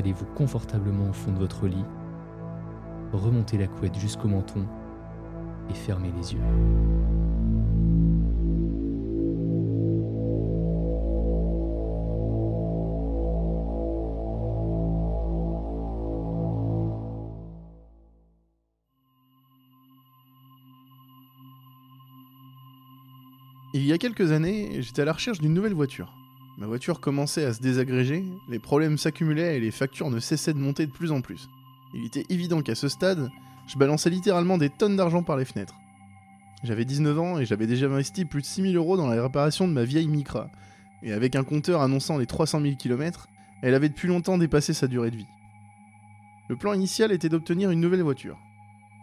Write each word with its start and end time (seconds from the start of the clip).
Installez-vous 0.00 0.34
confortablement 0.34 1.10
au 1.10 1.12
fond 1.12 1.30
de 1.30 1.38
votre 1.38 1.66
lit, 1.66 1.84
remontez 3.12 3.58
la 3.58 3.66
couette 3.66 3.98
jusqu'au 3.98 4.28
menton 4.28 4.64
et 5.68 5.74
fermez 5.74 6.10
les 6.16 6.32
yeux. 6.32 6.40
Il 23.74 23.84
y 23.84 23.92
a 23.92 23.98
quelques 23.98 24.32
années, 24.32 24.80
j'étais 24.80 25.02
à 25.02 25.04
la 25.04 25.12
recherche 25.12 25.40
d'une 25.40 25.52
nouvelle 25.52 25.74
voiture. 25.74 26.14
Ma 26.60 26.66
voiture 26.66 27.00
commençait 27.00 27.46
à 27.46 27.54
se 27.54 27.62
désagréger, 27.62 28.22
les 28.50 28.58
problèmes 28.58 28.98
s'accumulaient 28.98 29.56
et 29.56 29.60
les 29.60 29.70
factures 29.70 30.10
ne 30.10 30.20
cessaient 30.20 30.52
de 30.52 30.58
monter 30.58 30.84
de 30.86 30.92
plus 30.92 31.10
en 31.10 31.22
plus. 31.22 31.48
Il 31.94 32.04
était 32.04 32.26
évident 32.28 32.60
qu'à 32.60 32.74
ce 32.74 32.86
stade, 32.86 33.30
je 33.66 33.78
balançais 33.78 34.10
littéralement 34.10 34.58
des 34.58 34.68
tonnes 34.68 34.94
d'argent 34.94 35.22
par 35.22 35.38
les 35.38 35.46
fenêtres. 35.46 35.76
J'avais 36.62 36.84
19 36.84 37.18
ans 37.18 37.38
et 37.38 37.46
j'avais 37.46 37.66
déjà 37.66 37.86
investi 37.86 38.26
plus 38.26 38.42
de 38.42 38.46
6000 38.46 38.76
euros 38.76 38.98
dans 38.98 39.06
la 39.06 39.22
réparation 39.22 39.66
de 39.68 39.72
ma 39.72 39.84
vieille 39.84 40.06
Micra. 40.06 40.50
Et 41.02 41.14
avec 41.14 41.34
un 41.34 41.44
compteur 41.44 41.80
annonçant 41.80 42.18
les 42.18 42.26
300 42.26 42.60
000 42.60 42.76
km, 42.76 43.28
elle 43.62 43.74
avait 43.74 43.88
depuis 43.88 44.08
longtemps 44.08 44.36
dépassé 44.36 44.74
sa 44.74 44.86
durée 44.86 45.10
de 45.10 45.16
vie. 45.16 45.28
Le 46.50 46.56
plan 46.56 46.74
initial 46.74 47.10
était 47.10 47.30
d'obtenir 47.30 47.70
une 47.70 47.80
nouvelle 47.80 48.02
voiture. 48.02 48.38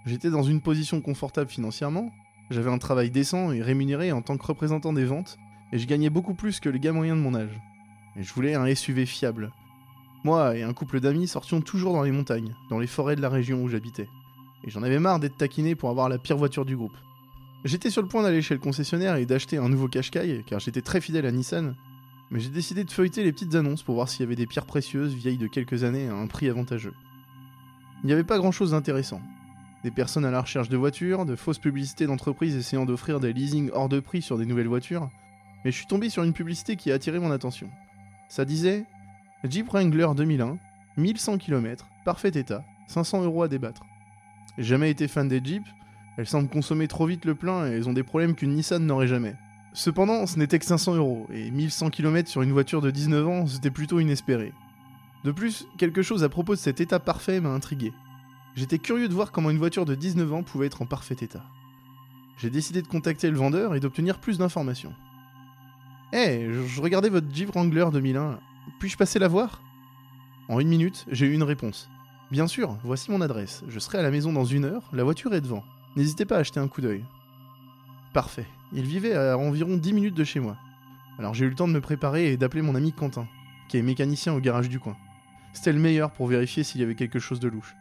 J'étais 0.06 0.30
dans 0.30 0.44
une 0.44 0.62
position 0.62 1.02
confortable 1.02 1.50
financièrement, 1.50 2.12
j'avais 2.52 2.70
un 2.70 2.78
travail 2.78 3.10
décent 3.10 3.52
et 3.52 3.64
rémunéré 3.64 4.12
en 4.12 4.22
tant 4.22 4.38
que 4.38 4.46
représentant 4.46 4.94
des 4.94 5.06
ventes, 5.06 5.40
et 5.72 5.80
je 5.80 5.88
gagnais 5.88 6.10
beaucoup 6.10 6.34
plus 6.34 6.60
que 6.60 6.70
les 6.70 6.80
gars 6.80 6.94
moyens 6.94 7.18
de 7.18 7.24
mon 7.24 7.36
âge. 7.36 7.60
Et 8.16 8.24
je 8.24 8.34
voulais 8.34 8.56
un 8.56 8.74
SUV 8.74 9.06
fiable. 9.06 9.52
Moi 10.24 10.58
et 10.58 10.64
un 10.64 10.74
couple 10.74 11.00
d'amis 11.00 11.28
sortions 11.28 11.62
toujours 11.62 11.94
dans 11.94 12.04
les 12.04 12.12
montagnes, 12.12 12.56
dans 12.70 12.80
les 12.80 12.88
forêts 12.88 13.16
de 13.16 13.22
la 13.22 13.30
région 13.30 13.62
où 13.62 13.70
j'habitais. 13.70 14.10
Et 14.64 14.70
j'en 14.70 14.84
avais 14.84 15.00
marre 15.00 15.20
d'être 15.20 15.38
taquiné 15.38 15.76
pour 15.76 15.90
avoir 15.90 16.10
la 16.10 16.18
pire 16.18 16.38
voiture 16.38 16.66
du 16.66 16.76
groupe. 16.76 16.98
J'étais 17.64 17.90
sur 17.90 18.02
le 18.02 18.08
point 18.08 18.24
d'aller 18.24 18.42
chez 18.42 18.54
le 18.54 18.60
concessionnaire 18.60 19.16
et 19.16 19.26
d'acheter 19.26 19.58
un 19.58 19.70
nouveau 19.70 19.88
Qashqai, 19.88 20.44
car 20.46 20.60
j'étais 20.60 20.82
très 20.82 21.02
fidèle 21.02 21.26
à 21.26 21.32
Nissan, 21.32 21.76
mais 22.30 22.40
j'ai 22.40 22.50
décidé 22.50 22.84
de 22.84 22.92
feuilleter 22.92 23.24
les 23.24 23.32
petites 23.32 23.56
annonces 23.56 23.84
pour 23.84 23.96
voir 23.96 24.10
s'il 24.10 24.22
y 24.22 24.24
avait 24.24 24.36
des 24.36 24.48
pierres 24.48 24.66
précieuses 24.66 25.14
vieilles 25.14 25.38
de 25.38 25.48
quelques 25.48 25.84
années 25.84 26.08
à 26.08 26.16
un 26.16 26.28
prix 26.28 26.50
avantageux. 26.50 26.94
Il 28.04 28.08
n'y 28.08 28.14
avait 28.14 28.24
pas 28.24 28.38
grand 28.38 28.52
chose 28.52 28.72
d'intéressant. 28.72 29.22
Des 29.84 29.92
personnes 29.92 30.26
à 30.26 30.32
la 30.32 30.42
recherche 30.42 30.70
de 30.70 30.78
voitures, 30.78 31.26
de 31.26 31.36
fausses 31.36 31.60
publicités 31.60 32.06
d'entreprises 32.06 32.56
essayant 32.56 32.86
d'offrir 32.86 33.20
des 33.20 33.34
leasings 33.34 33.70
hors 33.74 33.90
de 33.90 34.00
prix 34.00 34.22
sur 34.22 34.38
des 34.38 34.46
nouvelles 34.46 34.68
voitures, 34.68 35.10
mais 35.64 35.72
je 35.72 35.78
suis 35.78 35.88
tombé 35.88 36.10
sur 36.10 36.24
une 36.24 36.34
publicité 36.34 36.76
qui 36.76 36.92
a 36.92 36.96
attiré 36.96 37.20
mon 37.20 37.32
attention. 37.32 37.70
Ça 38.30 38.46
disait 38.46 38.86
Jeep 39.44 39.68
Wrangler 39.70 40.08
2001, 40.16 40.58
1100 40.98 41.38
km, 41.38 41.88
parfait 42.06 42.30
état, 42.30 42.64
500 42.88 43.24
euros 43.24 43.44
à 43.44 43.48
débattre. 43.48 43.84
Jamais 44.58 44.90
été 44.90 45.08
fan 45.08 45.28
des 45.28 45.44
Jeeps, 45.44 45.68
elles 46.18 46.28
semblent 46.28 46.50
consommer 46.50 46.88
trop 46.88 47.06
vite 47.06 47.26
le 47.26 47.36
plein 47.36 47.68
et 47.68 47.76
elles 47.76 47.88
ont 47.88 47.94
des 47.94 48.04
problèmes 48.04 48.36
qu'une 48.36 48.56
Nissan 48.56 48.86
n'aurait 48.86 49.08
jamais. 49.08 49.36
Cependant, 49.74 50.26
ce 50.26 50.40
n'était 50.40 50.58
que 50.58 50.66
500 50.66 50.96
euros, 50.96 51.28
et 51.32 51.52
1100 51.52 51.92
km 51.92 52.28
sur 52.28 52.42
une 52.42 52.52
voiture 52.52 52.82
de 52.82 52.90
19 52.90 53.28
ans, 53.28 53.46
c'était 53.46 53.70
plutôt 53.70 54.00
inespéré. 54.00 54.52
De 55.24 55.32
plus, 55.32 55.68
quelque 55.78 56.02
chose 56.02 56.24
à 56.24 56.30
propos 56.30 56.56
de 56.56 56.60
cet 56.60 56.82
état 56.82 57.00
parfait 57.00 57.40
m'a 57.40 57.50
intrigué. 57.50 57.94
J'étais 58.56 58.80
curieux 58.80 59.08
de 59.08 59.14
voir 59.14 59.32
comment 59.32 59.52
une 59.52 59.60
voiture 59.60 59.86
de 59.86 59.94
19 59.94 60.34
ans 60.34 60.42
pouvait 60.42 60.66
être 60.66 60.82
en 60.82 60.88
parfait 60.88 61.18
état. 61.22 61.44
J'ai 62.40 62.50
décidé 62.50 62.82
de 62.82 62.88
contacter 62.88 63.30
le 63.30 63.38
vendeur 63.38 63.76
et 63.76 63.80
d'obtenir 63.80 64.20
plus 64.20 64.40
d'informations. 64.40 64.94
Eh, 66.14 66.48
je, 66.50 66.64
je 66.64 66.82
regardais 66.82 67.10
votre 67.10 67.28
Jeep 67.34 67.50
Wrangler 67.50 67.86
2001. 67.92 68.40
Puis-je 68.80 68.98
passer 68.98 69.20
la 69.20 69.28
voir? 69.28 69.62
En 70.50 70.60
une 70.60 70.70
minute, 70.70 71.06
j'ai 71.12 71.26
eu 71.26 71.34
une 71.34 71.44
réponse. 71.44 71.90
Bien 72.32 72.48
sûr, 72.48 72.78
voici 72.84 73.12
mon 73.12 73.22
adresse. 73.22 73.64
Je 73.68 73.80
serai 73.80 73.98
à 74.00 74.02
la 74.02 74.12
maison 74.12 74.32
dans 74.34 74.46
une 74.46 74.66
heure, 74.66 74.90
la 74.94 75.04
voiture 75.04 75.34
est 75.34 75.42
devant. 75.42 75.64
N'hésitez 75.96 76.26
pas 76.26 76.38
à 76.38 76.40
acheter 76.40 76.60
un 76.60 76.68
coup 76.68 76.82
d'œil. 76.82 77.04
Parfait. 78.14 78.46
Il 78.74 78.84
vivait 78.84 79.16
à 79.16 79.38
environ 79.38 79.78
10 79.78 79.94
minutes 79.94 80.16
de 80.16 80.24
chez 80.24 80.40
moi. 80.40 80.58
Alors 81.20 81.34
j'ai 81.34 81.46
eu 81.46 81.50
le 81.50 81.56
temps 81.56 81.68
de 81.68 81.74
me 81.74 81.82
préparer 81.82 82.32
et 82.32 82.38
d'appeler 82.38 82.62
mon 82.62 82.76
ami 82.76 82.94
Quentin, 82.94 83.28
qui 83.70 83.78
est 83.78 83.82
mécanicien 83.82 84.34
au 84.34 84.40
garage 84.40 84.70
du 84.70 84.80
coin. 84.80 84.96
C'était 85.54 85.74
le 85.74 85.80
meilleur 85.80 86.12
pour 86.12 86.28
vérifier 86.28 86.64
s'il 86.64 86.82
y 86.82 86.84
avait 86.84 86.96
quelque 86.96 87.20
chose 87.20 87.40
de 87.40 87.48
louche. 87.48 87.76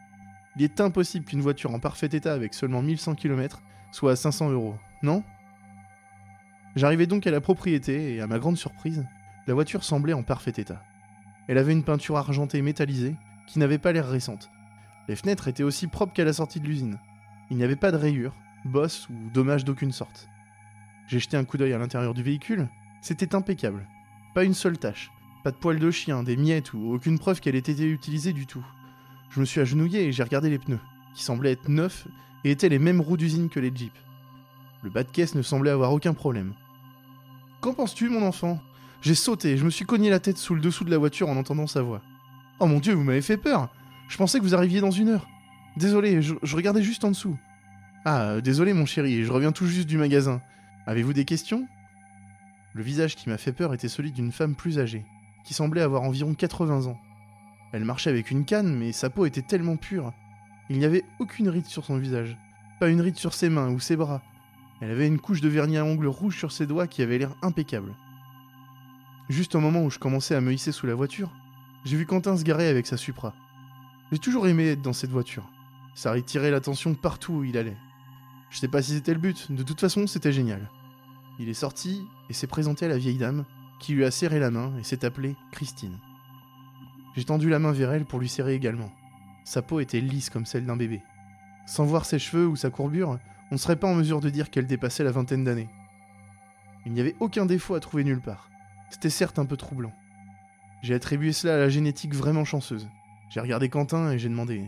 Il 0.57 0.63
est 0.63 0.81
impossible 0.81 1.25
qu'une 1.25 1.41
voiture 1.41 1.73
en 1.73 1.79
parfait 1.79 2.09
état 2.11 2.33
avec 2.33 2.53
seulement 2.53 2.81
1100 2.81 3.15
km 3.15 3.61
soit 3.91 4.13
à 4.13 4.15
500 4.15 4.49
euros, 4.49 4.75
non? 5.03 5.23
J'arrivais 6.77 7.07
donc 7.07 7.25
à 7.25 7.31
la 7.31 7.41
propriété 7.41 8.13
et 8.13 8.21
à 8.21 8.27
ma 8.27 8.37
grande 8.37 8.55
surprise, 8.55 9.03
la 9.47 9.55
voiture 9.55 9.83
semblait 9.83 10.13
en 10.13 10.21
parfait 10.21 10.53
état. 10.57 10.83
Elle 11.47 11.57
avait 11.57 11.71
une 11.71 11.83
peinture 11.83 12.17
argentée 12.17 12.61
métallisée 12.61 13.15
qui 13.47 13.57
n'avait 13.57 13.79
pas 13.79 13.93
l'air 13.93 14.07
récente. 14.07 14.51
Les 15.07 15.15
fenêtres 15.15 15.47
étaient 15.47 15.63
aussi 15.63 15.87
propres 15.87 16.13
qu'à 16.13 16.23
la 16.23 16.33
sortie 16.33 16.59
de 16.59 16.67
l'usine. 16.67 16.99
Il 17.49 17.57
n'y 17.57 17.63
avait 17.63 17.75
pas 17.75 17.91
de 17.91 17.97
rayures, 17.97 18.35
bosses 18.63 19.09
ou 19.09 19.15
dommages 19.33 19.65
d'aucune 19.65 19.91
sorte. 19.91 20.29
J'ai 21.07 21.17
jeté 21.17 21.35
un 21.35 21.45
coup 21.45 21.57
d'œil 21.57 21.73
à 21.73 21.79
l'intérieur 21.79 22.13
du 22.13 22.21
véhicule, 22.21 22.67
c'était 23.01 23.33
impeccable. 23.33 23.87
Pas 24.35 24.43
une 24.43 24.53
seule 24.53 24.77
tache, 24.77 25.09
pas 25.43 25.49
de 25.49 25.57
poils 25.57 25.79
de 25.79 25.89
chien, 25.89 26.21
des 26.21 26.37
miettes 26.37 26.75
ou 26.75 26.93
aucune 26.93 27.17
preuve 27.17 27.39
qu'elle 27.41 27.55
ait 27.55 27.57
été 27.57 27.89
utilisée 27.89 28.33
du 28.33 28.45
tout. 28.45 28.63
Je 29.31 29.39
me 29.39 29.45
suis 29.45 29.61
agenouillé 29.61 30.03
et 30.03 30.11
j'ai 30.11 30.21
regardé 30.21 30.51
les 30.51 30.59
pneus, 30.59 30.81
qui 31.15 31.23
semblaient 31.23 31.53
être 31.53 31.69
neufs 31.69 32.07
et 32.43 32.51
étaient 32.51 32.69
les 32.69 32.77
mêmes 32.77 33.01
roues 33.01 33.17
d'usine 33.17 33.49
que 33.49 33.59
les 33.59 33.75
Jeeps. 33.75 33.97
Le 34.83 34.91
bas 34.91 35.01
de 35.01 35.09
caisse 35.09 35.33
ne 35.33 35.41
semblait 35.41 35.71
avoir 35.71 35.91
aucun 35.91 36.13
problème. 36.13 36.53
Qu'en 37.61 37.73
penses-tu, 37.73 38.09
mon 38.09 38.25
enfant? 38.25 38.59
J'ai 39.01 39.15
sauté 39.15 39.57
je 39.57 39.65
me 39.65 39.69
suis 39.69 39.85
cogné 39.85 40.09
la 40.09 40.19
tête 40.19 40.37
sous 40.37 40.55
le 40.55 40.61
dessous 40.61 40.83
de 40.83 40.91
la 40.91 40.97
voiture 40.97 41.29
en 41.29 41.37
entendant 41.37 41.67
sa 41.67 41.81
voix. 41.81 42.01
Oh 42.59 42.65
mon 42.65 42.79
dieu, 42.79 42.93
vous 42.93 43.03
m'avez 43.03 43.21
fait 43.21 43.37
peur 43.37 43.69
Je 44.07 44.17
pensais 44.17 44.39
que 44.39 44.43
vous 44.43 44.55
arriviez 44.55 44.81
dans 44.81 44.91
une 44.91 45.09
heure. 45.09 45.27
Désolé, 45.75 46.21
je, 46.21 46.33
je 46.41 46.55
regardais 46.55 46.81
juste 46.81 47.03
en 47.03 47.09
dessous. 47.09 47.37
Ah, 48.05 48.21
euh, 48.21 48.41
désolé, 48.41 48.73
mon 48.73 48.85
chéri, 48.85 49.23
je 49.23 49.31
reviens 49.31 49.51
tout 49.51 49.65
juste 49.67 49.87
du 49.87 49.97
magasin. 49.97 50.41
Avez-vous 50.85 51.13
des 51.13 51.25
questions? 51.25 51.67
Le 52.73 52.83
visage 52.83 53.15
qui 53.15 53.29
m'a 53.29 53.37
fait 53.37 53.51
peur 53.51 53.73
était 53.73 53.89
celui 53.89 54.11
d'une 54.11 54.31
femme 54.31 54.55
plus 54.55 54.79
âgée, 54.79 55.05
qui 55.43 55.53
semblait 55.53 55.81
avoir 55.81 56.03
environ 56.03 56.33
80 56.33 56.85
ans. 56.85 56.97
Elle 57.73 57.83
marchait 57.85 58.09
avec 58.09 58.31
une 58.31 58.45
canne, 58.45 58.75
mais 58.75 58.91
sa 58.91 59.09
peau 59.09 59.25
était 59.25 59.41
tellement 59.41 59.77
pure. 59.77 60.13
Il 60.69 60.77
n'y 60.79 60.85
avait 60.85 61.03
aucune 61.19 61.49
ride 61.49 61.65
sur 61.65 61.83
son 61.83 61.97
visage, 61.97 62.37
pas 62.79 62.89
une 62.89 63.01
ride 63.01 63.17
sur 63.17 63.33
ses 63.33 63.49
mains 63.49 63.69
ou 63.69 63.79
ses 63.79 63.95
bras. 63.95 64.21
Elle 64.81 64.91
avait 64.91 65.07
une 65.07 65.19
couche 65.19 65.41
de 65.41 65.49
vernis 65.49 65.77
à 65.77 65.85
ongles 65.85 66.07
rouge 66.07 66.37
sur 66.37 66.51
ses 66.51 66.67
doigts 66.67 66.87
qui 66.87 67.01
avait 67.01 67.17
l'air 67.17 67.35
impeccable. 67.41 67.93
Juste 69.29 69.55
au 69.55 69.59
moment 69.59 69.83
où 69.83 69.89
je 69.89 69.99
commençais 69.99 70.35
à 70.35 70.41
me 70.41 70.53
hisser 70.53 70.71
sous 70.71 70.87
la 70.87 70.95
voiture, 70.95 71.31
j'ai 71.83 71.97
vu 71.97 72.05
Quentin 72.05 72.37
se 72.37 72.43
garer 72.43 72.67
avec 72.67 72.87
sa 72.87 72.97
Supra. 72.97 73.33
J'ai 74.11 74.19
toujours 74.19 74.47
aimé 74.47 74.67
être 74.67 74.81
dans 74.81 74.93
cette 74.93 75.09
voiture. 75.09 75.49
Ça 75.95 76.11
attirait 76.11 76.51
l'attention 76.51 76.93
partout 76.93 77.33
où 77.33 77.43
il 77.43 77.57
allait. 77.57 77.77
Je 78.49 78.59
sais 78.59 78.67
pas 78.67 78.81
si 78.81 78.91
c'était 78.93 79.13
le 79.13 79.19
but, 79.19 79.51
de 79.51 79.63
toute 79.63 79.81
façon 79.81 80.07
c'était 80.07 80.31
génial. 80.31 80.69
Il 81.39 81.49
est 81.49 81.53
sorti 81.53 82.05
et 82.29 82.33
s'est 82.33 82.47
présenté 82.47 82.85
à 82.85 82.89
la 82.89 82.97
vieille 82.97 83.17
dame, 83.17 83.45
qui 83.79 83.93
lui 83.93 84.05
a 84.05 84.11
serré 84.11 84.39
la 84.39 84.51
main 84.51 84.71
et 84.79 84.83
s'est 84.83 85.05
appelée 85.05 85.35
Christine. 85.51 85.97
J'ai 87.15 87.25
tendu 87.25 87.49
la 87.49 87.59
main 87.59 87.71
vers 87.71 87.91
elle 87.91 88.05
pour 88.05 88.19
lui 88.19 88.29
serrer 88.29 88.53
également. 88.53 88.91
Sa 89.43 89.61
peau 89.61 89.79
était 89.79 90.01
lisse 90.01 90.29
comme 90.29 90.45
celle 90.45 90.65
d'un 90.65 90.77
bébé. 90.77 91.01
Sans 91.65 91.85
voir 91.85 92.05
ses 92.05 92.19
cheveux 92.19 92.47
ou 92.47 92.55
sa 92.55 92.69
courbure, 92.69 93.19
on 93.51 93.55
ne 93.55 93.59
serait 93.59 93.75
pas 93.75 93.87
en 93.87 93.95
mesure 93.95 94.19
de 94.19 94.29
dire 94.29 94.49
qu'elle 94.49 94.67
dépassait 94.67 95.03
la 95.03 95.11
vingtaine 95.11 95.43
d'années. 95.43 95.69
Il 96.85 96.93
n'y 96.93 96.99
avait 96.99 97.15
aucun 97.19 97.45
défaut 97.45 97.75
à 97.75 97.79
trouver 97.79 98.03
nulle 98.03 98.21
part. 98.21 98.49
C'était 98.89 99.09
certes 99.09 99.39
un 99.39 99.45
peu 99.45 99.57
troublant. 99.57 99.93
J'ai 100.81 100.93
attribué 100.93 101.31
cela 101.33 101.55
à 101.55 101.57
la 101.57 101.69
génétique 101.69 102.13
vraiment 102.13 102.45
chanceuse. 102.45 102.87
J'ai 103.29 103.39
regardé 103.39 103.69
Quentin 103.69 104.11
et 104.11 104.19
j'ai 104.19 104.29
demandé 104.29 104.63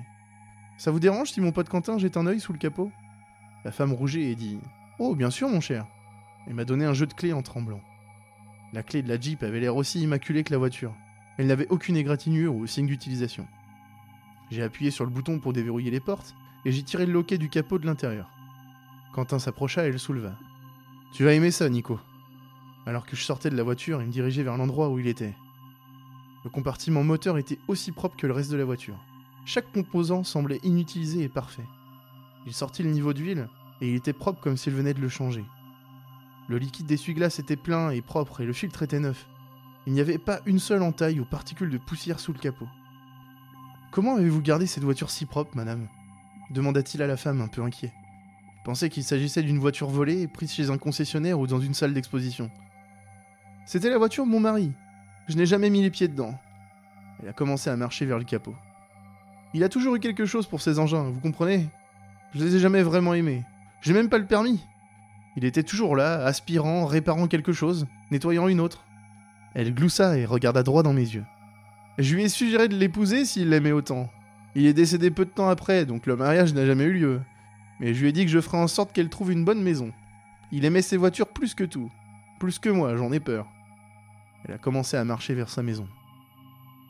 Ça 0.78 0.92
vous 0.92 1.00
dérange 1.00 1.32
si 1.32 1.42
mon 1.42 1.52
pote 1.52 1.70
Quentin 1.70 1.98
jette 1.98 2.18
un 2.18 2.28
œil 2.28 2.40
sous 2.40 2.54
le 2.54 2.58
capot? 2.58 2.92
La 3.64 3.72
femme 3.72 3.94
rouget 3.94 4.24
et 4.24 4.36
dit 4.36 4.60
Oh, 4.98 5.16
bien 5.16 5.30
sûr, 5.30 5.50
mon 5.50 5.62
cher. 5.62 5.88
Et 6.48 6.54
m'a 6.54 6.66
donné 6.66 6.86
un 6.86 6.94
jeu 6.94 7.06
de 7.06 7.14
clés 7.14 7.34
en 7.34 7.42
tremblant. 7.42 7.82
La 8.74 8.84
clé 8.84 9.02
de 9.02 9.10
la 9.10 9.20
Jeep 9.20 9.44
avait 9.44 9.60
l'air 9.60 9.76
aussi 9.76 10.02
immaculée 10.02 10.44
que 10.44 10.52
la 10.52 10.58
voiture. 10.58 10.94
Elle 11.38 11.48
n'avait 11.48 11.68
aucune 11.70 11.96
égratignure 11.96 12.56
ou 12.56 12.68
signe 12.68 12.88
d'utilisation. 12.88 13.48
J'ai 14.52 14.64
appuyé 14.64 14.92
sur 14.92 15.06
le 15.06 15.12
bouton 15.12 15.40
pour 15.40 15.54
déverrouiller 15.54 15.92
les 15.92 16.00
portes 16.00 16.36
et 16.66 16.72
j'ai 16.72 16.84
tiré 16.84 17.06
le 17.06 17.14
loquet 17.14 17.38
du 17.38 17.50
capot 17.50 17.80
de 17.80 17.86
l'intérieur. 17.86 18.30
Quentin 19.14 19.40
s'approcha 19.40 19.88
et 19.88 19.92
le 19.92 19.98
souleva. 19.98 20.36
Tu 21.14 21.24
vas 21.24 21.34
aimer 21.34 21.52
ça, 21.52 21.70
Nico. 21.70 22.00
Alors 22.86 23.06
que 23.06 23.16
je 23.16 23.24
sortais 23.24 23.50
de 23.50 23.58
la 23.58 23.64
voiture, 23.64 24.02
il 24.02 24.08
me 24.08 24.12
dirigeait 24.12 24.44
vers 24.44 24.58
l'endroit 24.58 24.90
où 24.90 25.00
il 25.00 25.08
était. 25.08 25.36
Le 26.44 26.50
compartiment 26.50 27.04
moteur 27.04 27.38
était 27.38 27.60
aussi 27.68 27.92
propre 27.92 28.16
que 28.16 28.28
le 28.28 28.34
reste 28.34 28.52
de 28.52 28.58
la 28.58 28.66
voiture. 28.66 28.98
Chaque 29.46 29.72
composant 29.72 30.24
semblait 30.24 30.60
inutilisé 30.64 31.24
et 31.24 31.30
parfait. 31.30 31.66
Il 32.46 32.54
sortit 32.54 32.84
le 32.84 32.92
niveau 32.92 33.14
d'huile 33.14 33.50
et 33.82 33.90
il 33.90 33.96
était 33.96 34.14
propre 34.14 34.42
comme 34.42 34.58
s'il 34.58 34.74
venait 34.74 34.94
de 34.94 35.02
le 35.02 35.10
changer. 35.10 35.44
Le 36.48 36.58
liquide 36.58 36.86
d'essuie-glace 36.86 37.40
était 37.40 37.56
plein 37.56 37.90
et 37.92 38.02
propre 38.02 38.42
et 38.42 38.46
le 38.46 38.54
filtre 38.54 38.84
était 38.84 39.00
neuf. 39.00 39.28
Il 39.86 39.94
n'y 39.94 40.02
avait 40.02 40.18
pas 40.18 40.42
une 40.46 40.60
seule 40.60 40.84
entaille 40.84 41.20
ou 41.20 41.26
particule 41.26 41.70
de 41.70 41.78
poussière 41.78 42.20
sous 42.20 42.34
le 42.34 42.40
capot. 42.40 42.68
Comment 43.92 44.16
avez-vous 44.16 44.42
gardé 44.42 44.68
cette 44.68 44.84
voiture 44.84 45.10
si 45.10 45.26
propre, 45.26 45.56
madame? 45.56 45.88
demanda-t-il 46.52 47.02
à 47.04 47.08
la 47.08 47.18
femme 47.18 47.42
un 47.42 47.48
peu 47.48 47.62
inquiet. 47.62 47.94
Je 48.60 48.64
pensais 48.66 48.90
qu'il 48.90 49.04
s'agissait 49.04 49.42
d'une 49.42 49.58
voiture 49.58 49.90
volée 49.90 50.28
prise 50.28 50.52
chez 50.52 50.70
un 50.70 50.78
concessionnaire 50.78 51.40
ou 51.40 51.48
dans 51.48 51.62
une 51.62 51.74
salle 51.74 51.94
d'exposition. 51.94 52.52
C'était 53.66 53.90
la 53.90 53.98
voiture 53.98 54.26
de 54.26 54.30
mon 54.30 54.40
mari. 54.40 54.72
Je 55.28 55.38
n'ai 55.38 55.46
jamais 55.46 55.70
mis 55.70 55.82
les 55.82 55.90
pieds 55.90 56.08
dedans. 56.08 56.38
Elle 57.22 57.30
a 57.30 57.34
commencé 57.34 57.70
à 57.70 57.78
marcher 57.78 58.06
vers 58.06 58.18
le 58.18 58.26
capot. 58.26 58.56
Il 59.54 59.64
a 59.64 59.70
toujours 59.70 59.96
eu 59.96 60.00
quelque 60.00 60.26
chose 60.26 60.46
pour 60.46 60.62
ces 60.62 60.78
engins, 60.78 61.10
vous 61.10 61.22
comprenez? 61.22 61.68
Je 62.36 62.44
les 62.44 62.56
ai 62.56 62.60
jamais 62.60 62.84
vraiment 62.84 63.14
aimés. 63.14 63.44
J'ai 63.82 63.94
même 63.94 64.10
pas 64.10 64.18
le 64.18 64.26
permis. 64.26 64.64
Il 65.36 65.46
était 65.46 65.64
toujours 65.64 65.96
là, 65.96 66.24
aspirant, 66.26 66.86
réparant 66.86 67.28
quelque 67.28 67.54
chose, 67.54 67.88
nettoyant 68.12 68.48
une 68.48 68.60
autre. 68.60 68.84
Elle 69.56 69.74
gloussa 69.74 70.18
et 70.18 70.26
regarda 70.26 70.64
droit 70.64 70.84
dans 70.84 70.94
mes 70.94 71.02
yeux. 71.02 71.26
Je 71.98 72.14
lui 72.14 72.24
ai 72.24 72.30
suggéré 72.30 72.68
de 72.68 72.76
l'épouser 72.76 73.26
s'il 73.26 73.50
l'aimait 73.50 73.72
autant. 73.72 74.10
Il 74.56 74.66
est 74.66 74.74
décédé 74.74 75.12
peu 75.12 75.26
de 75.26 75.30
temps 75.30 75.50
après, 75.50 75.86
donc 75.86 76.06
le 76.06 76.16
mariage 76.16 76.54
n'a 76.54 76.66
jamais 76.66 76.84
eu 76.84 76.94
lieu. 76.94 77.22
Mais 77.80 77.94
je 77.94 78.02
lui 78.02 78.10
ai 78.10 78.12
dit 78.12 78.26
que 78.26 78.32
je 78.32 78.42
ferais 78.42 78.58
en 78.58 78.68
sorte 78.68 78.94
qu'elle 78.94 79.10
trouve 79.10 79.32
une 79.32 79.46
bonne 79.46 79.62
maison. 79.62 79.92
Il 80.52 80.66
aimait 80.66 80.82
ses 80.82 80.98
voitures 80.98 81.30
plus 81.30 81.54
que 81.54 81.64
tout. 81.64 81.92
Plus 82.40 82.60
que 82.60 82.70
moi, 82.70 82.96
j'en 82.96 83.12
ai 83.12 83.20
peur. 83.20 83.48
Elle 84.46 84.56
a 84.56 84.58
commencé 84.58 84.98
à 84.98 85.04
marcher 85.04 85.34
vers 85.34 85.50
sa 85.50 85.64
maison. 85.64 85.88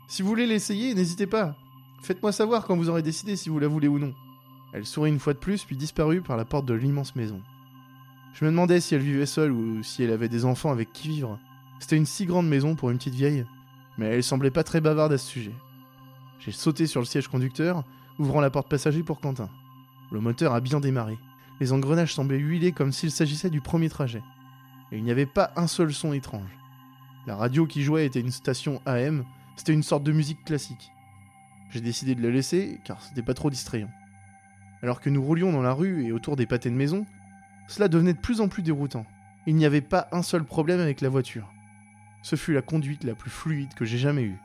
Si 0.07 0.21
vous 0.21 0.29
voulez 0.29 0.47
l'essayer, 0.47 0.93
n'hésitez 0.93 1.27
pas. 1.27 1.55
Faites-moi 2.01 2.31
savoir 2.31 2.65
quand 2.65 2.75
vous 2.75 2.89
aurez 2.89 3.01
décidé 3.01 3.35
si 3.35 3.49
vous 3.49 3.59
la 3.59 3.67
voulez 3.67 3.87
ou 3.87 3.99
non. 3.99 4.13
Elle 4.73 4.85
sourit 4.85 5.09
une 5.09 5.19
fois 5.19 5.33
de 5.33 5.39
plus, 5.39 5.65
puis 5.65 5.75
disparut 5.75 6.21
par 6.21 6.37
la 6.37 6.45
porte 6.45 6.65
de 6.65 6.73
l'immense 6.73 7.15
maison. 7.15 7.41
Je 8.33 8.45
me 8.45 8.51
demandais 8.51 8.79
si 8.79 8.95
elle 8.95 9.01
vivait 9.01 9.25
seule 9.25 9.51
ou 9.51 9.83
si 9.83 10.03
elle 10.03 10.11
avait 10.11 10.29
des 10.29 10.45
enfants 10.45 10.71
avec 10.71 10.93
qui 10.93 11.09
vivre. 11.09 11.39
C'était 11.79 11.97
une 11.97 12.05
si 12.05 12.25
grande 12.25 12.47
maison 12.47 12.75
pour 12.75 12.89
une 12.89 12.97
petite 12.97 13.15
vieille, 13.15 13.45
mais 13.97 14.07
elle 14.07 14.23
semblait 14.23 14.51
pas 14.51 14.63
très 14.63 14.81
bavarde 14.81 15.13
à 15.13 15.17
ce 15.17 15.27
sujet. 15.27 15.55
J'ai 16.39 16.51
sauté 16.51 16.87
sur 16.87 17.01
le 17.01 17.05
siège 17.05 17.27
conducteur, 17.27 17.83
ouvrant 18.17 18.41
la 18.41 18.49
porte 18.49 18.69
passager 18.69 19.03
pour 19.03 19.19
Quentin. 19.19 19.49
Le 20.11 20.19
moteur 20.19 20.53
a 20.53 20.61
bien 20.61 20.79
démarré. 20.79 21.17
Les 21.59 21.71
engrenages 21.71 22.13
semblaient 22.13 22.37
huilés 22.37 22.71
comme 22.71 22.91
s'il 22.91 23.11
s'agissait 23.11 23.49
du 23.49 23.61
premier 23.61 23.89
trajet. 23.89 24.23
Et 24.91 24.97
il 24.97 25.03
n'y 25.03 25.11
avait 25.11 25.25
pas 25.25 25.51
un 25.55 25.67
seul 25.67 25.93
son 25.93 26.13
étrange. 26.13 26.57
La 27.27 27.35
radio 27.35 27.67
qui 27.67 27.83
jouait 27.83 28.05
était 28.05 28.21
une 28.21 28.31
station 28.31 28.81
AM, 28.85 29.23
c'était 29.55 29.73
une 29.73 29.83
sorte 29.83 30.03
de 30.03 30.11
musique 30.11 30.43
classique. 30.45 30.91
J'ai 31.69 31.81
décidé 31.81 32.15
de 32.15 32.23
la 32.23 32.29
laisser 32.29 32.79
car 32.83 33.01
c'était 33.03 33.21
pas 33.21 33.33
trop 33.33 33.49
distrayant. 33.49 33.91
Alors 34.81 35.01
que 35.01 35.09
nous 35.09 35.21
roulions 35.21 35.51
dans 35.51 35.61
la 35.61 35.73
rue 35.73 36.05
et 36.05 36.11
autour 36.11 36.35
des 36.35 36.47
pâtés 36.47 36.69
de 36.69 36.75
maison, 36.75 37.05
cela 37.67 37.87
devenait 37.87 38.13
de 38.13 38.19
plus 38.19 38.41
en 38.41 38.47
plus 38.47 38.63
déroutant. 38.63 39.05
Il 39.45 39.55
n'y 39.55 39.65
avait 39.65 39.81
pas 39.81 40.07
un 40.11 40.23
seul 40.23 40.43
problème 40.43 40.79
avec 40.79 41.01
la 41.01 41.09
voiture. 41.09 41.51
Ce 42.23 42.35
fut 42.35 42.53
la 42.53 42.61
conduite 42.61 43.03
la 43.03 43.15
plus 43.15 43.29
fluide 43.29 43.73
que 43.75 43.85
j'ai 43.85 43.97
jamais 43.97 44.23
eue. 44.23 44.39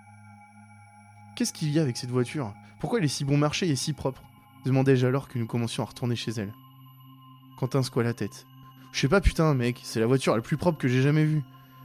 Qu'est-ce 1.37 1.53
qu'il 1.53 1.71
y 1.71 1.79
a 1.79 1.83
avec 1.83 1.97
cette 1.97 2.11
voiture? 2.11 2.53
Pourquoi 2.79 2.99
elle 2.99 3.05
est 3.05 3.09
si 3.09 3.25
bon 3.25 3.39
marché 3.39 3.69
et 3.69 3.77
si 3.77 3.93
propre? 3.93 4.23
Demandai-je 4.65 5.07
alors 5.07 5.29
que 5.29 5.39
nous 5.39 5.47
commencions 5.47 5.83
à 5.83 5.87
retourner 5.87 6.17
chez 6.17 6.33
elle. 6.33 6.53
Quentin 7.59 7.83
secoua 7.83 8.03
la 8.03 8.15
tête. 8.15 8.47
Je 8.93 9.01
sais 9.01 9.09
pas 9.09 9.21
putain 9.21 9.55
mec, 9.55 9.81
c'est 9.83 10.01
la 10.01 10.07
voiture 10.07 10.35
la 10.35 10.43
plus 10.43 10.57
propre 10.57 10.79
que 10.79 10.89
j'ai 10.89 11.03
jamais 11.03 11.25
vue. 11.25 11.43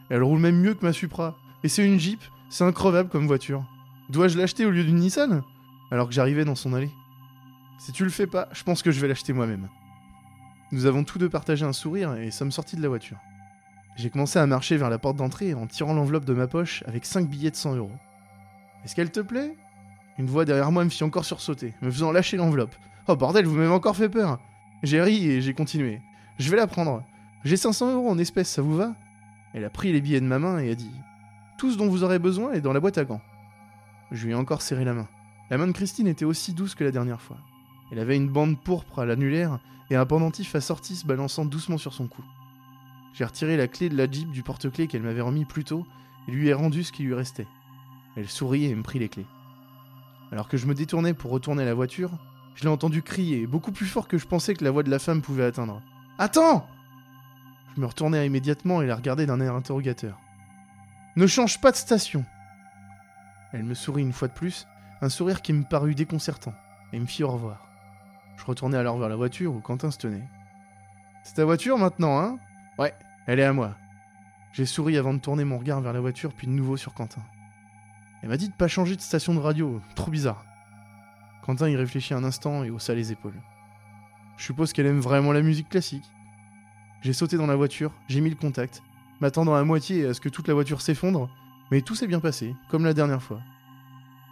Elle 0.09 0.23
roule 0.23 0.39
même 0.39 0.59
mieux 0.59 0.73
que 0.73 0.85
ma 0.85 0.93
Supra. 0.93 1.37
Et 1.63 1.69
c'est 1.69 1.85
une 1.85 1.99
Jeep, 1.99 2.21
c'est 2.49 2.63
increvable 2.63 3.09
comme 3.09 3.27
voiture. 3.27 3.63
Dois-je 4.09 4.37
l'acheter 4.37 4.65
au 4.65 4.71
lieu 4.71 4.83
d'une 4.83 4.99
Nissan? 4.99 5.43
Alors 5.91 6.07
que 6.07 6.13
j'arrivais 6.13 6.45
dans 6.45 6.55
son 6.55 6.73
allée. 6.73 6.91
Si 7.79 7.91
tu 7.91 8.03
le 8.03 8.09
fais 8.09 8.27
pas, 8.27 8.49
je 8.51 8.63
pense 8.63 8.81
que 8.81 8.91
je 8.91 8.99
vais 8.99 9.07
l'acheter 9.07 9.33
moi-même. 9.33 9.69
Nous 10.71 10.85
avons 10.85 11.03
tous 11.03 11.17
deux 11.17 11.29
partagé 11.29 11.65
un 11.65 11.73
sourire 11.73 12.15
et 12.15 12.31
sommes 12.31 12.51
sortis 12.51 12.75
de 12.75 12.81
la 12.81 12.89
voiture. 12.89 13.17
J'ai 13.95 14.09
commencé 14.09 14.39
à 14.39 14.45
marcher 14.45 14.77
vers 14.77 14.89
la 14.89 14.99
porte 14.99 15.17
d'entrée 15.17 15.53
en 15.53 15.67
tirant 15.67 15.93
l'enveloppe 15.93 16.25
de 16.25 16.33
ma 16.33 16.47
poche 16.47 16.83
avec 16.87 17.05
5 17.05 17.29
billets 17.29 17.51
de 17.51 17.55
100 17.55 17.75
euros. 17.75 17.91
Est-ce 18.83 18.95
qu'elle 18.95 19.11
te 19.11 19.19
plaît? 19.19 19.57
Une 20.19 20.25
voix 20.25 20.43
derrière 20.43 20.69
moi 20.69 20.83
me 20.83 20.89
fit 20.89 21.05
encore 21.05 21.23
sursauter, 21.23 21.73
me 21.81 21.89
faisant 21.89 22.11
lâcher 22.11 22.35
l'enveloppe. 22.35 22.75
Oh 23.07 23.15
bordel, 23.15 23.45
vous 23.45 23.55
m'avez 23.55 23.69
encore 23.69 23.95
fait 23.95 24.09
peur 24.09 24.37
J'ai 24.83 25.01
ri 25.01 25.25
et 25.25 25.41
j'ai 25.41 25.53
continué. 25.53 26.01
Je 26.37 26.51
vais 26.51 26.57
la 26.57 26.67
prendre. 26.67 27.05
J'ai 27.45 27.55
500 27.55 27.93
euros 27.93 28.09
en 28.09 28.17
espèces, 28.17 28.49
ça 28.49 28.61
vous 28.61 28.75
va? 28.75 28.95
Elle 29.53 29.63
a 29.63 29.69
pris 29.69 29.93
les 29.93 30.01
billets 30.01 30.19
de 30.19 30.25
ma 30.25 30.37
main 30.37 30.59
et 30.59 30.71
a 30.71 30.75
dit 30.75 30.91
Tout 31.57 31.71
ce 31.71 31.77
dont 31.77 31.87
vous 31.87 32.03
aurez 32.03 32.19
besoin 32.19 32.51
est 32.51 32.59
dans 32.59 32.73
la 32.73 32.81
boîte 32.81 32.97
à 32.97 33.05
gants. 33.05 33.21
Je 34.11 34.25
lui 34.25 34.33
ai 34.33 34.35
encore 34.35 34.61
serré 34.61 34.83
la 34.83 34.93
main. 34.93 35.07
La 35.49 35.57
main 35.57 35.67
de 35.67 35.71
Christine 35.71 36.07
était 36.07 36.25
aussi 36.25 36.53
douce 36.53 36.75
que 36.75 36.83
la 36.83 36.91
dernière 36.91 37.21
fois. 37.21 37.37
Elle 37.89 37.99
avait 37.99 38.17
une 38.17 38.27
bande 38.27 38.61
pourpre 38.61 38.99
à 38.99 39.05
l'annulaire 39.05 39.59
et 39.89 39.95
un 39.95 40.05
pendentif 40.05 40.53
assorti 40.53 40.97
se 40.97 41.07
balançant 41.07 41.45
doucement 41.45 41.77
sur 41.77 41.93
son 41.93 42.09
cou. 42.09 42.23
J'ai 43.13 43.23
retiré 43.23 43.55
la 43.55 43.69
clé 43.69 43.87
de 43.87 43.95
la 43.95 44.11
Jeep 44.11 44.29
du 44.31 44.43
porte-clés 44.43 44.87
qu'elle 44.87 45.01
m'avait 45.01 45.21
remis 45.21 45.45
plus 45.45 45.63
tôt 45.63 45.85
et 46.27 46.31
lui 46.31 46.49
ai 46.49 46.53
rendu 46.53 46.83
ce 46.83 46.91
qui 46.91 47.03
lui 47.03 47.13
restait. 47.13 47.47
Elle 48.17 48.27
sourit 48.27 48.65
et 48.65 48.75
me 48.75 48.83
prit 48.83 48.99
les 48.99 49.07
clés. 49.07 49.25
Alors 50.31 50.47
que 50.47 50.57
je 50.57 50.67
me 50.67 50.75
détournais 50.75 51.13
pour 51.13 51.31
retourner 51.31 51.65
la 51.65 51.73
voiture, 51.73 52.11
je 52.55 52.63
l'ai 52.63 52.69
entendu 52.69 53.01
crier, 53.01 53.47
beaucoup 53.47 53.71
plus 53.71 53.85
fort 53.85 54.07
que 54.07 54.17
je 54.17 54.27
pensais 54.27 54.53
que 54.53 54.63
la 54.63 54.71
voix 54.71 54.83
de 54.83 54.91
la 54.91 54.99
femme 54.99 55.21
pouvait 55.21 55.45
atteindre. 55.45 55.81
Attends 56.17 56.67
Je 57.75 57.81
me 57.81 57.85
retournai 57.85 58.25
immédiatement 58.25 58.81
et 58.81 58.87
la 58.87 58.95
regardai 58.95 59.25
d'un 59.25 59.39
air 59.39 59.55
interrogateur. 59.55 60.19
Ne 61.15 61.25
change 61.25 61.59
pas 61.61 61.71
de 61.71 61.77
station 61.77 62.25
Elle 63.53 63.63
me 63.63 63.73
sourit 63.73 64.03
une 64.03 64.13
fois 64.13 64.27
de 64.27 64.33
plus, 64.33 64.67
un 65.01 65.09
sourire 65.09 65.41
qui 65.41 65.53
me 65.53 65.63
parut 65.63 65.95
déconcertant, 65.95 66.53
et 66.93 66.99
me 66.99 67.05
fit 67.05 67.23
au 67.23 67.31
revoir. 67.31 67.67
Je 68.37 68.45
retournai 68.45 68.77
alors 68.77 68.97
vers 68.97 69.09
la 69.09 69.15
voiture 69.15 69.53
où 69.53 69.59
Quentin 69.59 69.91
se 69.91 69.97
tenait. 69.97 70.27
C'est 71.23 71.35
ta 71.35 71.45
voiture 71.45 71.77
maintenant, 71.77 72.19
hein? 72.19 72.39
Ouais, 72.77 72.93
elle 73.25 73.39
est 73.39 73.45
à 73.45 73.53
moi. 73.53 73.75
J'ai 74.53 74.65
souri 74.65 74.97
avant 74.97 75.13
de 75.13 75.19
tourner 75.19 75.43
mon 75.43 75.57
regard 75.57 75.81
vers 75.81 75.93
la 75.93 75.99
voiture, 75.99 76.33
puis 76.33 76.47
de 76.47 76.51
nouveau 76.51 76.77
sur 76.77 76.93
Quentin. 76.93 77.21
Elle 78.21 78.29
m'a 78.29 78.37
dit 78.37 78.49
de 78.49 78.53
pas 78.53 78.67
changer 78.67 78.95
de 78.95 79.01
station 79.01 79.33
de 79.33 79.39
radio, 79.39 79.81
trop 79.95 80.11
bizarre. 80.11 80.43
Quentin 81.43 81.69
y 81.69 81.75
réfléchit 81.75 82.13
un 82.13 82.23
instant 82.23 82.63
et 82.63 82.69
haussa 82.69 82.93
les 82.93 83.11
épaules. 83.11 83.41
Je 84.37 84.43
suppose 84.43 84.73
qu'elle 84.73 84.85
aime 84.85 84.99
vraiment 84.99 85.31
la 85.31 85.41
musique 85.41 85.69
classique. 85.69 86.03
J'ai 87.01 87.13
sauté 87.13 87.37
dans 87.37 87.47
la 87.47 87.55
voiture, 87.55 87.93
j'ai 88.07 88.21
mis 88.21 88.29
le 88.29 88.35
contact, 88.35 88.83
m'attendant 89.21 89.55
à 89.55 89.63
moitié 89.63 90.05
à 90.05 90.13
ce 90.13 90.21
que 90.21 90.29
toute 90.29 90.47
la 90.47 90.53
voiture 90.53 90.81
s'effondre, 90.81 91.29
mais 91.71 91.81
tout 91.81 91.95
s'est 91.95 92.07
bien 92.07 92.19
passé, 92.19 92.55
comme 92.69 92.85
la 92.85 92.93
dernière 92.93 93.23
fois. 93.23 93.39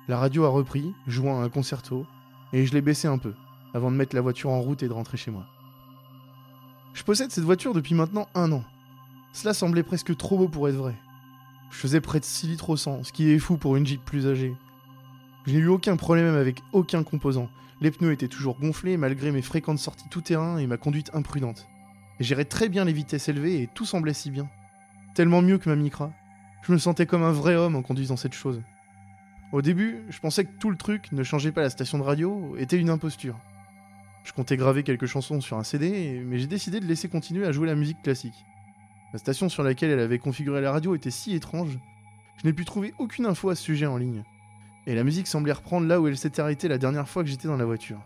La 0.08 0.18
radio 0.18 0.46
a 0.46 0.50
repris, 0.50 0.94
jouant 1.08 1.42
un 1.42 1.50
concerto, 1.50 2.06
et 2.54 2.66
je 2.66 2.74
l'ai 2.74 2.82
baissé 2.82 3.08
un 3.08 3.18
peu, 3.18 3.34
avant 3.74 3.92
de 3.92 3.96
mettre 3.96 4.16
la 4.16 4.22
voiture 4.22 4.50
en 4.50 4.62
route 4.62 4.84
et 4.84 4.88
de 4.88 4.94
rentrer 4.94 5.18
chez 5.18 5.32
moi. 5.32 5.46
Je 6.94 7.04
possède 7.04 7.32
cette 7.32 7.44
voiture 7.44 7.74
depuis 7.74 7.96
maintenant 7.96 8.28
un 8.34 8.52
an. 8.52 8.64
Cela 9.34 9.54
semblait 9.54 9.84
presque 9.84 10.16
trop 10.18 10.38
beau 10.38 10.48
pour 10.48 10.68
être 10.68 10.76
vrai. 10.76 10.96
Je 11.70 11.78
faisais 11.78 12.02
près 12.02 12.20
de 12.20 12.26
6 12.26 12.48
litres 12.48 12.70
au 12.70 12.78
100, 12.78 13.04
ce 13.04 13.12
qui 13.12 13.30
est 13.30 13.40
fou 13.40 13.58
pour 13.58 13.76
une 13.76 13.86
Jeep 13.86 14.04
plus 14.04 14.28
âgée. 14.28 14.56
Je 15.46 15.54
n'ai 15.54 15.60
eu 15.60 15.68
aucun 15.68 15.96
problème 15.96 16.36
avec 16.36 16.62
aucun 16.74 17.04
composant. 17.04 17.50
Les 17.80 17.92
pneus 17.92 18.12
étaient 18.12 18.28
toujours 18.28 18.60
gonflés 18.60 18.98
malgré 18.98 19.32
mes 19.32 19.42
fréquentes 19.42 19.80
sorties 19.80 20.10
tout 20.10 20.22
terrain 20.22 20.58
et 20.58 20.68
ma 20.68 20.78
conduite 20.78 21.12
imprudente. 21.14 21.68
Gérais 22.20 22.46
très 22.46 22.70
bien 22.70 22.86
les 22.86 22.94
vitesses 22.94 23.30
élevées 23.30 23.62
et 23.62 23.70
tout 23.74 23.86
semblait 23.86 24.14
si 24.14 24.32
bien. 24.32 24.50
Tellement 25.14 25.42
mieux 25.42 25.58
que 25.58 25.70
ma 25.70 25.76
Micra. 25.76 26.12
Je 26.64 26.72
me 26.72 26.78
sentais 26.78 27.06
comme 27.06 27.24
un 27.24 27.32
vrai 27.32 27.56
homme 27.56 27.76
en 27.76 27.84
conduisant 27.84 28.18
cette 28.18 28.34
chose. 28.34 28.62
Au 29.52 29.62
début, 29.62 30.04
je 30.10 30.20
pensais 30.20 30.44
que 30.44 30.58
tout 30.60 30.70
le 30.70 30.76
truc, 30.76 31.12
ne 31.12 31.24
changeait 31.24 31.52
pas 31.52 31.62
la 31.62 31.70
station 31.70 31.98
de 31.98 32.04
radio, 32.04 32.58
était 32.58 32.78
une 32.78 32.90
imposture. 32.90 33.40
Je 34.26 34.34
comptais 34.34 34.58
graver 34.58 34.84
quelques 34.84 35.06
chansons 35.06 35.40
sur 35.40 35.58
un 35.58 35.64
CD, 35.64 36.22
mais 36.26 36.40
j'ai 36.40 36.48
décidé 36.48 36.82
de 36.82 36.86
laisser 36.86 37.08
continuer 37.08 37.46
à 37.46 37.54
jouer 37.54 37.68
la 37.68 37.76
musique 37.76 38.02
classique. 38.02 38.46
La 39.14 39.20
station 39.20 39.50
sur 39.50 39.64
laquelle 39.64 39.90
elle 39.90 40.00
avait 40.00 40.20
configuré 40.20 40.62
la 40.62 40.72
radio 40.72 40.96
était 40.96 41.12
si 41.12 41.34
étrange, 41.34 41.78
je 42.38 42.46
n'ai 42.46 42.54
pu 42.54 42.66
trouver 42.66 42.94
aucune 43.00 43.26
info 43.26 43.50
à 43.50 43.56
ce 43.56 43.64
sujet 43.64 43.86
en 43.86 43.98
ligne. 43.98 44.24
Et 44.86 44.96
la 44.96 45.04
musique 45.04 45.28
semblait 45.28 45.54
reprendre 45.54 45.88
là 45.88 46.00
où 46.00 46.08
elle 46.08 46.18
s'était 46.18 46.42
arrêtée 46.42 46.68
la 46.68 46.78
dernière 46.78 47.08
fois 47.08 47.24
que 47.24 47.30
j'étais 47.30 47.48
dans 47.48 47.58
la 47.58 47.66
voiture. 47.66 48.00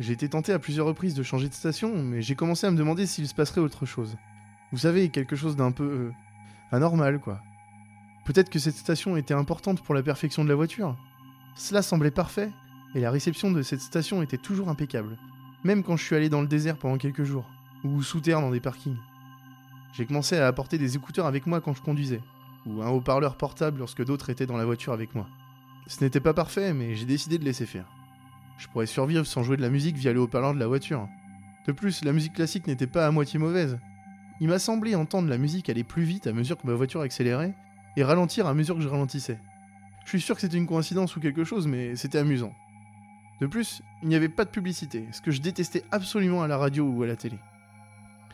J'ai 0.00 0.12
été 0.12 0.28
tenté 0.28 0.52
à 0.52 0.58
plusieurs 0.58 0.86
reprises 0.86 1.14
de 1.14 1.22
changer 1.22 1.48
de 1.48 1.54
station, 1.54 2.02
mais 2.02 2.22
j'ai 2.22 2.34
commencé 2.34 2.66
à 2.66 2.70
me 2.70 2.76
demander 2.76 3.06
s'il 3.06 3.28
se 3.28 3.34
passerait 3.34 3.60
autre 3.60 3.86
chose. 3.86 4.16
Vous 4.72 4.78
savez, 4.78 5.08
quelque 5.10 5.36
chose 5.36 5.56
d'un 5.56 5.70
peu... 5.70 5.84
euh, 5.84 6.12
anormal, 6.72 7.20
quoi. 7.20 7.40
Peut-être 8.24 8.50
que 8.50 8.58
cette 8.58 8.76
station 8.76 9.16
était 9.16 9.34
importante 9.34 9.82
pour 9.82 9.94
la 9.94 10.02
perfection 10.02 10.42
de 10.42 10.48
la 10.48 10.54
voiture. 10.54 10.96
Cela 11.54 11.82
semblait 11.82 12.10
parfait, 12.10 12.50
et 12.94 13.00
la 13.00 13.10
réception 13.10 13.50
de 13.50 13.62
cette 13.62 13.80
station 13.80 14.22
était 14.22 14.38
toujours 14.38 14.68
impeccable, 14.68 15.18
même 15.64 15.82
quand 15.82 15.96
je 15.96 16.04
suis 16.04 16.16
allé 16.16 16.28
dans 16.28 16.40
le 16.40 16.48
désert 16.48 16.78
pendant 16.78 16.98
quelques 16.98 17.24
jours, 17.24 17.48
ou 17.84 18.02
sous 18.02 18.20
terre 18.20 18.40
dans 18.40 18.50
des 18.50 18.60
parkings. 18.60 18.96
J'ai 19.92 20.06
commencé 20.06 20.38
à 20.38 20.46
apporter 20.46 20.78
des 20.78 20.96
écouteurs 20.96 21.26
avec 21.26 21.46
moi 21.46 21.60
quand 21.60 21.74
je 21.74 21.82
conduisais, 21.82 22.20
ou 22.66 22.82
un 22.82 22.88
haut-parleur 22.88 23.36
portable 23.36 23.80
lorsque 23.80 24.04
d'autres 24.04 24.30
étaient 24.30 24.46
dans 24.46 24.56
la 24.56 24.64
voiture 24.64 24.92
avec 24.92 25.14
moi. 25.14 25.28
Ce 25.86 26.02
n'était 26.02 26.20
pas 26.20 26.32
parfait, 26.32 26.72
mais 26.72 26.94
j'ai 26.94 27.04
décidé 27.04 27.38
de 27.38 27.44
laisser 27.44 27.66
faire. 27.66 27.86
Je 28.56 28.68
pourrais 28.68 28.86
survivre 28.86 29.26
sans 29.26 29.42
jouer 29.42 29.56
de 29.56 29.62
la 29.62 29.70
musique 29.70 29.96
via 29.96 30.12
le 30.12 30.20
haut-parleur 30.20 30.54
de 30.54 30.58
la 30.58 30.66
voiture. 30.66 31.08
De 31.66 31.72
plus, 31.72 32.04
la 32.04 32.12
musique 32.12 32.34
classique 32.34 32.66
n'était 32.66 32.86
pas 32.86 33.06
à 33.06 33.10
moitié 33.10 33.38
mauvaise. 33.38 33.78
Il 34.40 34.48
m'a 34.48 34.58
semblé 34.58 34.94
entendre 34.94 35.28
la 35.28 35.38
musique 35.38 35.68
aller 35.68 35.84
plus 35.84 36.04
vite 36.04 36.26
à 36.26 36.32
mesure 36.32 36.56
que 36.56 36.66
ma 36.66 36.74
voiture 36.74 37.02
accélérait, 37.02 37.54
et 37.96 38.04
ralentir 38.04 38.46
à 38.46 38.54
mesure 38.54 38.76
que 38.76 38.82
je 38.82 38.88
ralentissais. 38.88 39.38
Je 40.04 40.08
suis 40.08 40.20
sûr 40.20 40.34
que 40.34 40.40
c'était 40.40 40.56
une 40.56 40.66
coïncidence 40.66 41.14
ou 41.16 41.20
quelque 41.20 41.44
chose, 41.44 41.66
mais 41.66 41.96
c'était 41.96 42.18
amusant. 42.18 42.54
De 43.40 43.46
plus, 43.46 43.82
il 44.02 44.08
n'y 44.08 44.14
avait 44.14 44.28
pas 44.28 44.44
de 44.44 44.50
publicité, 44.50 45.06
ce 45.12 45.20
que 45.20 45.30
je 45.30 45.40
détestais 45.40 45.84
absolument 45.90 46.42
à 46.42 46.48
la 46.48 46.56
radio 46.56 46.86
ou 46.86 47.02
à 47.02 47.06
la 47.06 47.16
télé. 47.16 47.38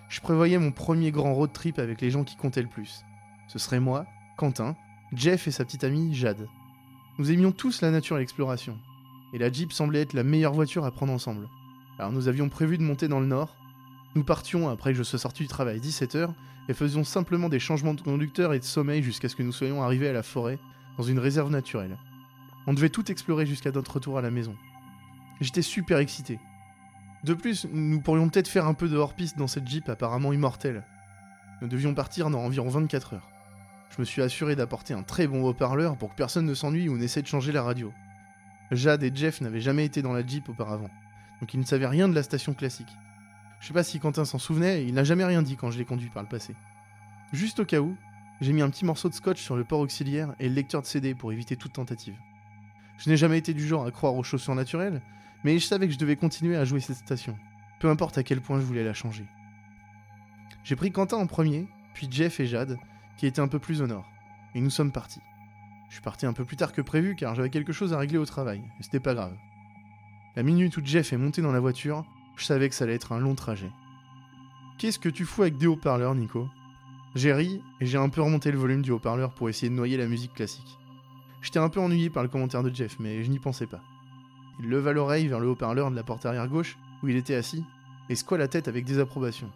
Je 0.09 0.21
prévoyais 0.21 0.59
mon 0.59 0.73
premier 0.73 1.11
grand 1.11 1.35
road 1.35 1.53
trip 1.53 1.79
avec 1.79 2.01
les 2.01 2.11
gens 2.11 2.25
qui 2.25 2.37
comptaient 2.37 2.63
le 2.63 2.69
plus. 2.69 3.05
Ce 3.47 3.59
serait 3.59 3.81
moi, 3.81 4.07
Quentin, 4.37 4.75
Jeff 5.13 5.47
et 5.47 5.51
sa 5.51 5.65
petite 5.65 5.85
amie 5.85 6.15
Jade. 6.15 6.49
Nous 7.19 7.31
aimions 7.31 7.53
tous 7.53 7.83
la 7.83 7.91
nature 7.91 8.17
et 8.17 8.21
l'exploration, 8.21 8.79
et 9.33 9.39
la 9.39 9.53
Jeep 9.53 9.73
semblait 9.73 10.03
être 10.03 10.15
la 10.15 10.23
meilleure 10.23 10.55
voiture 10.55 10.85
à 10.85 10.91
prendre 10.91 11.13
ensemble. 11.13 11.49
Alors 11.99 12.13
nous 12.13 12.29
avions 12.29 12.49
prévu 12.49 12.79
de 12.79 12.83
monter 12.83 13.09
dans 13.09 13.21
le 13.21 13.27
nord. 13.27 13.57
Nous 14.15 14.25
partions 14.25 14.69
après 14.69 14.93
que 14.93 14.99
je 14.99 15.03
sois 15.03 15.19
sorti 15.19 15.43
du 15.43 15.49
travail 15.49 15.77
à 15.77 15.81
17h 15.81 16.31
et 16.69 16.75
faisions 16.75 17.05
simplement 17.05 17.49
des 17.49 17.59
changements 17.59 17.95
de 17.95 18.01
conducteur 18.01 18.55
et 18.55 18.59
de 18.59 18.65
sommeil 18.65 19.03
jusqu'à 19.03 19.29
ce 19.29 19.37
que 19.37 19.43
nous 19.43 19.53
soyons 19.53 19.83
arrivés 19.83 20.09
à 20.09 20.13
la 20.13 20.23
forêt, 20.23 20.59
dans 20.97 21.03
une 21.03 21.19
réserve 21.19 21.51
naturelle. 21.51 21.99
On 22.67 22.75
devait 22.75 22.91
tout 22.91 23.11
explorer 23.11 23.47
jusqu'à 23.47 23.73
notre 23.73 23.95
retour 23.95 24.19
à 24.19 24.23
la 24.23 24.31
maison. 24.31 24.55
J'étais 25.41 25.63
super 25.63 25.99
excité. 25.99 26.39
De 27.25 27.35
plus, 27.35 27.67
nous 27.73 28.01
pourrions 28.01 28.29
peut-être 28.29 28.49
faire 28.49 28.67
un 28.67 28.75
peu 28.75 28.89
de 28.89 28.97
hors-piste 28.97 29.37
dans 29.37 29.49
cette 29.49 29.67
Jeep 29.67 29.89
apparemment 29.89 30.33
immortelle. 30.33 30.85
Nous 31.61 31.69
devions 31.69 31.95
partir 31.95 32.31
dans 32.31 32.45
environ 32.45 32.69
24 32.69 33.15
heures. 33.15 33.29
Je 33.91 34.01
me 34.01 34.05
suis 34.05 34.23
assuré 34.23 34.55
d'apporter 34.55 34.95
un 34.95 35.03
très 35.03 35.27
bon 35.27 35.43
haut-parleur 35.45 35.97
pour 35.97 36.11
que 36.11 36.15
personne 36.15 36.47
ne 36.47 36.55
s'ennuie 36.55 36.89
ou 36.89 36.97
n'essaie 36.97 37.23
de 37.23 37.27
changer 37.27 37.51
la 37.51 37.63
radio. 37.63 37.93
Jade 38.71 39.03
et 39.03 39.11
Jeff 39.13 39.41
n'avaient 39.41 39.61
jamais 39.61 39.85
été 39.85 40.03
dans 40.03 40.13
la 40.13 40.25
Jeep 40.25 40.49
auparavant, 40.49 40.91
donc 41.41 41.55
ils 41.55 41.61
ne 41.61 41.65
savaient 41.65 41.87
rien 41.87 42.09
de 42.09 42.15
la 42.15 42.23
station 42.23 42.55
classique. 42.55 42.97
Je 43.61 43.67
sais 43.67 43.75
pas 43.75 43.83
si 43.83 43.99
Quentin 43.99 44.25
s'en 44.25 44.39
souvenait, 44.39 44.85
il 44.85 44.95
n'a 44.95 45.05
jamais 45.05 45.25
rien 45.25 45.43
dit 45.43 45.57
quand 45.57 45.71
je 45.71 45.79
l'ai 45.79 45.85
conduit 45.85 46.11
par 46.11 46.23
le 46.23 46.29
passé. 46.29 46.55
Juste 47.33 47.61
au 47.61 47.65
cas 47.65 47.81
où, 47.81 47.97
j'ai 48.41 48.53
mis 48.53 48.63
un 48.63 48.71
petit 48.71 48.85
morceau 48.85 49.09
de 49.09 49.15
scotch 49.15 49.43
sur 49.43 49.57
le 49.57 49.65
port 49.65 49.81
auxiliaire 49.81 50.35
et 50.39 50.49
le 50.49 50.55
lecteur 50.55 50.83
de 50.83 50.87
CD 50.87 51.15
pour 51.15 51.33
éviter 51.33 51.57
toute 51.57 51.73
tentative. 51.73 52.17
Je 52.99 53.11
n'ai 53.11 53.17
jamais 53.17 53.39
été 53.39 53.55
du 53.55 53.67
genre 53.67 53.85
à 53.85 53.91
croire 53.91 54.15
aux 54.15 54.23
choses 54.23 54.43
surnaturelles, 54.43 55.03
mais 55.45 55.59
je 55.59 55.67
savais 55.67 55.87
que 55.87 55.93
je 55.93 55.99
devais 55.99 56.17
continuer 56.17 56.57
à 56.57 56.65
jouer 56.65 56.81
cette 56.81 56.97
station, 56.97 57.37
peu 57.81 57.89
importe 57.91 58.19
à 58.19 58.23
quel 58.23 58.41
point 58.41 58.61
je 58.61 58.65
voulais 58.65 58.85
la 58.85 58.95
changer. 58.95 59.27
J'ai 60.65 60.77
pris 60.77 60.93
Quentin 60.93 61.17
en 61.17 61.27
premier, 61.27 61.67
puis 61.95 62.09
Jeff 62.11 62.41
et 62.41 62.47
Jade, 62.47 62.79
qui 63.17 63.27
étaient 63.27 63.41
un 63.41 63.49
peu 63.49 63.59
plus 63.59 63.83
au 63.83 63.87
nord, 63.87 64.09
et 64.55 64.61
nous 64.61 64.71
sommes 64.71 64.93
partis. 64.93 65.23
Je 65.89 65.95
suis 65.95 66.03
parti 66.03 66.27
un 66.27 66.33
peu 66.33 66.45
plus 66.45 66.57
tard 66.57 66.73
que 66.73 66.83
prévu 66.83 67.17
car 67.17 67.35
j'avais 67.35 67.51
quelque 67.51 67.73
chose 67.73 67.93
à 67.93 67.99
régler 67.99 68.19
au 68.19 68.27
travail, 68.27 68.63
et 68.79 68.83
c'était 68.83 69.01
pas 69.01 69.15
grave. 69.15 69.37
La 70.37 70.43
minute 70.43 70.77
où 70.77 70.83
Jeff 70.85 71.13
est 71.13 71.17
monté 71.17 71.43
dans 71.43 71.53
la 71.53 71.61
voiture, 71.61 72.05
je 72.37 72.45
savais 72.45 72.69
que 72.69 72.75
ça 72.75 72.85
allait 72.85 72.95
être 72.95 73.13
un 73.13 73.19
long 73.19 73.35
trajet. 73.35 73.71
Qu'est-ce 74.79 74.99
que 74.99 75.09
tu 75.09 75.25
fous 75.25 75.43
avec 75.43 75.57
des 75.57 75.67
haut-parleurs, 75.67 76.15
Nico? 76.15 76.49
J'ai 77.15 77.33
ri 77.33 77.61
et 77.81 77.87
j'ai 77.87 77.99
un 77.99 78.09
peu 78.11 78.23
remonté 78.23 78.53
le 78.53 78.59
volume 78.59 78.83
du 78.83 78.93
haut-parleur 78.93 79.35
pour 79.35 79.49
essayer 79.49 79.71
de 79.71 79.75
noyer 79.75 79.97
la 79.97 80.07
musique 80.07 80.35
classique. 80.35 80.79
J'étais 81.43 81.59
un 81.59 81.69
peu 81.69 81.81
ennuyé 81.81 82.11
par 82.11 82.23
le 82.23 82.29
commentaire 82.29 82.63
de 82.63 82.73
Jeff, 82.73 82.99
mais 83.01 83.25
je 83.25 83.31
n'y 83.31 83.39
pensais 83.41 83.67
pas. 83.67 83.81
Il 84.61 84.69
leva 84.69 84.93
l'oreille 84.93 85.29
vers 85.29 85.41
le 85.41 85.49
haut-parleur 85.49 85.91
de 85.91 85.97
la 85.97 86.03
porte 86.03 86.27
arrière 86.27 86.49
gauche, 86.49 86.79
où 87.03 87.09
il 87.09 87.17
était 87.17 87.35
assis, 87.35 87.65
et 88.09 88.15
secoua 88.15 88.39
la 88.39 88.49
tête 88.49 88.69
avec 88.69 88.85
désapprobation. 88.85 89.51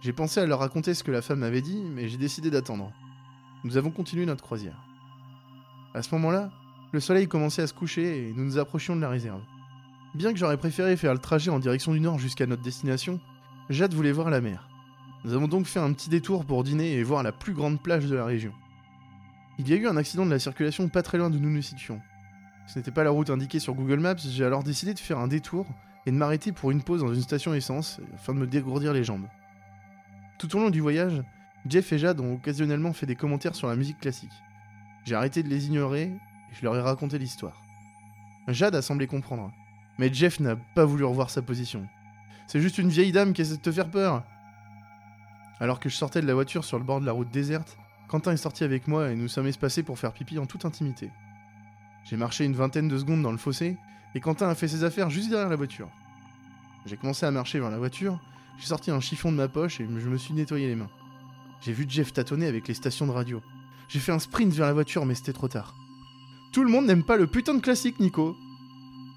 J'ai 0.00 0.12
pensé 0.12 0.40
à 0.40 0.46
leur 0.46 0.58
raconter 0.58 0.94
ce 0.94 1.04
que 1.04 1.10
la 1.10 1.22
femme 1.22 1.40
m'avait 1.40 1.60
dit, 1.60 1.82
mais 1.82 2.08
j'ai 2.08 2.16
décidé 2.16 2.50
d'attendre. 2.50 2.92
Nous 3.64 3.76
avons 3.76 3.90
continué 3.90 4.26
notre 4.26 4.42
croisière. 4.42 4.76
À 5.94 6.02
ce 6.02 6.14
moment-là, 6.14 6.50
le 6.92 7.00
soleil 7.00 7.28
commençait 7.28 7.62
à 7.62 7.66
se 7.66 7.74
coucher 7.74 8.28
et 8.28 8.32
nous 8.32 8.44
nous 8.44 8.58
approchions 8.58 8.96
de 8.96 9.00
la 9.00 9.08
réserve. 9.08 9.40
Bien 10.14 10.32
que 10.32 10.38
j'aurais 10.38 10.56
préféré 10.56 10.96
faire 10.96 11.14
le 11.14 11.18
trajet 11.18 11.50
en 11.50 11.58
direction 11.58 11.92
du 11.92 12.00
nord 12.00 12.18
jusqu'à 12.18 12.46
notre 12.46 12.62
destination, 12.62 13.20
Jade 13.70 13.94
voulait 13.94 14.12
voir 14.12 14.28
la 14.28 14.40
mer. 14.40 14.68
Nous 15.24 15.32
avons 15.32 15.48
donc 15.48 15.66
fait 15.66 15.78
un 15.78 15.92
petit 15.92 16.10
détour 16.10 16.44
pour 16.44 16.64
dîner 16.64 16.94
et 16.94 17.02
voir 17.02 17.22
la 17.22 17.32
plus 17.32 17.54
grande 17.54 17.80
plage 17.80 18.06
de 18.06 18.16
la 18.16 18.24
région. 18.24 18.52
Il 19.58 19.68
y 19.68 19.72
a 19.72 19.76
eu 19.76 19.86
un 19.86 19.96
accident 19.96 20.26
de 20.26 20.30
la 20.30 20.38
circulation 20.38 20.88
pas 20.88 21.02
très 21.02 21.18
loin 21.18 21.30
d'où 21.30 21.38
nous 21.38 21.50
nous 21.50 21.62
situions. 21.62 22.00
Ce 22.66 22.78
n'était 22.78 22.90
pas 22.90 23.04
la 23.04 23.10
route 23.10 23.30
indiquée 23.30 23.58
sur 23.58 23.74
Google 23.74 24.00
Maps, 24.00 24.16
j'ai 24.16 24.44
alors 24.44 24.62
décidé 24.62 24.94
de 24.94 24.98
faire 24.98 25.18
un 25.18 25.28
détour 25.28 25.66
et 26.06 26.10
de 26.10 26.16
m'arrêter 26.16 26.52
pour 26.52 26.70
une 26.70 26.82
pause 26.82 27.00
dans 27.00 27.12
une 27.12 27.22
station 27.22 27.54
essence 27.54 28.00
afin 28.14 28.34
de 28.34 28.38
me 28.38 28.46
dégourdir 28.46 28.92
les 28.92 29.04
jambes. 29.04 29.26
Tout 30.38 30.56
au 30.56 30.60
long 30.60 30.70
du 30.70 30.80
voyage, 30.80 31.22
Jeff 31.68 31.92
et 31.92 31.98
Jade 31.98 32.20
ont 32.20 32.34
occasionnellement 32.34 32.92
fait 32.92 33.06
des 33.06 33.14
commentaires 33.14 33.54
sur 33.54 33.68
la 33.68 33.76
musique 33.76 34.00
classique. 34.00 34.32
J'ai 35.04 35.14
arrêté 35.14 35.42
de 35.42 35.48
les 35.48 35.66
ignorer 35.66 36.02
et 36.02 36.20
je 36.54 36.64
leur 36.64 36.76
ai 36.76 36.80
raconté 36.80 37.18
l'histoire. 37.18 37.62
Jade 38.48 38.74
a 38.74 38.82
semblé 38.82 39.06
comprendre, 39.06 39.52
mais 39.98 40.12
Jeff 40.12 40.40
n'a 40.40 40.56
pas 40.56 40.84
voulu 40.84 41.04
revoir 41.04 41.30
sa 41.30 41.42
position. 41.42 41.86
C'est 42.46 42.60
juste 42.60 42.78
une 42.78 42.88
vieille 42.88 43.12
dame 43.12 43.32
qui 43.32 43.42
essaie 43.42 43.56
de 43.56 43.62
te 43.62 43.70
faire 43.70 43.90
peur. 43.90 44.24
Alors 45.60 45.78
que 45.78 45.88
je 45.88 45.94
sortais 45.94 46.20
de 46.20 46.26
la 46.26 46.34
voiture 46.34 46.64
sur 46.64 46.78
le 46.78 46.84
bord 46.84 47.00
de 47.00 47.06
la 47.06 47.12
route 47.12 47.30
déserte, 47.30 47.76
Quentin 48.08 48.32
est 48.32 48.36
sorti 48.36 48.64
avec 48.64 48.88
moi 48.88 49.10
et 49.10 49.14
nous 49.14 49.28
sommes 49.28 49.46
espacés 49.46 49.82
pour 49.82 49.98
faire 49.98 50.12
pipi 50.12 50.38
en 50.38 50.46
toute 50.46 50.64
intimité. 50.64 51.10
J'ai 52.04 52.16
marché 52.16 52.44
une 52.44 52.54
vingtaine 52.54 52.88
de 52.88 52.98
secondes 52.98 53.22
dans 53.22 53.32
le 53.32 53.38
fossé 53.38 53.76
et 54.14 54.20
Quentin 54.20 54.48
a 54.48 54.54
fait 54.54 54.68
ses 54.68 54.84
affaires 54.84 55.10
juste 55.10 55.30
derrière 55.30 55.48
la 55.48 55.56
voiture. 55.56 55.88
J'ai 56.86 56.96
commencé 56.96 57.24
à 57.26 57.30
marcher 57.30 57.60
vers 57.60 57.70
la 57.70 57.78
voiture, 57.78 58.18
j'ai 58.58 58.66
sorti 58.66 58.90
un 58.90 59.00
chiffon 59.00 59.30
de 59.30 59.36
ma 59.36 59.48
poche 59.48 59.80
et 59.80 59.84
je 59.86 60.08
me 60.08 60.18
suis 60.18 60.34
nettoyé 60.34 60.66
les 60.66 60.74
mains. 60.74 60.90
J'ai 61.60 61.72
vu 61.72 61.86
Jeff 61.88 62.12
tâtonner 62.12 62.46
avec 62.46 62.66
les 62.68 62.74
stations 62.74 63.06
de 63.06 63.12
radio. 63.12 63.40
J'ai 63.88 64.00
fait 64.00 64.12
un 64.12 64.18
sprint 64.18 64.52
vers 64.52 64.66
la 64.66 64.72
voiture 64.72 65.06
mais 65.06 65.14
c'était 65.14 65.32
trop 65.32 65.48
tard. 65.48 65.74
Tout 66.52 66.64
le 66.64 66.70
monde 66.70 66.86
n'aime 66.86 67.04
pas 67.04 67.16
le 67.16 67.26
putain 67.26 67.54
de 67.54 67.60
classique, 67.60 67.98
Nico 68.00 68.36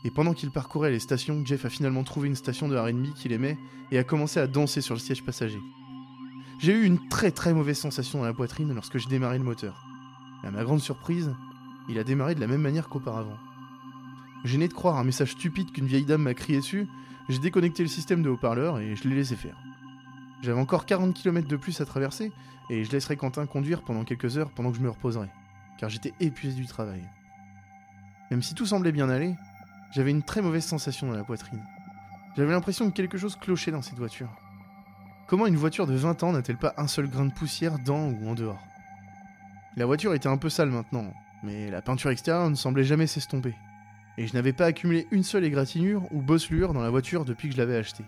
Et 0.04 0.12
pendant 0.12 0.34
qu'il 0.34 0.52
parcourait 0.52 0.92
les 0.92 1.00
stations, 1.00 1.44
Jeff 1.46 1.66
a 1.66 1.70
finalement 1.70 2.04
trouvé 2.04 2.28
une 2.28 2.36
station 2.36 2.68
de 2.68 2.78
RB 2.78 3.14
qu'il 3.16 3.34
aimait 3.34 3.58
et 3.92 3.98
a 3.98 4.04
commencé 4.04 4.40
à 4.40 4.48
danser 4.48 4.82
sur 4.82 4.94
le 4.94 5.00
siège 5.00 5.24
passager. 5.24 5.60
J'ai 6.60 6.74
eu 6.74 6.86
une 6.86 7.10
très 7.10 7.32
très 7.32 7.54
mauvaise 7.54 7.78
sensation 7.78 8.20
dans 8.20 8.26
la 8.26 8.34
poitrine 8.34 8.74
lorsque 8.74 8.98
j'ai 8.98 9.10
démarré 9.10 9.38
le 9.38 9.44
moteur. 9.44 9.86
Et 10.44 10.48
à 10.48 10.52
ma 10.52 10.64
grande 10.64 10.80
surprise, 10.80 11.36
il 11.90 12.00
a 12.00 12.04
démarré 12.04 12.36
de 12.36 12.40
la 12.40 12.48
même 12.48 12.62
manière 12.62 12.90
qu'auparavant. 12.90 13.38
Gêné 14.44 14.68
de 14.68 14.74
croire 14.74 14.98
un 14.98 15.04
message 15.04 15.32
stupide 15.32 15.72
qu'une 15.72 15.88
vieille 15.88 16.06
dame 16.06 16.22
m'a 16.22 16.34
crié 16.34 16.60
dessus, 16.60 16.88
j'ai 17.30 17.40
déconnecté 17.40 17.84
le 17.84 17.90
système 17.90 18.22
de 18.22 18.30
haut-parleur 18.30 18.80
et 18.80 18.96
je 18.96 19.08
l'ai 19.08 19.16
laissé 19.16 19.36
faire. 19.36 19.58
J'avais 20.42 20.60
encore 20.60 20.86
40 20.86 21.16
km 21.16 21.48
de 21.48 21.56
plus 21.56 21.82
à 21.82 21.86
traverser 21.86 22.32
et 22.70 22.84
je 22.84 22.92
laisserai 22.92 23.18
Quentin 23.18 23.46
conduire 23.48 23.82
pendant 23.84 24.04
quelques 24.04 24.38
heures 24.38 24.52
pendant 24.52 24.72
que 24.72 24.78
je 24.78 24.84
me 24.84 24.90
reposerai, 24.90 25.30
car 25.80 25.90
j'étais 25.90 26.14
épuisé 26.20 26.56
du 26.56 26.68
travail. 26.68 27.04
Même 28.30 28.44
si 28.44 28.54
tout 28.54 28.66
semblait 28.66 28.92
bien 28.92 29.10
aller, 29.10 29.36
j'avais 29.94 30.12
une 30.12 30.24
très 30.24 30.42
mauvaise 30.42 30.66
sensation 30.66 31.08
dans 31.08 31.18
la 31.18 31.24
poitrine. 31.24 31.64
J'avais 32.36 32.52
l'impression 32.52 32.90
que 32.90 32.96
quelque 32.96 33.18
chose 33.18 33.36
clochait 33.36 33.72
dans 33.72 33.82
cette 33.82 33.98
voiture. 33.98 34.30
Comment 35.28 35.48
une 35.48 35.56
voiture 35.56 35.88
de 35.88 35.96
20 35.96 36.22
ans 36.24 36.34
n'a-t-elle 36.34 36.58
pas 36.58 36.74
un 36.78 36.88
seul 36.88 37.08
grain 37.08 37.26
de 37.26 37.34
poussière 37.34 37.80
dans 37.80 38.10
ou 38.10 38.30
en 38.30 38.36
dehors? 38.36 38.62
La 39.76 39.86
voiture 39.86 40.14
était 40.14 40.28
un 40.28 40.38
peu 40.38 40.50
sale 40.50 40.70
maintenant, 40.70 41.14
mais 41.46 41.70
la 41.70 41.82
peinture 41.82 42.10
extérieure 42.10 42.50
ne 42.50 42.56
semblait 42.56 42.84
jamais 42.84 43.08
s'estomper. 43.08 43.56
Et 44.18 44.28
je 44.28 44.34
n'avais 44.34 44.54
pas 44.54 44.66
accumulé 44.66 45.08
une 45.12 45.24
seule 45.24 45.44
égratignure 45.44 46.12
ou 46.12 46.22
bosselure 46.22 46.74
dans 46.74 46.82
la 46.82 46.90
voiture 46.90 47.26
depuis 47.26 47.50
que 47.50 47.56
je 47.56 47.60
l'avais 47.60 47.78
achetée. 47.78 48.06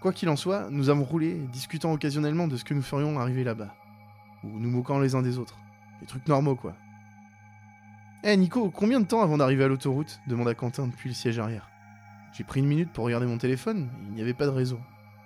Quoi 0.00 0.12
qu'il 0.12 0.28
en 0.28 0.36
soit, 0.36 0.68
nous 0.70 0.90
avons 0.90 1.04
roulé, 1.04 1.34
discutant 1.52 1.92
occasionnellement 1.92 2.48
de 2.48 2.56
ce 2.56 2.64
que 2.64 2.74
nous 2.74 2.82
ferions 2.82 3.18
arriver 3.18 3.44
là-bas. 3.44 3.74
Ou 4.44 4.58
nous 4.58 4.70
moquant 4.70 4.98
les 4.98 5.14
uns 5.14 5.22
des 5.22 5.38
autres. 5.38 5.58
Des 6.00 6.06
trucs 6.06 6.28
normaux, 6.28 6.54
quoi. 6.54 6.76
Eh 8.22 8.36
Nico, 8.36 8.70
combien 8.70 9.00
de 9.00 9.06
temps 9.06 9.22
avant 9.22 9.38
d'arriver 9.38 9.64
à 9.64 9.68
l'autoroute 9.68 10.20
demanda 10.26 10.54
Quentin 10.54 10.86
depuis 10.86 11.08
le 11.08 11.14
siège 11.14 11.38
arrière. 11.38 11.68
J'ai 12.32 12.44
pris 12.44 12.60
une 12.60 12.66
minute 12.66 12.92
pour 12.92 13.04
regarder 13.04 13.26
mon 13.26 13.38
téléphone, 13.38 13.88
il 14.08 14.14
n'y 14.14 14.20
avait 14.20 14.34
pas 14.34 14.46
de 14.46 14.50
réseau. 14.50 14.78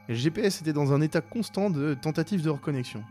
Et 0.08 0.12
le 0.12 0.18
GPS 0.18 0.60
était 0.60 0.72
dans 0.72 0.92
un 0.92 1.00
état 1.00 1.20
constant 1.20 1.70
de 1.70 1.94
tentative 1.94 2.42
de 2.42 2.50
reconnexion. 2.50 3.02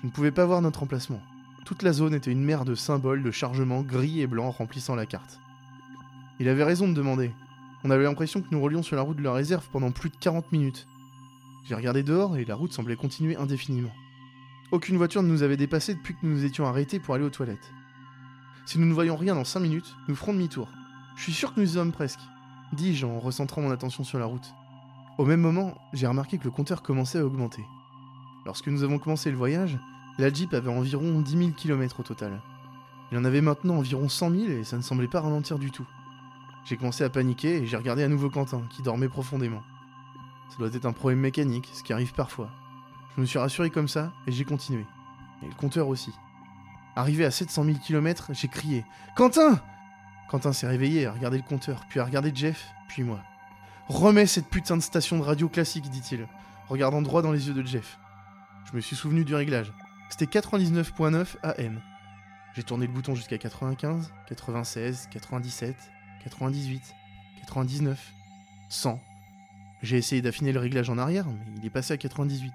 Je 0.00 0.06
ne 0.06 0.12
pouvais 0.12 0.30
pas 0.30 0.46
voir 0.46 0.62
notre 0.62 0.82
emplacement. 0.82 1.20
Toute 1.66 1.82
la 1.82 1.92
zone 1.92 2.14
était 2.14 2.30
une 2.30 2.44
mer 2.44 2.64
de 2.64 2.76
symboles 2.76 3.24
de 3.24 3.30
chargement 3.32 3.82
gris 3.82 4.20
et 4.20 4.28
blanc 4.28 4.52
remplissant 4.52 4.94
la 4.94 5.04
carte. 5.04 5.40
Il 6.38 6.48
avait 6.48 6.62
raison 6.62 6.86
de 6.86 6.94
demander. 6.94 7.32
On 7.82 7.90
avait 7.90 8.04
l'impression 8.04 8.40
que 8.40 8.46
nous 8.52 8.60
roulions 8.60 8.84
sur 8.84 8.94
la 8.94 9.02
route 9.02 9.16
de 9.16 9.22
la 9.24 9.32
réserve 9.32 9.66
pendant 9.72 9.90
plus 9.90 10.10
de 10.10 10.16
40 10.16 10.52
minutes. 10.52 10.86
J'ai 11.64 11.74
regardé 11.74 12.04
dehors 12.04 12.36
et 12.36 12.44
la 12.44 12.54
route 12.54 12.72
semblait 12.72 12.94
continuer 12.94 13.34
indéfiniment. 13.34 13.90
Aucune 14.70 14.96
voiture 14.96 15.24
ne 15.24 15.28
nous 15.28 15.42
avait 15.42 15.56
dépassé 15.56 15.96
depuis 15.96 16.14
que 16.14 16.24
nous 16.24 16.34
nous 16.34 16.44
étions 16.44 16.66
arrêtés 16.66 17.00
pour 17.00 17.16
aller 17.16 17.24
aux 17.24 17.30
toilettes. 17.30 17.72
Si 18.64 18.78
nous 18.78 18.86
ne 18.86 18.94
voyons 18.94 19.16
rien 19.16 19.34
dans 19.34 19.44
5 19.44 19.58
minutes, 19.58 19.96
nous 20.06 20.14
ferons 20.14 20.34
demi-tour. 20.34 20.68
Je 21.16 21.24
suis 21.24 21.32
sûr 21.32 21.52
que 21.52 21.58
nous 21.58 21.68
y 21.68 21.74
sommes 21.74 21.90
presque, 21.90 22.20
dis-je 22.74 23.06
en 23.06 23.18
recentrant 23.18 23.62
mon 23.62 23.72
attention 23.72 24.04
sur 24.04 24.20
la 24.20 24.26
route. 24.26 24.54
Au 25.18 25.24
même 25.24 25.40
moment, 25.40 25.74
j'ai 25.92 26.06
remarqué 26.06 26.38
que 26.38 26.44
le 26.44 26.52
compteur 26.52 26.84
commençait 26.84 27.18
à 27.18 27.26
augmenter. 27.26 27.64
Lorsque 28.44 28.68
nous 28.68 28.84
avons 28.84 29.00
commencé 29.00 29.32
le 29.32 29.36
voyage, 29.36 29.76
la 30.18 30.32
Jeep 30.32 30.54
avait 30.54 30.70
environ 30.70 31.20
10 31.20 31.36
000 31.36 31.50
km 31.50 32.00
au 32.00 32.02
total. 32.02 32.40
Il 33.12 33.18
en 33.18 33.24
avait 33.24 33.40
maintenant 33.40 33.76
environ 33.76 34.08
100 34.08 34.30
000 34.30 34.42
et 34.48 34.64
ça 34.64 34.76
ne 34.76 34.82
semblait 34.82 35.08
pas 35.08 35.20
ralentir 35.20 35.58
du 35.58 35.70
tout. 35.70 35.86
J'ai 36.64 36.76
commencé 36.76 37.04
à 37.04 37.10
paniquer 37.10 37.58
et 37.58 37.66
j'ai 37.66 37.76
regardé 37.76 38.02
à 38.02 38.08
nouveau 38.08 38.30
Quentin, 38.30 38.62
qui 38.70 38.82
dormait 38.82 39.08
profondément. 39.08 39.62
Ça 40.50 40.56
doit 40.58 40.68
être 40.68 40.86
un 40.86 40.92
problème 40.92 41.20
mécanique, 41.20 41.68
ce 41.72 41.82
qui 41.82 41.92
arrive 41.92 42.12
parfois. 42.12 42.50
Je 43.14 43.20
me 43.20 43.26
suis 43.26 43.38
rassuré 43.38 43.70
comme 43.70 43.88
ça 43.88 44.12
et 44.26 44.32
j'ai 44.32 44.44
continué. 44.44 44.84
Et 45.42 45.46
le 45.46 45.54
compteur 45.54 45.88
aussi. 45.88 46.12
Arrivé 46.96 47.24
à 47.24 47.30
700 47.30 47.64
000 47.64 47.78
km, 47.78 48.30
j'ai 48.32 48.48
crié 48.48 48.84
Quentin 49.16 49.60
Quentin 50.28 50.52
s'est 50.52 50.66
réveillé, 50.66 51.06
a 51.06 51.12
regardé 51.12 51.36
le 51.36 51.44
compteur, 51.44 51.84
puis 51.88 52.00
a 52.00 52.04
regardé 52.04 52.32
Jeff, 52.34 52.68
puis 52.88 53.04
moi. 53.04 53.20
Remets 53.86 54.26
cette 54.26 54.48
putain 54.48 54.76
de 54.76 54.82
station 54.82 55.18
de 55.18 55.22
radio 55.22 55.48
classique, 55.48 55.88
dit-il, 55.88 56.26
regardant 56.68 57.00
droit 57.00 57.22
dans 57.22 57.30
les 57.30 57.46
yeux 57.46 57.54
de 57.54 57.64
Jeff. 57.64 57.98
Je 58.64 58.74
me 58.74 58.80
suis 58.80 58.96
souvenu 58.96 59.24
du 59.24 59.36
réglage. 59.36 59.72
C'était 60.08 60.38
99.9 60.38 61.36
AM. 61.42 61.80
J'ai 62.54 62.62
tourné 62.62 62.86
le 62.86 62.92
bouton 62.92 63.14
jusqu'à 63.14 63.38
95, 63.38 64.12
96, 64.28 65.08
97, 65.10 65.76
98, 66.24 66.94
99, 67.40 68.12
100. 68.68 69.00
J'ai 69.82 69.98
essayé 69.98 70.22
d'affiner 70.22 70.52
le 70.52 70.60
réglage 70.60 70.88
en 70.88 70.96
arrière, 70.96 71.26
mais 71.26 71.58
il 71.58 71.66
est 71.66 71.70
passé 71.70 71.92
à 71.92 71.96
98. 71.96 72.52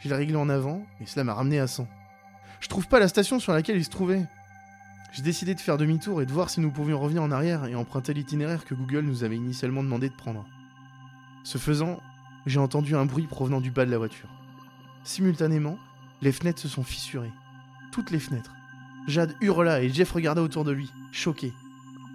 J'ai 0.00 0.14
réglé 0.14 0.36
en 0.36 0.48
avant, 0.48 0.82
et 1.00 1.06
cela 1.06 1.24
m'a 1.24 1.34
ramené 1.34 1.60
à 1.60 1.66
100. 1.66 1.86
Je 2.60 2.68
trouve 2.68 2.88
pas 2.88 2.98
la 2.98 3.08
station 3.08 3.38
sur 3.38 3.52
laquelle 3.52 3.76
il 3.76 3.84
se 3.84 3.90
trouvait. 3.90 4.26
J'ai 5.12 5.22
décidé 5.22 5.54
de 5.54 5.60
faire 5.60 5.76
demi-tour 5.76 6.20
et 6.20 6.26
de 6.26 6.32
voir 6.32 6.50
si 6.50 6.60
nous 6.60 6.70
pouvions 6.70 6.98
revenir 6.98 7.22
en 7.22 7.30
arrière 7.30 7.64
et 7.66 7.74
emprunter 7.74 8.14
l'itinéraire 8.14 8.64
que 8.64 8.74
Google 8.74 9.04
nous 9.04 9.24
avait 9.24 9.36
initialement 9.36 9.82
demandé 9.82 10.08
de 10.08 10.14
prendre. 10.14 10.44
Ce 11.44 11.58
faisant, 11.58 12.00
j'ai 12.46 12.58
entendu 12.58 12.96
un 12.96 13.06
bruit 13.06 13.26
provenant 13.26 13.60
du 13.60 13.70
bas 13.70 13.86
de 13.86 13.90
la 13.90 13.98
voiture. 13.98 14.28
Simultanément, 15.04 15.78
les 16.20 16.32
fenêtres 16.32 16.60
se 16.60 16.68
sont 16.68 16.82
fissurées. 16.82 17.32
Toutes 17.92 18.10
les 18.10 18.18
fenêtres. 18.18 18.52
Jade 19.06 19.34
hurla 19.40 19.82
et 19.82 19.88
Jeff 19.88 20.12
regarda 20.12 20.42
autour 20.42 20.64
de 20.64 20.72
lui, 20.72 20.92
choqué. 21.12 21.52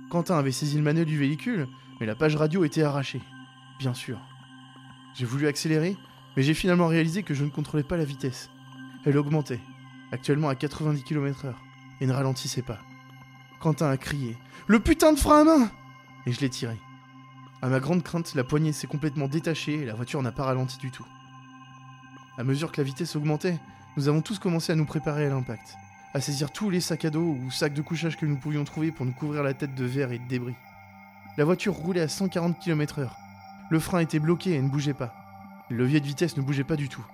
Quentin 0.09 0.37
avait 0.37 0.51
saisi 0.51 0.77
le 0.77 0.83
manuel 0.83 1.05
du 1.05 1.17
véhicule, 1.17 1.67
mais 1.99 2.05
la 2.05 2.15
page 2.15 2.35
radio 2.35 2.63
était 2.63 2.83
arrachée. 2.83 3.21
Bien 3.79 3.93
sûr. 3.93 4.19
J'ai 5.15 5.25
voulu 5.25 5.47
accélérer, 5.47 5.97
mais 6.35 6.43
j'ai 6.43 6.53
finalement 6.53 6.87
réalisé 6.87 7.23
que 7.23 7.33
je 7.33 7.43
ne 7.43 7.49
contrôlais 7.49 7.83
pas 7.83 7.97
la 7.97 8.05
vitesse. 8.05 8.49
Elle 9.05 9.17
augmentait, 9.17 9.59
actuellement 10.11 10.49
à 10.49 10.55
90 10.55 11.03
km/h, 11.03 11.53
et 11.99 12.05
ne 12.05 12.13
ralentissait 12.13 12.61
pas. 12.61 12.79
Quentin 13.59 13.89
a 13.89 13.97
crié 13.97 14.37
Le 14.67 14.79
putain 14.79 15.13
de 15.13 15.19
frein 15.19 15.41
à 15.41 15.43
main 15.43 15.71
Et 16.25 16.31
je 16.31 16.41
l'ai 16.41 16.49
tiré. 16.49 16.77
À 17.61 17.69
ma 17.69 17.79
grande 17.79 18.03
crainte, 18.03 18.35
la 18.35 18.43
poignée 18.43 18.73
s'est 18.73 18.87
complètement 18.87 19.27
détachée 19.27 19.75
et 19.75 19.85
la 19.85 19.93
voiture 19.93 20.21
n'a 20.21 20.31
pas 20.31 20.43
ralenti 20.43 20.77
du 20.77 20.91
tout. 20.91 21.05
À 22.37 22.43
mesure 22.43 22.71
que 22.71 22.81
la 22.81 22.85
vitesse 22.85 23.15
augmentait, 23.15 23.59
nous 23.95 24.07
avons 24.07 24.21
tous 24.21 24.39
commencé 24.39 24.71
à 24.71 24.75
nous 24.75 24.85
préparer 24.85 25.27
à 25.27 25.29
l'impact, 25.29 25.75
à 26.13 26.21
saisir 26.21 26.51
tous 26.51 26.69
les 26.69 26.81
sacs 26.81 27.05
à 27.05 27.11
dos 27.11 27.37
ou 27.45 27.51
sacs 27.51 27.73
de 27.73 27.81
couchage 27.81 28.17
que 28.17 28.25
nous 28.25 28.37
pouvions 28.37 28.63
trouver 28.63 28.91
pour 28.91 29.05
nous 29.05 29.11
couvrir 29.11 29.43
la 29.43 29.53
tête 29.53 29.75
de 29.75 29.85
verre 29.85 30.11
et 30.11 30.17
de 30.19 30.27
débris. 30.27 30.55
La 31.37 31.45
voiture 31.45 31.73
roulait 31.73 32.01
à 32.01 32.07
140 32.07 32.59
km/h. 32.59 33.09
Le 33.69 33.79
frein 33.79 33.99
était 33.99 34.19
bloqué 34.19 34.53
et 34.53 34.61
ne 34.61 34.69
bougeait 34.69 34.93
pas. 34.93 35.13
Le 35.69 35.77
levier 35.77 35.99
de 35.99 36.07
vitesse 36.07 36.37
ne 36.37 36.41
bougeait 36.41 36.63
pas 36.63 36.75
du 36.75 36.89
tout. 36.89 37.05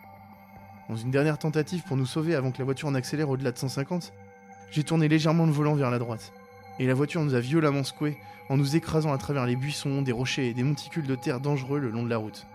Dans 0.87 0.95
une 0.95 1.11
dernière 1.11 1.37
tentative 1.37 1.83
pour 1.83 1.97
nous 1.97 2.05
sauver 2.05 2.33
avant 2.33 2.51
que 2.51 2.59
la 2.59 2.65
voiture 2.65 2.89
n'accélère 2.91 3.29
au-delà 3.29 3.51
de 3.51 3.57
150, 3.57 4.13
j'ai 4.71 4.83
tourné 4.83 5.07
légèrement 5.07 5.45
le 5.45 5.51
volant 5.51 5.75
vers 5.75 5.91
la 5.91 5.99
droite. 5.99 6.31
Et 6.79 6.87
la 6.87 6.93
voiture 6.93 7.21
nous 7.21 7.35
a 7.35 7.39
violemment 7.41 7.83
secoué 7.83 8.17
en 8.49 8.57
nous 8.57 8.75
écrasant 8.75 9.11
à 9.11 9.17
travers 9.17 9.45
les 9.45 9.55
buissons, 9.55 10.01
des 10.01 10.11
rochers 10.11 10.47
et 10.47 10.53
des 10.53 10.63
monticules 10.63 11.05
de 11.05 11.15
terre 11.15 11.41
dangereux 11.41 11.79
le 11.79 11.89
long 11.89 12.03
de 12.03 12.09
la 12.09 12.17
route. 12.17 12.47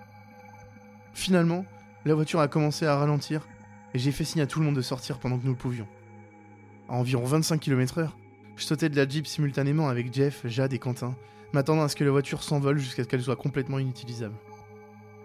Finalement, 1.13 1.65
la 2.05 2.15
voiture 2.15 2.41
a 2.41 2.49
commencé 2.49 2.87
à 2.87 2.97
ralentir 2.97 3.47
et 3.95 3.99
j'ai 3.99 4.13
fait 4.13 4.25
signe 4.25 4.43
à 4.43 4.47
tout 4.47 4.59
le 4.59 4.67
monde 4.67 4.77
de 4.77 4.83
sortir 4.83 5.19
pendant 5.19 5.39
que 5.39 5.45
nous 5.45 5.53
le 5.53 5.57
pouvions. 5.57 5.87
À 6.89 6.95
environ 6.95 7.25
25 7.25 7.61
km/h, 7.61 8.11
je 8.57 8.65
sautais 8.65 8.89
de 8.89 8.97
la 8.97 9.09
Jeep 9.09 9.27
simultanément 9.27 9.89
avec 9.89 10.13
Jeff, 10.13 10.47
Jade 10.47 10.73
et 10.73 10.79
Quentin, 10.79 11.17
m'attendant 11.53 11.83
à 11.83 11.89
ce 11.89 11.97
que 11.97 12.05
la 12.05 12.11
voiture 12.11 12.43
s'envole 12.43 12.79
jusqu'à 12.79 13.05
ce 13.05 13.09
qu'elle 13.09 13.23
soit 13.23 13.37
complètement 13.37 13.79
inutilisable. 13.79 14.35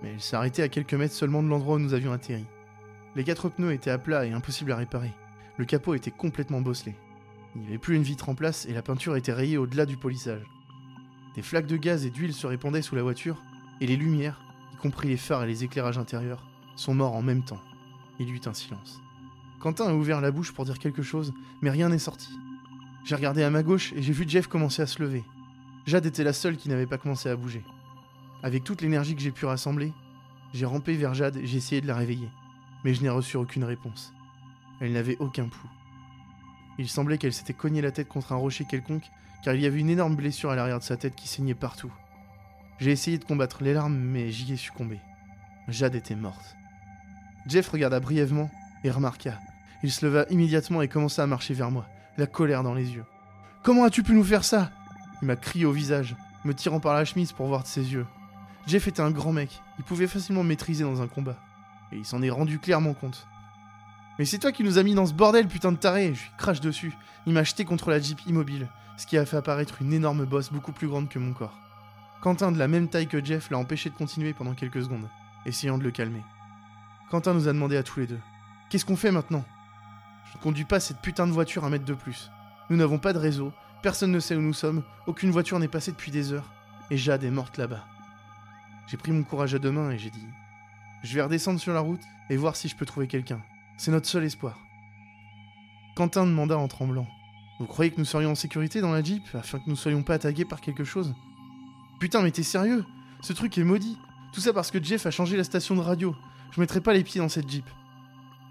Mais 0.02 0.12
elle 0.14 0.22
s'est 0.22 0.36
arrêtée 0.36 0.64
à 0.64 0.70
quelques 0.70 0.94
mètres 0.94 1.14
seulement 1.14 1.44
de 1.44 1.50
l'endroit 1.50 1.76
où 1.76 1.80
nous 1.80 1.94
avions 1.94 2.14
atterri. 2.14 2.46
Les 3.16 3.24
quatre 3.24 3.50
pneus 3.50 3.74
étaient 3.74 3.90
à 3.90 3.98
plat 3.98 4.26
et 4.26 4.32
impossibles 4.32 4.72
à 4.72 4.78
réparer. 4.78 5.12
Le 5.58 5.66
capot 5.66 5.96
était 5.96 6.12
complètement 6.12 6.62
bosselé. 6.62 6.96
Il 7.56 7.62
n'y 7.62 7.68
avait 7.68 7.80
plus 7.80 7.96
une 7.96 8.04
vitre 8.04 8.30
en 8.30 8.36
place 8.36 8.66
et 8.66 8.74
la 8.74 8.84
peinture 8.84 9.18
était 9.18 9.34
rayée 9.34 9.58
au-delà 9.58 9.86
du 9.86 9.98
polissage. 9.98 10.46
Des 11.36 11.42
flaques 11.42 11.68
de 11.68 11.78
gaz 11.78 12.06
et 12.06 12.12
d'huile 12.12 12.34
se 12.34 12.48
répandaient 12.48 12.82
sous 12.82 12.96
la 12.96 13.04
voiture, 13.04 13.44
et 13.82 13.88
les 13.88 13.96
lumières, 13.96 14.42
y 14.74 14.78
compris 14.78 15.08
les 15.08 15.18
phares 15.18 15.44
et 15.44 15.48
les 15.48 15.64
éclairages 15.64 15.98
intérieurs, 15.98 16.48
sont 16.76 16.94
morts 16.94 17.16
en 17.16 17.22
même 17.22 17.44
temps. 17.44 17.62
Il 18.20 18.30
y 18.30 18.32
eut 18.32 18.42
un 18.46 18.54
silence. 18.54 19.02
Quentin 19.60 19.88
a 19.88 19.94
ouvert 19.94 20.22
la 20.22 20.32
bouche 20.32 20.54
pour 20.54 20.66
dire 20.66 20.80
quelque 20.80 21.02
chose, 21.02 21.34
mais 21.62 21.70
rien 21.70 21.90
n'est 21.90 22.00
sorti. 22.00 22.30
J'ai 23.06 23.16
regardé 23.16 23.44
à 23.44 23.50
ma 23.50 23.64
gauche 23.64 23.94
et 23.94 24.02
j'ai 24.02 24.14
vu 24.14 24.26
Jeff 24.28 24.48
commencer 24.48 24.82
à 24.82 24.88
se 24.88 25.02
lever. 25.02 25.24
Jade 25.86 26.06
était 26.06 26.24
la 26.24 26.34
seule 26.34 26.58
qui 26.58 26.70
n'avait 26.70 26.86
pas 26.86 26.98
commencé 26.98 27.30
à 27.30 27.36
bouger. 27.36 27.64
Avec 28.44 28.64
toute 28.64 28.82
l'énergie 28.82 29.16
que 29.16 29.22
j'ai 29.22 29.32
pu 29.32 29.46
rassembler, 29.46 29.92
j'ai 30.54 30.66
rampé 30.66 30.96
vers 30.96 31.14
Jade 31.14 31.38
et 31.38 31.46
j'ai 31.46 31.58
essayé 31.58 31.82
de 31.82 31.88
la 31.88 31.96
réveiller. 31.96 32.30
Mais 32.84 32.94
je 32.94 33.02
n'ai 33.02 33.10
reçu 33.10 33.38
aucune 33.38 33.64
réponse. 33.64 34.14
Elle 34.80 34.94
n'avait 34.94 35.18
aucun 35.20 35.48
pouls. 35.48 35.70
Il 36.78 36.88
semblait 36.88 37.18
qu'elle 37.18 37.34
s'était 37.34 37.54
cognée 37.54 37.82
la 37.82 37.92
tête 37.92 38.08
contre 38.08 38.32
un 38.32 38.38
rocher 38.38 38.66
quelconque, 38.66 39.10
car 39.44 39.54
il 39.54 39.62
y 39.62 39.66
avait 39.66 39.80
une 39.80 39.90
énorme 39.90 40.16
blessure 40.16 40.52
à 40.52 40.56
l'arrière 40.56 40.80
de 40.80 40.84
sa 40.84 40.96
tête 40.96 41.16
qui 41.16 41.28
saignait 41.28 41.56
partout. 41.56 41.92
J'ai 42.80 42.92
essayé 42.92 43.18
de 43.18 43.26
combattre 43.26 43.64
les 43.64 43.74
larmes, 43.74 43.98
mais 43.98 44.32
j'y 44.32 44.54
ai 44.54 44.58
succombé. 44.58 45.00
Jade 45.68 45.96
était 45.96 46.16
morte. 46.16 46.56
Jeff 47.50 47.68
regarda 47.70 48.00
brièvement 48.00 48.52
et 48.84 48.92
remarqua. 48.92 49.34
Il 49.82 49.92
se 49.92 50.06
leva 50.06 50.26
immédiatement 50.30 50.84
et 50.84 50.88
commença 50.88 51.24
à 51.24 51.28
marcher 51.28 51.56
vers 51.56 51.72
moi, 51.72 51.88
la 52.18 52.28
colère 52.28 52.62
dans 52.62 52.76
les 52.76 52.92
yeux. 52.92 53.06
Comment 53.64 53.86
as-tu 53.86 54.04
pu 54.04 54.14
nous 54.14 54.24
faire 54.24 54.44
ça? 54.44 54.72
Il 55.22 55.26
m'a 55.26 55.36
crié 55.36 55.66
au 55.66 55.72
visage, 55.72 56.16
me 56.46 56.54
tirant 56.54 56.80
par 56.80 56.94
la 56.94 57.06
chemise 57.06 57.32
pour 57.32 57.48
voir 57.48 57.64
de 57.64 57.68
ses 57.68 57.92
yeux. 57.92 58.06
Jeff 58.68 58.88
était 58.88 59.02
un 59.02 59.10
grand 59.10 59.34
mec, 59.34 59.62
il 59.80 59.84
pouvait 59.84 60.06
facilement 60.06 60.44
maîtriser 60.44 60.84
dans 60.84 61.02
un 61.02 61.08
combat. 61.08 61.38
Et 61.92 61.98
il 61.98 62.06
s'en 62.06 62.22
est 62.22 62.30
rendu 62.30 62.60
clairement 62.60 62.94
compte. 62.94 63.26
Mais 64.20 64.26
c'est 64.26 64.38
toi 64.38 64.52
qui 64.52 64.64
nous 64.64 64.78
as 64.78 64.84
mis 64.84 64.94
dans 64.94 65.08
ce 65.08 65.14
bordel, 65.14 65.48
putain 65.48 65.72
de 65.72 65.78
taré 65.78 66.14
Je 66.14 66.22
lui 66.22 66.32
crache 66.38 66.62
dessus. 66.62 66.94
Il 67.26 67.34
m'a 67.34 67.44
jeté 67.44 67.66
contre 67.66 67.90
la 67.90 68.00
Jeep 68.00 68.20
immobile, 68.28 68.68
ce 68.96 69.08
qui 69.08 69.18
a 69.18 69.26
fait 69.26 69.38
apparaître 69.38 69.82
une 69.82 69.94
énorme 69.94 70.26
bosse 70.26 70.52
beaucoup 70.52 70.72
plus 70.72 70.88
grande 70.88 71.10
que 71.10 71.18
mon 71.18 71.34
corps. 71.34 71.58
Quentin, 72.22 72.52
de 72.52 72.60
la 72.60 72.68
même 72.68 72.90
taille 72.90 73.08
que 73.08 73.24
Jeff, 73.26 73.50
l'a 73.50 73.58
empêché 73.58 73.90
de 73.90 73.96
continuer 73.96 74.34
pendant 74.34 74.54
quelques 74.54 74.84
secondes, 74.84 75.10
essayant 75.48 75.80
de 75.80 75.84
le 75.84 75.92
calmer. 75.92 76.22
Quentin 77.10 77.34
nous 77.34 77.48
a 77.48 77.54
demandé 77.54 77.76
à 77.76 77.84
tous 77.84 78.00
les 78.00 78.08
deux 78.08 78.20
Qu'est-ce 78.70 78.86
qu'on 78.86 78.96
fait 78.96 79.12
maintenant? 79.12 79.44
Je 80.32 80.38
ne 80.38 80.44
conduis 80.44 80.66
pas 80.66 80.80
cette 80.80 81.02
putain 81.02 81.26
de 81.26 81.32
voiture 81.32 81.66
un 81.66 81.70
mètre 81.70 81.86
de 81.86 81.96
plus. 81.96 82.30
Nous 82.70 82.78
n'avons 82.78 83.00
pas 83.00 83.14
de 83.14 83.18
réseau, 83.18 83.52
personne 83.82 84.12
ne 84.12 84.20
sait 84.20 84.36
où 84.36 84.42
nous 84.42 84.54
sommes, 84.54 84.84
aucune 85.08 85.32
voiture 85.32 85.58
n'est 85.58 85.68
passée 85.68 85.92
depuis 85.92 86.12
des 86.12 86.34
heures, 86.34 86.52
et 86.92 86.98
Jade 86.98 87.24
est 87.24 87.32
morte 87.32 87.58
là-bas. 87.58 87.84
J'ai 88.86 88.98
pris 88.98 89.12
mon 89.12 89.24
courage 89.24 89.56
à 89.56 89.60
deux 89.60 89.72
mains 89.72 89.90
et 89.90 89.98
j'ai 89.98 90.12
dit 90.12 90.28
Je 91.04 91.16
vais 91.16 91.24
redescendre 91.24 91.60
sur 91.60 91.74
la 91.74 91.80
route 91.80 92.02
et 92.30 92.38
voir 92.38 92.56
si 92.56 92.68
je 92.68 92.76
peux 92.76 92.86
trouver 92.86 93.08
quelqu'un. 93.08 93.42
C'est 93.78 93.92
notre 93.92 94.08
seul 94.08 94.24
espoir. 94.24 94.60
Quentin 95.96 96.26
demanda 96.26 96.58
en 96.60 96.68
tremblant 96.68 97.08
Vous 97.60 97.66
croyez 97.66 97.90
que 97.90 97.98
nous 97.98 98.06
serions 98.06 98.32
en 98.32 98.36
sécurité 98.36 98.82
dans 98.82 98.92
la 98.92 99.02
Jeep 99.04 99.24
afin 99.34 99.58
que 99.58 99.68
nous 99.68 99.76
soyons 99.76 100.04
pas 100.04 100.14
attaqués 100.14 100.46
par 100.46 100.62
quelque 100.62 100.84
chose? 100.84 101.16
Putain, 102.00 102.22
mais 102.22 102.32
t'es 102.32 102.44
sérieux? 102.44 102.86
Ce 103.22 103.34
truc 103.34 103.58
est 103.58 103.64
maudit. 103.64 103.98
Tout 104.32 104.42
ça 104.42 104.54
parce 104.54 104.70
que 104.70 104.82
Jeff 104.82 105.08
a 105.08 105.12
changé 105.12 105.38
la 105.38 105.44
station 105.44 105.76
de 105.76 105.82
radio. 105.82 106.16
Je 106.52 106.60
mettrai 106.60 106.82
pas 106.82 106.94
les 106.94 107.04
pieds 107.04 107.22
dans 107.22 107.30
cette 107.30 107.50
Jeep. 107.50 107.66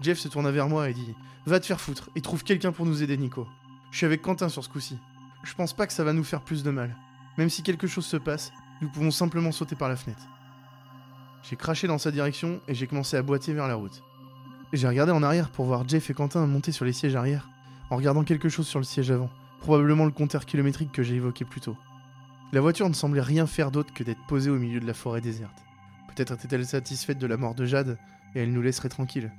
Jeff 0.00 0.18
se 0.18 0.28
tourna 0.28 0.50
vers 0.50 0.68
moi 0.68 0.88
et 0.88 0.94
dit 0.94 1.14
Va 1.46 1.60
te 1.60 1.66
faire 1.66 1.80
foutre 1.80 2.10
et 2.14 2.20
trouve 2.20 2.44
quelqu'un 2.44 2.72
pour 2.72 2.86
nous 2.86 3.02
aider, 3.02 3.16
Nico. 3.16 3.46
Je 3.90 3.96
suis 3.96 4.06
avec 4.06 4.22
Quentin 4.22 4.48
sur 4.48 4.62
ce 4.62 4.68
coup-ci. 4.68 4.98
Je 5.42 5.54
pense 5.54 5.72
pas 5.72 5.86
que 5.86 5.92
ça 5.92 6.04
va 6.04 6.12
nous 6.12 6.24
faire 6.24 6.42
plus 6.42 6.62
de 6.62 6.70
mal. 6.70 6.94
Même 7.38 7.48
si 7.48 7.62
quelque 7.62 7.86
chose 7.86 8.06
se 8.06 8.16
passe, 8.16 8.52
nous 8.80 8.88
pouvons 8.88 9.10
simplement 9.10 9.52
sauter 9.52 9.76
par 9.76 9.88
la 9.88 9.96
fenêtre. 9.96 10.26
J'ai 11.42 11.56
craché 11.56 11.86
dans 11.86 11.98
sa 11.98 12.10
direction 12.10 12.60
et 12.68 12.74
j'ai 12.74 12.86
commencé 12.86 13.16
à 13.16 13.22
boiter 13.22 13.52
vers 13.52 13.68
la 13.68 13.74
route. 13.74 14.02
J'ai 14.72 14.86
regardé 14.86 15.12
en 15.12 15.22
arrière 15.22 15.50
pour 15.50 15.64
voir 15.64 15.88
Jeff 15.88 16.10
et 16.10 16.14
Quentin 16.14 16.46
monter 16.46 16.72
sur 16.72 16.84
les 16.84 16.92
sièges 16.92 17.16
arrière, 17.16 17.48
en 17.90 17.96
regardant 17.96 18.24
quelque 18.24 18.50
chose 18.50 18.66
sur 18.66 18.78
le 18.78 18.84
siège 18.84 19.10
avant, 19.10 19.30
probablement 19.60 20.04
le 20.04 20.10
compteur 20.10 20.44
kilométrique 20.44 20.92
que 20.92 21.02
j'ai 21.02 21.14
évoqué 21.14 21.44
plus 21.44 21.62
tôt. 21.62 21.76
La 22.52 22.60
voiture 22.60 22.88
ne 22.88 22.94
semblait 22.94 23.22
rien 23.22 23.46
faire 23.46 23.70
d'autre 23.70 23.94
que 23.94 24.04
d'être 24.04 24.24
posée 24.26 24.50
au 24.50 24.58
milieu 24.58 24.80
de 24.80 24.86
la 24.86 24.94
forêt 24.94 25.20
déserte. 25.20 25.67
Peut-être 26.18 26.32
était-elle 26.32 26.66
satisfaite 26.66 27.18
de 27.18 27.28
la 27.28 27.36
mort 27.36 27.54
de 27.54 27.64
Jade 27.64 27.96
et 28.34 28.40
elle 28.40 28.50
nous 28.50 28.60
laisserait 28.60 28.88
tranquilles. 28.88 29.30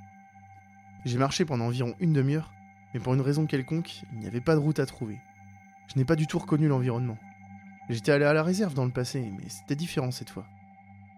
J'ai 1.04 1.18
marché 1.18 1.44
pendant 1.44 1.66
environ 1.66 1.94
une 2.00 2.14
demi-heure, 2.14 2.54
mais 2.94 3.00
pour 3.00 3.12
une 3.12 3.20
raison 3.20 3.44
quelconque, 3.44 4.02
il 4.10 4.18
n'y 4.20 4.26
avait 4.26 4.40
pas 4.40 4.54
de 4.54 4.60
route 4.60 4.78
à 4.78 4.86
trouver. 4.86 5.18
Je 5.88 5.98
n'ai 5.98 6.06
pas 6.06 6.16
du 6.16 6.26
tout 6.26 6.38
reconnu 6.38 6.68
l'environnement. 6.68 7.18
J'étais 7.90 8.12
allé 8.12 8.24
à 8.24 8.32
la 8.32 8.42
réserve 8.42 8.72
dans 8.72 8.86
le 8.86 8.92
passé, 8.92 9.30
mais 9.36 9.50
c'était 9.50 9.76
différent 9.76 10.10
cette 10.10 10.30
fois. 10.30 10.46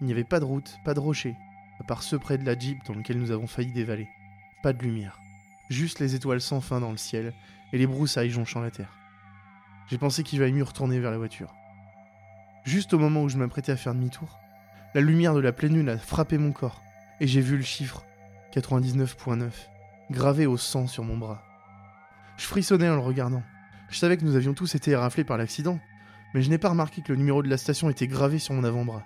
Il 0.01 0.09
n'y 0.09 0.12
avait 0.12 0.25
pas 0.25 0.40
de 0.40 0.44
route, 0.44 0.81
pas 0.85 0.94
de 0.94 0.98
rocher, 0.98 1.37
à 1.79 1.85
part 1.85 2.03
ceux 2.03 2.18
près 2.18 2.38
de 2.38 2.44
la 2.44 2.59
Jeep 2.59 2.85
dans 2.85 2.94
lequel 2.94 3.20
nous 3.20 3.31
avons 3.31 3.46
failli 3.46 3.70
dévaler. 3.70 4.09
Pas 4.64 4.72
de 4.72 4.83
lumière. 4.83 5.20
Juste 5.70 6.01
les 6.01 6.16
étoiles 6.16 6.40
sans 6.40 6.61
fin 6.61 6.81
dans 6.81 6.90
le 6.90 6.96
ciel 6.96 7.35
et 7.72 7.79
les 7.79 7.87
broussailles 7.87 8.31
jonchant 8.31 8.62
la 8.62 8.72
terre. 8.72 8.98
J'ai 9.87 9.98
pensé 9.98 10.25
qu'il 10.25 10.40
valait 10.40 10.51
mieux 10.51 10.64
retourner 10.64 10.98
vers 10.98 11.12
la 11.12 11.18
voiture. 11.18 11.55
Juste 12.64 12.94
au 12.94 12.98
moment 12.98 13.22
où 13.22 13.29
je 13.29 13.38
m'apprêtais 13.38 13.70
à 13.70 13.77
faire 13.77 13.94
demi-tour, 13.94 14.41
la 14.94 15.00
lumière 15.00 15.35
de 15.35 15.40
la 15.40 15.52
pleine 15.52 15.74
lune 15.74 15.88
a 15.88 15.96
frappé 15.96 16.37
mon 16.37 16.52
corps 16.52 16.83
et 17.20 17.26
j'ai 17.26 17.40
vu 17.40 17.57
le 17.57 17.62
chiffre 17.62 18.05
99.9 18.55 19.50
gravé 20.11 20.44
au 20.44 20.59
sang 20.59 20.87
sur 20.87 21.02
mon 21.02 21.16
bras. 21.16 21.42
Je 22.37 22.44
frissonnais 22.44 22.90
en 22.90 22.96
le 22.96 23.00
regardant. 23.00 23.42
Je 23.88 23.96
savais 23.96 24.18
que 24.18 24.24
nous 24.24 24.37
avions 24.37 24.52
tous 24.52 24.74
été 24.74 24.90
éraflés 24.90 25.24
par 25.24 25.38
l'accident, 25.38 25.81
mais 26.35 26.42
je 26.42 26.50
n'ai 26.50 26.59
pas 26.59 26.68
remarqué 26.68 27.00
que 27.00 27.12
le 27.12 27.18
numéro 27.18 27.42
de 27.42 27.48
la 27.48 27.57
station 27.57 27.88
était 27.88 28.07
gravé 28.07 28.38
sur 28.38 28.52
mon 28.52 28.64
avant-bras. 28.64 29.05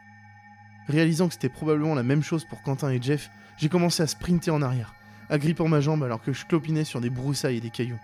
Réalisant 0.89 1.29
que 1.29 1.35
c'était 1.35 1.49
probablement 1.49 1.95
la 1.95 2.03
même 2.03 2.23
chose 2.23 2.45
pour 2.45 2.63
Quentin 2.63 2.91
et 2.91 3.01
Jeff, 3.01 3.31
j'ai 3.57 3.69
commencé 3.69 4.03
à 4.03 4.09
sprinter 4.09 4.51
en 4.51 4.63
arrière, 4.63 4.93
agrippant 5.29 5.69
ma 5.69 5.81
jambe 5.81 6.03
alors 6.03 6.21
que 6.21 6.33
je 6.33 6.47
clopinais 6.47 6.85
sur 6.85 7.01
des 7.01 7.11
broussailles 7.11 7.59
et 7.59 7.61
des 7.61 7.71
cailloux. 7.71 8.01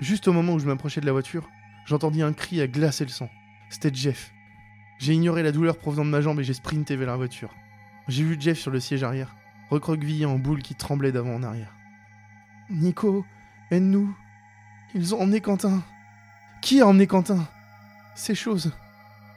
Juste 0.00 0.28
au 0.28 0.34
moment 0.34 0.54
où 0.54 0.58
je 0.58 0.66
m'approchais 0.66 1.00
de 1.00 1.06
la 1.06 1.12
voiture, 1.12 1.48
j'entendis 1.86 2.20
un 2.20 2.34
cri 2.34 2.60
à 2.60 2.66
glacer 2.66 3.04
le 3.04 3.10
sang. 3.10 3.30
C'était 3.70 3.94
Jeff. 3.94 4.33
J'ai 5.04 5.12
ignoré 5.12 5.42
la 5.42 5.52
douleur 5.52 5.76
provenant 5.76 6.06
de 6.06 6.08
ma 6.08 6.22
jambe 6.22 6.40
et 6.40 6.44
j'ai 6.44 6.54
sprinté 6.54 6.96
vers 6.96 7.08
la 7.08 7.16
voiture. 7.16 7.54
J'ai 8.08 8.24
vu 8.24 8.38
Jeff 8.40 8.58
sur 8.58 8.70
le 8.70 8.80
siège 8.80 9.02
arrière, 9.02 9.36
recroquevillé 9.68 10.24
en 10.24 10.38
boule 10.38 10.62
qui 10.62 10.74
tremblait 10.74 11.12
d'avant 11.12 11.34
en 11.34 11.42
arrière. 11.42 11.74
Nico, 12.70 13.26
aide-nous. 13.70 14.16
Ils 14.94 15.14
ont 15.14 15.20
emmené 15.20 15.42
Quentin. 15.42 15.82
Qui 16.62 16.80
a 16.80 16.86
emmené 16.86 17.06
Quentin? 17.06 17.46
Ces 18.14 18.34
choses. 18.34 18.72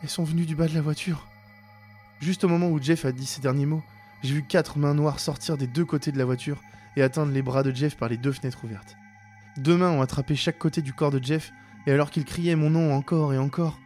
Elles 0.02 0.08
sont 0.08 0.24
venues 0.24 0.46
du 0.46 0.56
bas 0.56 0.70
de 0.70 0.74
la 0.74 0.80
voiture. 0.80 1.28
Juste 2.22 2.46
au 2.46 2.48
moment 2.48 2.70
où 2.70 2.82
Jeff 2.82 3.04
a 3.04 3.12
dit 3.12 3.26
ces 3.26 3.42
derniers 3.42 3.66
mots, 3.66 3.84
j'ai 4.24 4.36
vu 4.36 4.44
quatre 4.44 4.78
mains 4.78 4.94
noires 4.94 5.20
sortir 5.20 5.58
des 5.58 5.68
deux 5.68 5.84
côtés 5.84 6.14
de 6.14 6.18
la 6.18 6.24
voiture 6.24 6.62
et 6.96 7.04
atteindre 7.04 7.34
les 7.34 7.42
bras 7.42 7.64
de 7.64 7.76
Jeff 7.76 7.98
par 7.98 8.08
les 8.08 8.16
deux 8.16 8.32
fenêtres 8.32 8.64
ouvertes. 8.64 8.96
Deux 9.58 9.76
mains 9.76 9.92
ont 9.92 10.02
attrapé 10.02 10.38
chaque 10.38 10.60
côté 10.60 10.82
du 10.82 10.94
corps 10.94 11.12
de 11.12 11.22
Jeff, 11.22 11.52
et 11.88 11.92
alors 11.92 12.10
qu'il 12.10 12.24
criait 12.24 12.56
mon 12.56 12.70
nom 12.70 12.94
encore 12.94 13.34
et 13.34 13.38
encore, 13.38 13.78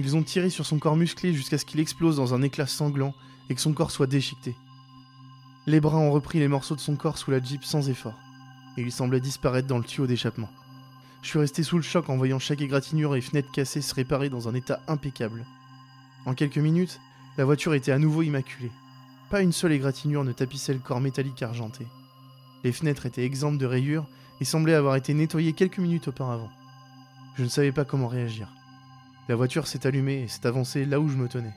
ils 0.00 0.16
ont 0.16 0.22
tiré 0.22 0.50
sur 0.50 0.66
son 0.66 0.78
corps 0.78 0.96
musclé 0.96 1.34
jusqu'à 1.34 1.58
ce 1.58 1.64
qu'il 1.64 1.80
explose 1.80 2.16
dans 2.16 2.34
un 2.34 2.42
éclat 2.42 2.66
sanglant 2.66 3.14
et 3.48 3.54
que 3.54 3.60
son 3.60 3.72
corps 3.72 3.90
soit 3.90 4.06
déchiqueté. 4.06 4.56
Les 5.66 5.80
bras 5.80 5.98
ont 5.98 6.10
repris 6.10 6.38
les 6.38 6.48
morceaux 6.48 6.74
de 6.74 6.80
son 6.80 6.96
corps 6.96 7.18
sous 7.18 7.30
la 7.30 7.42
Jeep 7.42 7.64
sans 7.64 7.88
effort, 7.88 8.18
et 8.76 8.82
il 8.82 8.92
semblait 8.92 9.20
disparaître 9.20 9.68
dans 9.68 9.78
le 9.78 9.84
tuyau 9.84 10.06
d'échappement. 10.06 10.48
Je 11.22 11.28
suis 11.28 11.38
resté 11.38 11.62
sous 11.62 11.76
le 11.76 11.82
choc 11.82 12.08
en 12.08 12.16
voyant 12.16 12.38
chaque 12.38 12.62
égratignure 12.62 13.14
et 13.14 13.20
fenêtre 13.20 13.52
cassée 13.52 13.82
se 13.82 13.94
réparer 13.94 14.30
dans 14.30 14.48
un 14.48 14.54
état 14.54 14.80
impeccable. 14.88 15.44
En 16.24 16.34
quelques 16.34 16.58
minutes, 16.58 16.98
la 17.36 17.44
voiture 17.44 17.74
était 17.74 17.92
à 17.92 17.98
nouveau 17.98 18.22
immaculée. 18.22 18.72
Pas 19.28 19.42
une 19.42 19.52
seule 19.52 19.72
égratignure 19.72 20.24
ne 20.24 20.32
tapissait 20.32 20.72
le 20.72 20.78
corps 20.78 21.00
métallique 21.00 21.42
argenté. 21.42 21.86
Les 22.64 22.72
fenêtres 22.72 23.06
étaient 23.06 23.24
exemptes 23.24 23.58
de 23.58 23.66
rayures 23.66 24.06
et 24.40 24.44
semblaient 24.44 24.74
avoir 24.74 24.96
été 24.96 25.12
nettoyées 25.12 25.52
quelques 25.52 25.78
minutes 25.78 26.08
auparavant. 26.08 26.50
Je 27.36 27.44
ne 27.44 27.48
savais 27.48 27.72
pas 27.72 27.84
comment 27.84 28.08
réagir. 28.08 28.48
La 29.30 29.36
voiture 29.36 29.68
s'est 29.68 29.86
allumée 29.86 30.22
et 30.22 30.26
s'est 30.26 30.44
avancée 30.48 30.84
là 30.84 30.98
où 30.98 31.06
je 31.06 31.16
me 31.16 31.28
tenais. 31.28 31.54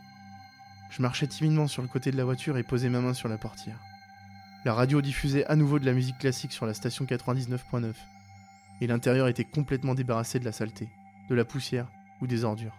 Je 0.91 1.01
marchais 1.01 1.25
timidement 1.25 1.65
sur 1.65 1.81
le 1.81 1.87
côté 1.87 2.11
de 2.11 2.17
la 2.17 2.23
voiture 2.23 2.55
et 2.59 2.61
posais 2.61 2.87
ma 2.87 3.01
main 3.01 3.15
sur 3.15 3.29
la 3.29 3.39
portière. 3.39 3.79
La 4.63 4.75
radio 4.75 5.01
diffusait 5.01 5.47
à 5.47 5.55
nouveau 5.55 5.79
de 5.79 5.85
la 5.87 5.93
musique 5.93 6.19
classique 6.19 6.51
sur 6.51 6.67
la 6.67 6.75
station 6.75 7.05
99.9, 7.05 7.93
et 8.79 8.85
l'intérieur 8.85 9.27
était 9.27 9.43
complètement 9.43 9.95
débarrassé 9.95 10.37
de 10.37 10.45
la 10.45 10.51
saleté, 10.51 10.87
de 11.29 11.33
la 11.33 11.45
poussière 11.45 11.87
ou 12.21 12.27
des 12.27 12.43
ordures. 12.43 12.77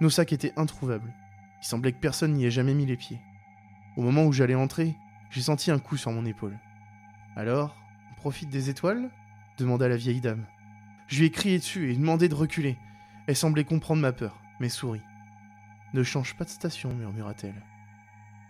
Nos 0.00 0.08
sacs 0.08 0.32
étaient 0.32 0.56
introuvables. 0.56 1.12
Il 1.60 1.66
semblait 1.66 1.90
que 1.90 1.98
personne 1.98 2.34
n'y 2.34 2.44
ait 2.44 2.50
jamais 2.52 2.74
mis 2.74 2.86
les 2.86 2.96
pieds. 2.96 3.18
Au 3.96 4.02
moment 4.02 4.24
où 4.24 4.32
j'allais 4.32 4.54
entrer, 4.54 4.94
j'ai 5.30 5.42
senti 5.42 5.72
un 5.72 5.80
coup 5.80 5.96
sur 5.96 6.12
mon 6.12 6.26
épaule. 6.26 6.60
Alors, 7.34 7.74
profite 8.18 8.50
des 8.50 8.70
étoiles? 8.70 9.10
demanda 9.58 9.88
la 9.88 9.96
vieille 9.96 10.20
dame. 10.20 10.46
Je 11.08 11.18
lui 11.18 11.26
ai 11.26 11.30
crié 11.30 11.58
dessus 11.58 11.90
et 11.90 11.96
demandé 11.96 12.28
de 12.28 12.36
reculer. 12.36 12.78
Elle 13.26 13.36
semblait 13.36 13.64
comprendre 13.64 14.02
ma 14.02 14.12
peur, 14.12 14.40
mais 14.60 14.68
sourit. 14.68 15.02
Ne 15.94 16.02
change 16.02 16.34
pas 16.34 16.44
de 16.44 16.50
station, 16.50 16.94
murmura-t-elle. 16.94 17.62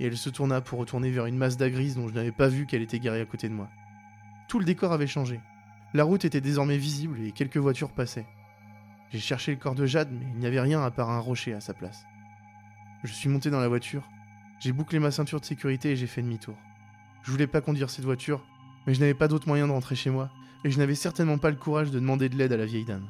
Et 0.00 0.06
elle 0.06 0.16
se 0.16 0.30
tourna 0.30 0.61
pour 0.61 0.78
retourner 0.78 1.11
vers 1.11 1.26
une 1.26 1.37
masse 1.37 1.56
grise 1.56 1.96
dont 1.96 2.08
je 2.08 2.14
n'avais 2.14 2.32
pas 2.32 2.48
vu 2.48 2.66
qu'elle 2.66 2.82
était 2.82 3.00
garée 3.00 3.20
à 3.20 3.26
côté 3.26 3.48
de 3.48 3.54
moi. 3.54 3.68
Tout 4.48 4.58
le 4.58 4.64
décor 4.64 4.92
avait 4.92 5.06
changé. 5.06 5.40
La 5.94 6.04
route 6.04 6.24
était 6.24 6.40
désormais 6.40 6.78
visible 6.78 7.20
et 7.20 7.32
quelques 7.32 7.58
voitures 7.58 7.92
passaient. 7.92 8.26
J'ai 9.11 9.18
cherché 9.20 9.52
le 9.52 9.58
corps 9.58 9.74
de 9.74 9.85
Jade, 9.85 10.11
mais 10.11 10.26
il 10.32 10.38
n'y 10.38 10.46
avait 10.46 10.61
rien 10.61 10.82
à 10.82 10.90
part 10.90 11.11
un 11.11 11.18
rocher 11.18 11.52
à 11.52 11.61
sa 11.61 11.74
place. 11.74 12.06
Je 13.04 13.12
suis 13.12 13.28
monté 13.28 13.50
dans 13.50 13.61
la 13.61 13.68
voiture, 13.68 14.08
j'ai 14.62 14.72
bouclé 14.72 15.00
ma 15.00 15.11
ceinture 15.11 15.40
de 15.40 15.44
sécurité 15.44 15.90
et 15.90 15.96
j'ai 15.96 16.06
fait 16.06 16.22
demi-tour. 16.22 16.56
Je 17.22 17.32
voulais 17.32 17.48
pas 17.48 17.61
conduire 17.61 17.90
cette 17.90 18.04
voiture, 18.04 18.46
mais 18.87 18.94
je 18.94 19.00
n'avais 19.00 19.12
pas 19.12 19.26
d'autre 19.26 19.48
moyen 19.48 19.66
de 19.66 19.72
rentrer 19.72 19.96
chez 19.96 20.11
moi, 20.11 20.30
et 20.64 20.70
je 20.70 20.78
n'avais 20.78 20.94
certainement 20.94 21.37
pas 21.37 21.50
le 21.50 21.56
courage 21.56 21.90
de 21.90 21.98
demander 21.98 22.28
de 22.28 22.37
l'aide 22.37 22.52
à 22.52 22.56
la 22.56 22.64
vieille 22.64 22.85
dame. 22.85 23.08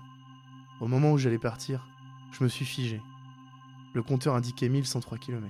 Au 0.80 0.88
moment 0.88 1.12
où 1.12 1.18
j'allais 1.18 1.38
partir, 1.38 1.86
je 2.32 2.42
me 2.42 2.48
suis 2.48 2.64
figé. 2.64 3.00
Le 3.94 4.02
compteur 4.02 4.34
indiquait 4.34 4.68
1103 4.68 5.18
km. 5.18 5.48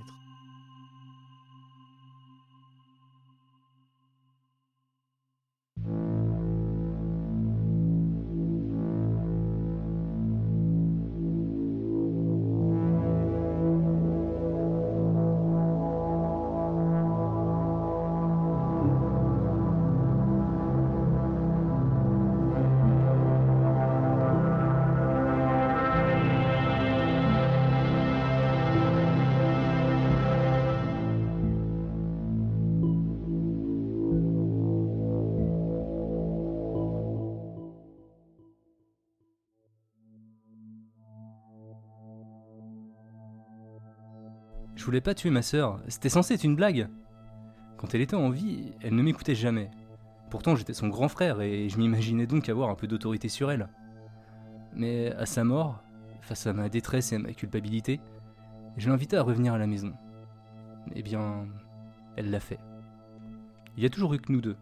Je 44.83 44.85
voulais 44.85 44.99
pas 44.99 45.15
tuer 45.15 45.29
ma 45.29 45.41
sœur, 45.41 45.79
c'était 45.87 46.09
censé 46.09 46.33
être 46.33 46.43
une 46.43 46.57
blague. 46.57 46.89
Quand 47.77 47.95
elle 47.95 48.01
était 48.01 48.17
en 48.17 48.29
vie, 48.29 48.73
elle 48.81 48.93
ne 48.95 49.01
m'écoutait 49.01 49.33
jamais. 49.33 49.71
Pourtant, 50.29 50.57
j'étais 50.57 50.73
son 50.73 50.89
grand 50.89 51.07
frère 51.07 51.39
et 51.39 51.69
je 51.69 51.77
m'imaginais 51.77 52.27
donc 52.27 52.49
avoir 52.49 52.69
un 52.69 52.75
peu 52.75 52.85
d'autorité 52.85 53.29
sur 53.29 53.49
elle. 53.49 53.69
Mais 54.75 55.13
à 55.13 55.25
sa 55.25 55.45
mort, 55.45 55.81
face 56.19 56.47
à 56.47 56.51
ma 56.51 56.67
détresse 56.67 57.13
et 57.13 57.15
à 57.15 57.19
ma 57.19 57.31
culpabilité, 57.31 58.01
je 58.75 58.89
l'invitais 58.89 59.15
à 59.15 59.23
revenir 59.23 59.53
à 59.53 59.57
la 59.57 59.67
maison. 59.67 59.93
Eh 60.93 61.01
bien, 61.01 61.47
elle 62.17 62.29
l'a 62.29 62.41
fait. 62.41 62.59
Il 63.77 63.83
y 63.83 63.85
a 63.85 63.89
toujours 63.89 64.13
eu 64.15 64.19
que 64.19 64.33
nous 64.33 64.41
deux. 64.41 64.57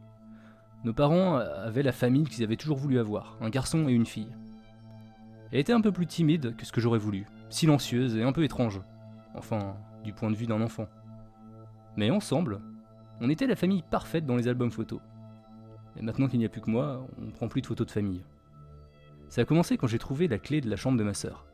Nos 0.83 0.93
parents 0.93 1.37
avaient 1.37 1.81
la 1.81 1.93
famille 1.93 2.25
qu'ils 2.25 2.43
avaient 2.43 2.57
toujours 2.57 2.77
voulu 2.77 2.99
avoir, 2.99 3.39
un 3.41 3.49
garçon 3.49 3.89
et 3.89 3.93
une 3.93 4.05
fille. 4.05 4.35
Elle 5.51 5.61
était 5.61 5.73
un 5.73 5.81
peu 5.81 5.91
plus 5.91 6.05
timide 6.05 6.55
que 6.57 6.65
ce 6.67 6.71
que 6.71 6.79
j'aurais 6.79 6.99
voulu, 6.99 7.25
silencieuse 7.49 8.15
et 8.17 8.21
un 8.21 8.33
peu 8.33 8.43
étrange. 8.43 8.81
Enfin, 9.33 9.77
du 10.03 10.13
point 10.13 10.31
de 10.31 10.35
vue 10.35 10.47
d'un 10.47 10.61
enfant. 10.61 10.87
Mais 11.97 12.09
ensemble, 12.09 12.61
on 13.19 13.29
était 13.29 13.47
la 13.47 13.55
famille 13.55 13.83
parfaite 13.89 14.25
dans 14.25 14.35
les 14.35 14.47
albums 14.47 14.71
photos. 14.71 14.99
Et 15.97 16.01
maintenant 16.01 16.27
qu'il 16.27 16.39
n'y 16.39 16.45
a 16.45 16.49
plus 16.49 16.61
que 16.61 16.71
moi, 16.71 17.05
on 17.17 17.25
ne 17.25 17.31
prend 17.31 17.47
plus 17.47 17.61
de 17.61 17.67
photos 17.67 17.87
de 17.87 17.91
famille. 17.91 18.23
Ça 19.29 19.41
a 19.41 19.45
commencé 19.45 19.77
quand 19.77 19.87
j'ai 19.87 19.99
trouvé 19.99 20.27
la 20.27 20.39
clé 20.39 20.61
de 20.61 20.69
la 20.69 20.75
chambre 20.75 20.97
de 20.97 21.03
ma 21.03 21.13
sœur. 21.13 21.45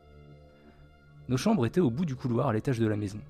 Nos 1.28 1.36
chambres 1.36 1.66
étaient 1.66 1.80
au 1.80 1.90
bout 1.90 2.04
du 2.04 2.16
couloir 2.16 2.48
à 2.48 2.52
l'étage 2.52 2.78
de 2.78 2.86
la 2.86 2.96
maison. 2.96 3.20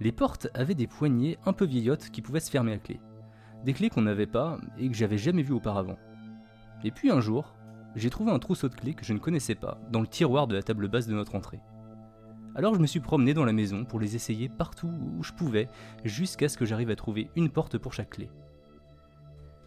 Les 0.00 0.12
portes 0.12 0.48
avaient 0.52 0.74
des 0.74 0.86
poignées 0.86 1.38
un 1.46 1.52
peu 1.52 1.64
vieillottes 1.64 2.10
qui 2.10 2.20
pouvaient 2.20 2.40
se 2.40 2.50
fermer 2.50 2.74
à 2.74 2.78
clé. 2.78 3.00
Des 3.64 3.72
clés 3.72 3.88
qu'on 3.88 4.02
n'avait 4.02 4.26
pas 4.26 4.58
et 4.78 4.88
que 4.88 4.94
j'avais 4.94 5.16
jamais 5.16 5.42
vues 5.42 5.54
auparavant. 5.54 5.98
Et 6.84 6.90
puis 6.90 7.10
un 7.10 7.20
jour, 7.20 7.54
j'ai 7.94 8.10
trouvé 8.10 8.30
un 8.30 8.38
trousseau 8.38 8.68
de 8.68 8.74
clés 8.74 8.92
que 8.92 9.04
je 9.04 9.14
ne 9.14 9.18
connaissais 9.18 9.54
pas 9.54 9.78
dans 9.90 10.02
le 10.02 10.06
tiroir 10.06 10.46
de 10.46 10.54
la 10.54 10.62
table 10.62 10.88
basse 10.88 11.06
de 11.06 11.14
notre 11.14 11.34
entrée. 11.34 11.60
Alors 12.56 12.74
je 12.74 12.80
me 12.80 12.86
suis 12.86 13.00
promené 13.00 13.34
dans 13.34 13.44
la 13.44 13.52
maison 13.52 13.84
pour 13.84 14.00
les 14.00 14.16
essayer 14.16 14.48
partout 14.48 14.88
où 14.88 15.22
je 15.22 15.34
pouvais, 15.34 15.68
jusqu'à 16.04 16.48
ce 16.48 16.56
que 16.56 16.64
j'arrive 16.64 16.88
à 16.88 16.96
trouver 16.96 17.28
une 17.36 17.50
porte 17.50 17.76
pour 17.76 17.92
chaque 17.92 18.08
clé. 18.08 18.30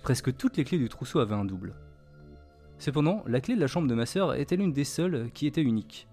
Presque 0.02 0.36
toutes 0.36 0.58
les 0.58 0.64
clés 0.64 0.80
du 0.80 0.90
trousseau 0.90 1.20
avaient 1.20 1.36
un 1.36 1.46
double. 1.46 1.76
Cependant, 2.80 3.22
la 3.28 3.42
clé 3.42 3.54
de 3.56 3.60
la 3.60 3.68
chambre 3.68 3.88
de 3.88 3.94
ma 3.94 4.08
sœur 4.08 4.34
était 4.34 4.56
l'une 4.56 4.74
des 4.74 4.86
seules 4.86 5.30
qui 5.36 5.46
était 5.46 5.62
unique. 5.62 6.08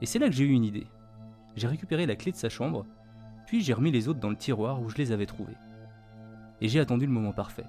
Et 0.00 0.06
c'est 0.06 0.20
là 0.20 0.28
que 0.28 0.34
j'ai 0.36 0.44
eu 0.44 0.52
une 0.52 0.62
idée. 0.62 0.86
J'ai 1.56 1.66
récupéré 1.66 2.06
la 2.06 2.14
clé 2.14 2.30
de 2.30 2.36
sa 2.36 2.48
chambre, 2.48 2.86
puis 3.48 3.60
j'ai 3.60 3.72
remis 3.72 3.90
les 3.90 4.06
autres 4.06 4.20
dans 4.20 4.30
le 4.30 4.36
tiroir 4.36 4.80
où 4.80 4.88
je 4.88 4.98
les 4.98 5.10
avais 5.10 5.26
trouvées. 5.26 5.56
Et 6.60 6.68
j'ai 6.68 6.78
attendu 6.78 7.06
le 7.06 7.12
moment 7.12 7.32
parfait. 7.32 7.66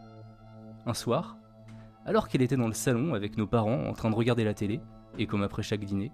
Un 0.86 0.94
soir, 0.94 1.36
alors 2.06 2.28
qu'elle 2.28 2.44
était 2.44 2.58
dans 2.58 2.68
le 2.68 2.74
salon 2.74 3.16
avec 3.16 3.38
nos 3.38 3.48
parents 3.48 3.88
en 3.88 3.94
train 3.94 4.12
de 4.12 4.16
regarder 4.16 4.44
la 4.44 4.54
télé, 4.54 4.82
et 5.18 5.26
comme 5.26 5.42
après 5.42 5.64
chaque 5.64 5.84
dîner, 5.84 6.12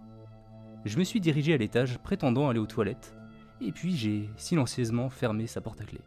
je 0.86 0.98
me 0.98 1.04
suis 1.04 1.20
dirigé 1.20 1.54
à 1.54 1.58
l'étage 1.58 1.98
prétendant 2.00 2.50
aller 2.50 2.60
aux 2.60 2.66
toilettes, 2.66 3.16
et 3.62 3.72
puis 3.72 3.96
j'ai 3.96 4.30
silencieusement 4.38 5.10
fermé 5.10 5.48
sa 5.48 5.62
porte 5.62 5.82
à 5.82 5.86
clé. 5.86 6.00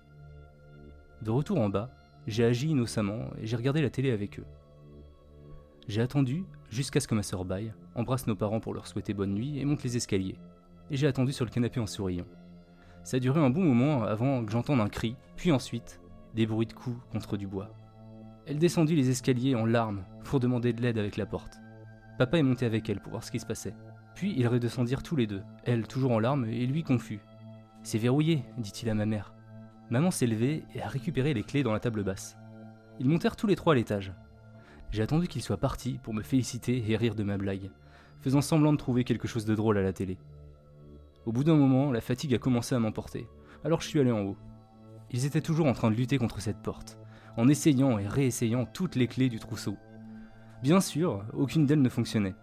De 1.22 1.30
retour 1.30 1.60
en 1.60 1.68
bas, 1.68 1.90
j'ai 2.26 2.44
agi 2.44 2.68
innocemment 2.68 3.30
et 3.40 3.46
j'ai 3.46 3.56
regardé 3.56 3.82
la 3.82 3.90
télé 3.90 4.10
avec 4.10 4.38
eux. 4.38 4.46
J'ai 5.88 6.00
attendu 6.00 6.44
jusqu'à 6.70 7.00
ce 7.00 7.08
que 7.08 7.14
ma 7.14 7.22
sœur 7.22 7.44
baille, 7.44 7.72
embrasse 7.94 8.26
nos 8.26 8.34
parents 8.34 8.60
pour 8.60 8.74
leur 8.74 8.86
souhaiter 8.86 9.14
bonne 9.14 9.34
nuit 9.34 9.58
et 9.58 9.64
monte 9.64 9.82
les 9.82 9.96
escaliers. 9.96 10.38
Et 10.90 10.96
j'ai 10.96 11.06
attendu 11.06 11.32
sur 11.32 11.44
le 11.44 11.50
canapé 11.50 11.80
en 11.80 11.86
souriant. 11.86 12.26
Ça 13.04 13.18
a 13.18 13.20
duré 13.20 13.40
un 13.40 13.50
bon 13.50 13.62
moment 13.62 14.04
avant 14.04 14.44
que 14.44 14.52
j'entende 14.52 14.80
un 14.80 14.88
cri, 14.88 15.16
puis 15.36 15.52
ensuite 15.52 16.00
des 16.34 16.46
bruits 16.46 16.66
de 16.66 16.72
coups 16.72 16.96
contre 17.10 17.36
du 17.36 17.46
bois. 17.46 17.70
Elle 18.46 18.58
descendit 18.58 18.96
les 18.96 19.10
escaliers 19.10 19.54
en 19.54 19.66
larmes 19.66 20.04
pour 20.24 20.40
demander 20.40 20.72
de 20.72 20.80
l'aide 20.80 20.98
avec 20.98 21.16
la 21.16 21.26
porte. 21.26 21.58
Papa 22.18 22.38
est 22.38 22.42
monté 22.42 22.64
avec 22.64 22.88
elle 22.88 23.00
pour 23.00 23.10
voir 23.10 23.24
ce 23.24 23.30
qui 23.30 23.40
se 23.40 23.46
passait. 23.46 23.74
Puis 24.14 24.34
ils 24.36 24.46
redescendirent 24.46 25.02
tous 25.02 25.16
les 25.16 25.26
deux, 25.26 25.42
elle 25.64 25.86
toujours 25.86 26.12
en 26.12 26.18
larmes 26.18 26.44
et 26.44 26.66
lui 26.66 26.82
confus. 26.82 27.20
C'est 27.82 27.98
verrouillé, 27.98 28.44
dit-il 28.58 28.88
à 28.90 28.94
ma 28.94 29.06
mère. 29.06 29.32
Maman 29.90 30.10
s'est 30.10 30.26
levée 30.26 30.64
et 30.74 30.82
a 30.82 30.88
récupéré 30.88 31.34
les 31.34 31.42
clés 31.42 31.62
dans 31.62 31.72
la 31.72 31.80
table 31.80 32.04
basse. 32.04 32.36
Ils 33.00 33.08
montèrent 33.08 33.36
tous 33.36 33.46
les 33.46 33.56
trois 33.56 33.72
à 33.72 33.76
l'étage. 33.76 34.12
J'ai 34.90 35.02
attendu 35.02 35.26
qu'il 35.26 35.42
soit 35.42 35.56
parti 35.56 35.98
pour 36.02 36.14
me 36.14 36.22
féliciter 36.22 36.84
et 36.90 36.96
rire 36.96 37.14
de 37.14 37.22
ma 37.22 37.38
blague, 37.38 37.70
faisant 38.20 38.40
semblant 38.40 38.72
de 38.72 38.78
trouver 38.78 39.04
quelque 39.04 39.26
chose 39.26 39.44
de 39.44 39.54
drôle 39.54 39.78
à 39.78 39.82
la 39.82 39.92
télé. 39.92 40.18
Au 41.26 41.32
bout 41.32 41.44
d'un 41.44 41.56
moment, 41.56 41.90
la 41.90 42.00
fatigue 42.00 42.34
a 42.34 42.38
commencé 42.38 42.74
à 42.74 42.78
m'emporter, 42.78 43.26
alors 43.64 43.80
je 43.80 43.88
suis 43.88 44.00
allé 44.00 44.12
en 44.12 44.20
haut. 44.20 44.36
Ils 45.10 45.26
étaient 45.26 45.40
toujours 45.40 45.66
en 45.66 45.72
train 45.72 45.90
de 45.90 45.96
lutter 45.96 46.18
contre 46.18 46.40
cette 46.40 46.62
porte, 46.62 46.98
en 47.36 47.48
essayant 47.48 47.98
et 47.98 48.06
réessayant 48.06 48.66
toutes 48.66 48.96
les 48.96 49.08
clés 49.08 49.28
du 49.28 49.38
trousseau. 49.38 49.76
Bien 50.62 50.80
sûr, 50.80 51.24
aucune 51.32 51.66
d'elles 51.66 51.82
ne 51.82 51.88
fonctionnait. 51.88 52.34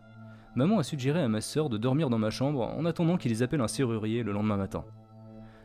Maman 0.56 0.80
a 0.80 0.84
suggéré 0.84 1.22
à 1.22 1.28
ma 1.28 1.42
sœur 1.42 1.70
de 1.70 1.78
dormir 1.78 2.10
dans 2.10 2.18
ma 2.18 2.32
chambre 2.32 2.62
en 2.62 2.86
attendant 2.86 3.18
qu'ils 3.18 3.44
appellent 3.44 3.62
un 3.62 3.68
serrurier 3.68 4.24
le 4.24 4.32
lendemain 4.32 4.58
matin. 4.58 4.84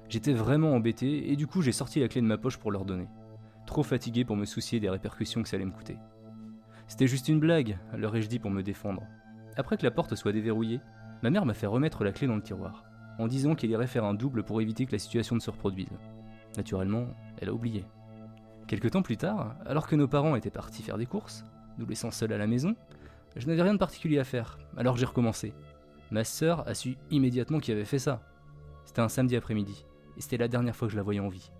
J'étais 0.09 0.35
vraiment 0.35 0.75
embêté 0.75 1.33
et 1.33 1.37
du 1.37 1.47
coup 1.47 1.63
j'ai 1.63 1.73
sorti 1.73 2.01
la 2.01 2.09
clé 2.09 2.21
de 2.21 2.27
ma 2.27 2.37
poche 2.37 2.59
pour 2.59 2.71
leur 2.71 2.85
donner. 2.85 3.09
Trop 3.67 3.83
fatigué 3.83 4.25
pour 4.25 4.37
me 4.37 4.45
soucier 4.45 4.81
des 4.81 4.91
répercussions 4.91 5.43
que 5.43 5.49
ça 5.49 5.57
allait 5.57 5.65
me 5.65 5.71
coûter. 5.71 5.97
C'était 6.87 7.07
juste 7.07 7.29
une 7.29 7.41
blague, 7.41 7.79
leur 7.97 8.15
ai-je 8.15 8.29
dit 8.29 8.39
pour 8.39 8.51
me 8.51 8.63
défendre. 8.63 9.03
Après 9.57 9.79
que 9.79 9.85
la 9.85 9.91
porte 9.91 10.15
soit 10.15 10.33
déverrouillée, 10.33 10.81
ma 11.23 11.31
mère 11.31 11.47
m'a 11.47 11.55
fait 11.55 11.67
remettre 11.67 12.05
la 12.05 12.13
clé 12.13 12.27
dans 12.27 12.37
le 12.37 12.43
tiroir, 12.43 12.85
en 13.19 13.27
disant 13.27 13.55
qu'elle 13.55 13.71
irait 13.71 13.87
faire 13.87 14.05
un 14.05 14.15
double 14.15 14.43
pour 14.43 14.61
éviter 14.61 14.85
que 14.85 14.93
la 14.93 14.99
situation 14.99 15.35
ne 15.35 15.41
se 15.41 15.51
reproduise. 15.51 15.89
Naturellement, 16.59 17.07
elle 17.41 17.49
a 17.49 17.55
oublié. 17.55 17.87
Quelque 18.67 18.89
temps 18.89 19.03
plus 19.03 19.17
tard, 19.17 19.57
alors 19.65 19.87
que 19.87 19.97
nos 19.97 20.09
parents 20.09 20.37
étaient 20.37 20.51
partis 20.51 20.83
faire 20.83 20.99
des 20.99 21.07
courses, 21.07 21.45
nous 21.79 21.87
laissant 21.87 22.11
seuls 22.11 22.33
à 22.33 22.39
la 22.39 22.47
maison, 22.47 22.75
je 23.37 23.47
n'avais 23.47 23.63
rien 23.63 23.75
de 23.75 23.79
particulier 23.79 24.19
à 24.19 24.25
faire, 24.25 24.59
alors 24.77 24.97
j'ai 24.97 25.07
recommencé. 25.07 25.55
Ma 26.11 26.25
sœur 26.25 26.67
a 26.69 26.75
su 26.75 26.97
immédiatement 27.11 27.59
qui 27.59 27.73
avait 27.73 27.85
fait 27.85 27.99
ça. 27.99 28.23
C'était 28.85 29.01
un 29.01 29.09
samedi 29.09 29.37
après-midi, 29.37 29.87
et 30.17 30.21
c'était 30.21 30.37
la 30.37 30.49
dernière 30.49 30.77
fois 30.77 30.89
que 30.89 30.93
je 30.93 30.97
la 30.97 31.03
voyais 31.03 31.21
en 31.21 31.29
vie. 31.29 31.51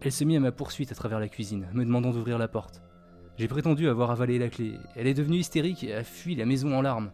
Elle 0.00 0.12
se 0.12 0.24
mit 0.24 0.36
à 0.36 0.40
ma 0.40 0.52
poursuite 0.52 0.92
à 0.92 0.94
travers 0.94 1.18
la 1.18 1.28
cuisine, 1.28 1.68
me 1.72 1.84
demandant 1.84 2.10
d'ouvrir 2.10 2.36
la 2.36 2.48
porte. 2.48 2.82
J'ai 3.36 3.48
prétendu 3.48 3.88
avoir 3.88 4.10
avalé 4.10 4.38
la 4.38 4.48
clé. 4.48 4.78
Elle 4.94 5.06
est 5.06 5.14
devenue 5.14 5.38
hystérique 5.38 5.82
et 5.82 5.94
a 5.94 6.04
fui 6.04 6.36
la 6.36 6.44
maison 6.46 6.76
en 6.76 6.82
larmes. 6.82 7.10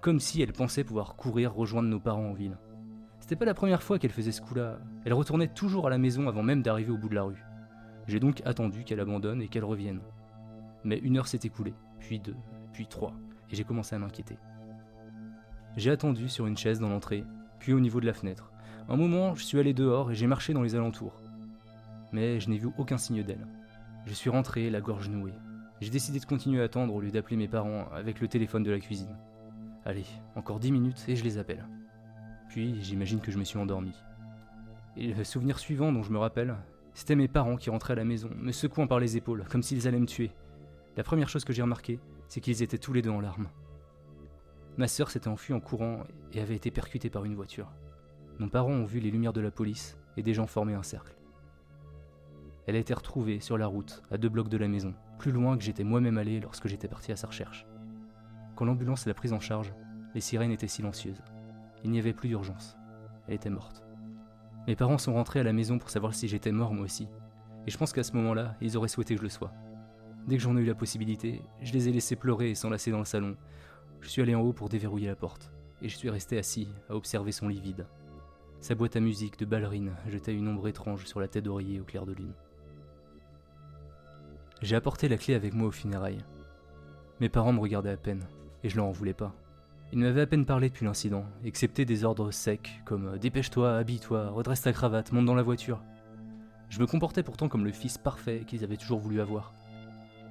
Comme 0.00 0.20
si 0.20 0.42
elle 0.42 0.52
pensait 0.52 0.84
pouvoir 0.84 1.16
courir 1.16 1.54
rejoindre 1.54 1.88
nos 1.88 1.98
parents 1.98 2.28
en 2.28 2.34
ville. 2.34 2.58
C'était 3.18 3.36
pas 3.36 3.46
la 3.46 3.54
première 3.54 3.82
fois 3.82 3.98
qu'elle 3.98 4.12
faisait 4.12 4.32
ce 4.32 4.42
coup-là. 4.42 4.78
Elle 5.04 5.14
retournait 5.14 5.48
toujours 5.48 5.86
à 5.86 5.90
la 5.90 5.98
maison 5.98 6.28
avant 6.28 6.42
même 6.42 6.62
d'arriver 6.62 6.92
au 6.92 6.98
bout 6.98 7.08
de 7.08 7.14
la 7.14 7.22
rue. 7.22 7.42
J'ai 8.06 8.20
donc 8.20 8.42
attendu 8.44 8.84
qu'elle 8.84 9.00
abandonne 9.00 9.42
et 9.42 9.48
qu'elle 9.48 9.64
revienne. 9.64 10.00
Mais 10.84 10.98
une 10.98 11.16
heure 11.16 11.26
s'est 11.26 11.40
écoulée, 11.42 11.74
puis 12.00 12.18
deux, 12.18 12.36
puis 12.72 12.86
trois, 12.86 13.14
et 13.50 13.56
j'ai 13.56 13.64
commencé 13.64 13.94
à 13.94 13.98
m'inquiéter. 13.98 14.36
J'ai 15.76 15.90
attendu 15.90 16.28
sur 16.28 16.46
une 16.46 16.56
chaise 16.56 16.80
dans 16.80 16.88
l'entrée, 16.88 17.24
puis 17.60 17.72
au 17.72 17.80
niveau 17.80 18.00
de 18.00 18.06
la 18.06 18.12
fenêtre. 18.12 18.50
Un 18.88 18.96
moment, 18.96 19.36
je 19.36 19.44
suis 19.44 19.58
allé 19.60 19.72
dehors 19.72 20.10
et 20.10 20.14
j'ai 20.16 20.26
marché 20.26 20.52
dans 20.52 20.62
les 20.62 20.74
alentours. 20.74 21.22
Mais 22.12 22.40
je 22.40 22.50
n'ai 22.50 22.58
vu 22.58 22.70
aucun 22.76 22.98
signe 22.98 23.22
d'elle. 23.22 23.46
Je 24.06 24.14
suis 24.14 24.30
rentré, 24.30 24.68
la 24.68 24.80
gorge 24.80 25.08
nouée. 25.08 25.34
J'ai 25.80 25.90
décidé 25.90 26.18
de 26.18 26.24
continuer 26.24 26.60
à 26.60 26.64
attendre 26.64 26.92
au 26.92 27.00
lieu 27.00 27.10
d'appeler 27.10 27.36
mes 27.36 27.46
parents 27.46 27.86
avec 27.94 28.20
le 28.20 28.26
téléphone 28.26 28.64
de 28.64 28.70
la 28.70 28.80
cuisine. 28.80 29.16
Allez, 29.84 30.06
encore 30.34 30.58
dix 30.58 30.72
minutes 30.72 31.04
et 31.06 31.14
je 31.14 31.22
les 31.22 31.38
appelle. 31.38 31.64
Puis 32.48 32.82
j'imagine 32.82 33.20
que 33.20 33.30
je 33.30 33.38
me 33.38 33.44
suis 33.44 33.58
endormi. 33.58 33.94
Et 34.96 35.14
le 35.14 35.24
souvenir 35.24 35.58
suivant 35.58 35.92
dont 35.92 36.02
je 36.02 36.10
me 36.10 36.18
rappelle, 36.18 36.56
c'était 36.94 37.14
mes 37.14 37.28
parents 37.28 37.56
qui 37.56 37.70
rentraient 37.70 37.92
à 37.92 37.96
la 37.96 38.04
maison, 38.04 38.28
me 38.36 38.52
secouant 38.52 38.88
par 38.88 38.98
les 38.98 39.16
épaules, 39.16 39.44
comme 39.48 39.62
s'ils 39.62 39.86
allaient 39.86 40.00
me 40.00 40.06
tuer. 40.06 40.32
La 41.00 41.04
première 41.04 41.30
chose 41.30 41.46
que 41.46 41.54
j'ai 41.54 41.62
remarqué, 41.62 41.98
c'est 42.28 42.42
qu'ils 42.42 42.62
étaient 42.62 42.76
tous 42.76 42.92
les 42.92 43.00
deux 43.00 43.08
en 43.08 43.22
larmes. 43.22 43.48
Ma 44.76 44.86
sœur 44.86 45.10
s'était 45.10 45.28
enfuie 45.28 45.54
en 45.54 45.60
courant 45.60 46.04
et 46.34 46.42
avait 46.42 46.56
été 46.56 46.70
percutée 46.70 47.08
par 47.08 47.24
une 47.24 47.34
voiture. 47.34 47.72
Nos 48.38 48.50
parents 48.50 48.72
ont 48.72 48.84
vu 48.84 49.00
les 49.00 49.10
lumières 49.10 49.32
de 49.32 49.40
la 49.40 49.50
police 49.50 49.96
et 50.18 50.22
des 50.22 50.34
gens 50.34 50.46
former 50.46 50.74
un 50.74 50.82
cercle. 50.82 51.16
Elle 52.66 52.76
a 52.76 52.80
été 52.80 52.92
retrouvée 52.92 53.40
sur 53.40 53.56
la 53.56 53.66
route, 53.66 54.02
à 54.10 54.18
deux 54.18 54.28
blocs 54.28 54.50
de 54.50 54.58
la 54.58 54.68
maison, 54.68 54.92
plus 55.18 55.32
loin 55.32 55.56
que 55.56 55.64
j'étais 55.64 55.84
moi-même 55.84 56.18
allé 56.18 56.38
lorsque 56.38 56.68
j'étais 56.68 56.86
parti 56.86 57.12
à 57.12 57.16
sa 57.16 57.28
recherche. 57.28 57.66
Quand 58.54 58.66
l'ambulance 58.66 59.06
l'a 59.06 59.14
prise 59.14 59.32
en 59.32 59.40
charge, 59.40 59.72
les 60.14 60.20
sirènes 60.20 60.52
étaient 60.52 60.68
silencieuses. 60.68 61.22
Il 61.82 61.92
n'y 61.92 61.98
avait 61.98 62.12
plus 62.12 62.28
d'urgence. 62.28 62.76
Elle 63.26 63.36
était 63.36 63.48
morte. 63.48 63.82
Mes 64.66 64.76
parents 64.76 64.98
sont 64.98 65.14
rentrés 65.14 65.40
à 65.40 65.44
la 65.44 65.54
maison 65.54 65.78
pour 65.78 65.88
savoir 65.88 66.12
si 66.12 66.28
j'étais 66.28 66.52
mort 66.52 66.74
moi 66.74 66.84
aussi, 66.84 67.08
et 67.66 67.70
je 67.70 67.78
pense 67.78 67.94
qu'à 67.94 68.02
ce 68.02 68.12
moment-là, 68.16 68.54
ils 68.60 68.76
auraient 68.76 68.88
souhaité 68.88 69.14
que 69.14 69.20
je 69.20 69.24
le 69.24 69.30
sois. 69.30 69.54
Dès 70.26 70.36
que 70.36 70.42
j'en 70.42 70.56
ai 70.56 70.60
eu 70.60 70.66
la 70.66 70.74
possibilité, 70.74 71.42
je 71.62 71.72
les 71.72 71.88
ai 71.88 71.92
laissés 71.92 72.16
pleurer 72.16 72.50
et 72.50 72.54
s'enlacer 72.54 72.90
dans 72.90 72.98
le 72.98 73.04
salon. 73.04 73.36
Je 74.00 74.08
suis 74.08 74.22
allé 74.22 74.34
en 74.34 74.40
haut 74.40 74.52
pour 74.52 74.68
déverrouiller 74.68 75.08
la 75.08 75.16
porte, 75.16 75.50
et 75.82 75.88
je 75.88 75.96
suis 75.96 76.10
resté 76.10 76.38
assis 76.38 76.68
à 76.88 76.94
observer 76.94 77.32
son 77.32 77.48
lit 77.48 77.60
vide. 77.60 77.86
Sa 78.60 78.74
boîte 78.74 78.96
à 78.96 79.00
musique 79.00 79.38
de 79.38 79.46
ballerine 79.46 79.92
jetait 80.06 80.34
une 80.34 80.48
ombre 80.48 80.68
étrange 80.68 81.06
sur 81.06 81.20
la 81.20 81.28
tête 81.28 81.44
d'oreiller 81.44 81.80
au 81.80 81.84
clair 81.84 82.04
de 82.04 82.12
lune. 82.12 82.34
J'ai 84.62 84.76
apporté 84.76 85.08
la 85.08 85.16
clé 85.16 85.34
avec 85.34 85.54
moi 85.54 85.68
aux 85.68 85.72
funérailles. 85.72 86.22
Mes 87.20 87.30
parents 87.30 87.54
me 87.54 87.60
regardaient 87.60 87.90
à 87.90 87.96
peine, 87.96 88.26
et 88.62 88.68
je 88.68 88.76
leur 88.76 88.84
en 88.84 88.90
voulais 88.90 89.14
pas. 89.14 89.34
Ils 89.92 89.98
m'avaient 89.98 90.20
à 90.20 90.26
peine 90.26 90.44
parlé 90.44 90.68
depuis 90.68 90.84
l'incident, 90.84 91.24
excepté 91.44 91.84
des 91.84 92.04
ordres 92.04 92.30
secs 92.30 92.80
comme 92.84 93.18
Dépêche-toi, 93.18 93.76
habille-toi, 93.76 94.28
redresse 94.28 94.62
ta 94.62 94.72
cravate, 94.72 95.10
monte 95.12 95.26
dans 95.26 95.34
la 95.34 95.42
voiture. 95.42 95.82
Je 96.68 96.78
me 96.78 96.86
comportais 96.86 97.22
pourtant 97.22 97.48
comme 97.48 97.64
le 97.64 97.72
fils 97.72 97.98
parfait 97.98 98.44
qu'ils 98.46 98.62
avaient 98.62 98.76
toujours 98.76 99.00
voulu 99.00 99.20
avoir. 99.20 99.52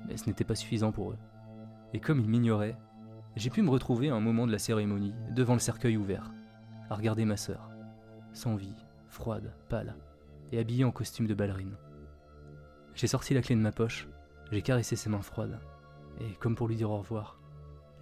Mais 0.08 0.18
ce 0.18 0.28
n'était 0.28 0.44
pas 0.44 0.56
suffisant 0.56 0.92
pour 0.92 1.12
eux. 1.12 1.18
Et 1.94 2.00
comme 2.00 2.20
ils 2.20 2.30
m'ignoraient, 2.30 2.78
j'ai 3.36 3.50
pu 3.50 3.62
me 3.62 3.70
retrouver 3.70 4.10
à 4.10 4.16
un 4.16 4.20
moment 4.20 4.48
de 4.48 4.52
la 4.52 4.60
cérémonie, 4.60 5.14
devant 5.32 5.54
le 5.54 5.60
cercueil 5.60 5.98
ouvert, 5.98 6.32
à 6.90 6.96
regarder 6.96 7.26
ma 7.26 7.38
sœur, 7.38 7.70
sans 8.34 8.56
vie, 8.56 8.76
froide, 9.08 9.54
pâle, 9.70 9.96
et 10.52 10.60
habillée 10.60 10.84
en 10.84 10.92
costume 10.92 11.28
de 11.28 11.34
ballerine. 11.34 11.76
J'ai 12.96 13.08
sorti 13.08 13.34
la 13.34 13.42
clé 13.42 13.56
de 13.56 13.62
ma 13.62 13.72
poche 13.72 14.08
j'ai 14.52 14.62
caressé 14.64 14.96
ses 14.96 15.10
mains 15.10 15.22
froides, 15.22 15.60
et 16.20 16.34
comme 16.40 16.56
pour 16.56 16.68
lui 16.68 16.76
dire 16.76 16.90
au 16.90 16.98
revoir, 16.98 17.40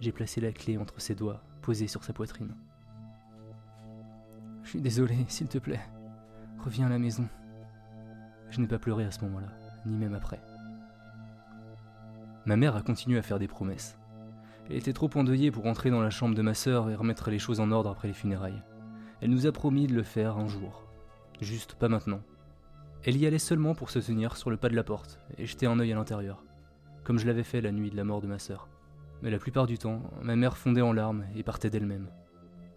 j'ai 0.00 0.12
placé 0.12 0.40
la 0.40 0.52
clé 0.52 0.78
entre 0.78 0.98
ses 1.00 1.14
doigts, 1.14 1.42
posée 1.60 1.88
sur 1.88 2.04
sa 2.04 2.14
poitrine. 2.14 2.54
Je 4.62 4.70
suis 4.70 4.80
désolé, 4.80 5.16
s'il 5.28 5.48
te 5.48 5.58
plaît. 5.58 5.80
Reviens 6.58 6.86
à 6.86 6.90
la 6.90 6.98
maison. 6.98 7.28
Je 8.50 8.60
n'ai 8.60 8.66
pas 8.66 8.78
pleuré 8.78 9.04
à 9.04 9.10
ce 9.10 9.20
moment-là, 9.24 9.48
ni 9.84 9.96
même 9.96 10.14
après. 10.14 10.40
Ma 12.48 12.56
mère 12.56 12.76
a 12.76 12.80
continué 12.80 13.18
à 13.18 13.22
faire 13.22 13.38
des 13.38 13.46
promesses. 13.46 13.98
Elle 14.70 14.76
était 14.76 14.94
trop 14.94 15.10
endeuillée 15.16 15.50
pour 15.50 15.66
entrer 15.66 15.90
dans 15.90 16.00
la 16.00 16.08
chambre 16.08 16.34
de 16.34 16.40
ma 16.40 16.54
sœur 16.54 16.88
et 16.88 16.94
remettre 16.94 17.28
les 17.28 17.38
choses 17.38 17.60
en 17.60 17.70
ordre 17.70 17.90
après 17.90 18.08
les 18.08 18.14
funérailles. 18.14 18.62
Elle 19.20 19.28
nous 19.28 19.46
a 19.46 19.52
promis 19.52 19.86
de 19.86 19.92
le 19.92 20.02
faire 20.02 20.38
un 20.38 20.48
jour. 20.48 20.88
Juste 21.42 21.74
pas 21.74 21.90
maintenant. 21.90 22.22
Elle 23.04 23.18
y 23.18 23.26
allait 23.26 23.38
seulement 23.38 23.74
pour 23.74 23.90
se 23.90 23.98
tenir 23.98 24.38
sur 24.38 24.48
le 24.48 24.56
pas 24.56 24.70
de 24.70 24.76
la 24.76 24.82
porte 24.82 25.20
et 25.36 25.44
jeter 25.44 25.66
un 25.66 25.78
œil 25.78 25.92
à 25.92 25.96
l'intérieur, 25.96 26.42
comme 27.04 27.18
je 27.18 27.26
l'avais 27.26 27.42
fait 27.42 27.60
la 27.60 27.70
nuit 27.70 27.90
de 27.90 27.96
la 27.98 28.04
mort 28.04 28.22
de 28.22 28.26
ma 28.26 28.38
sœur. 28.38 28.70
Mais 29.20 29.28
la 29.28 29.38
plupart 29.38 29.66
du 29.66 29.76
temps, 29.76 30.00
ma 30.22 30.34
mère 30.34 30.56
fondait 30.56 30.80
en 30.80 30.94
larmes 30.94 31.26
et 31.36 31.42
partait 31.42 31.68
d'elle-même, 31.68 32.08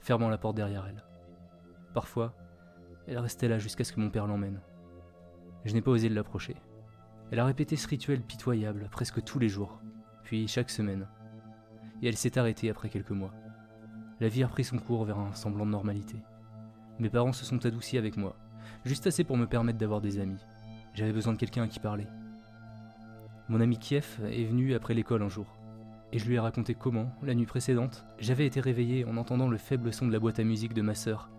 fermant 0.01 0.27
la 0.27 0.37
porte 0.37 0.57
derrière 0.57 0.85
elle. 0.85 1.05
Parfois, 1.93 2.35
elle 3.07 3.19
restait 3.19 3.47
là 3.47 3.57
jusqu'à 3.57 3.85
ce 3.85 3.93
que 3.93 4.01
mon 4.01 4.09
père 4.09 4.27
l'emmène. 4.27 4.59
Je 5.63 5.73
n'ai 5.73 5.81
pas 5.81 5.91
osé 5.91 6.09
l'approcher. 6.09 6.57
Elle 7.31 7.39
a 7.39 7.45
répété 7.45 7.77
ce 7.77 7.87
rituel 7.87 8.21
pitoyable 8.21 8.89
presque 8.91 9.23
tous 9.23 9.39
les 9.39 9.47
jours, 9.47 9.79
puis 10.23 10.49
chaque 10.49 10.69
semaine. 10.69 11.07
Et 12.01 12.09
elle 12.09 12.17
s'est 12.17 12.37
arrêtée 12.37 12.69
après 12.69 12.89
quelques 12.89 13.11
mois. 13.11 13.33
La 14.19 14.27
vie 14.27 14.43
a 14.43 14.47
repris 14.47 14.65
son 14.65 14.77
cours 14.77 15.05
vers 15.05 15.17
un 15.17 15.33
semblant 15.33 15.65
de 15.65 15.71
normalité. 15.71 16.17
Mes 16.99 17.09
parents 17.09 17.31
se 17.31 17.45
sont 17.45 17.65
adoucis 17.65 17.97
avec 17.97 18.17
moi, 18.17 18.35
juste 18.83 19.07
assez 19.07 19.23
pour 19.23 19.37
me 19.37 19.47
permettre 19.47 19.79
d'avoir 19.79 20.01
des 20.01 20.19
amis. 20.19 20.43
J'avais 20.93 21.13
besoin 21.13 21.31
de 21.31 21.37
quelqu'un 21.37 21.63
à 21.63 21.67
qui 21.69 21.79
parler. 21.79 22.05
Mon 23.47 23.61
ami 23.61 23.77
Kiev 23.79 24.19
est 24.29 24.43
venu 24.43 24.73
après 24.75 24.93
l'école 24.93 25.23
un 25.23 25.29
jour, 25.29 25.47
et 26.11 26.19
je 26.19 26.27
lui 26.27 26.35
ai 26.35 26.39
raconté 26.39 26.75
comment, 26.75 27.15
la 27.23 27.33
nuit 27.33 27.45
précédente, 27.45 28.05
j'avais 28.19 28.45
été 28.45 28.59
réveillé 28.59 29.05
en 29.05 29.15
entendant 29.15 29.47
le 29.47 29.57
faible 29.57 29.93
son 29.93 30.05
de 30.05 30.11
la 30.11 30.19
boîte 30.19 30.39
à 30.39 30.43
musique 30.43 30.73
de 30.73 30.81
ma 30.81 30.95
sœur, 30.95 31.29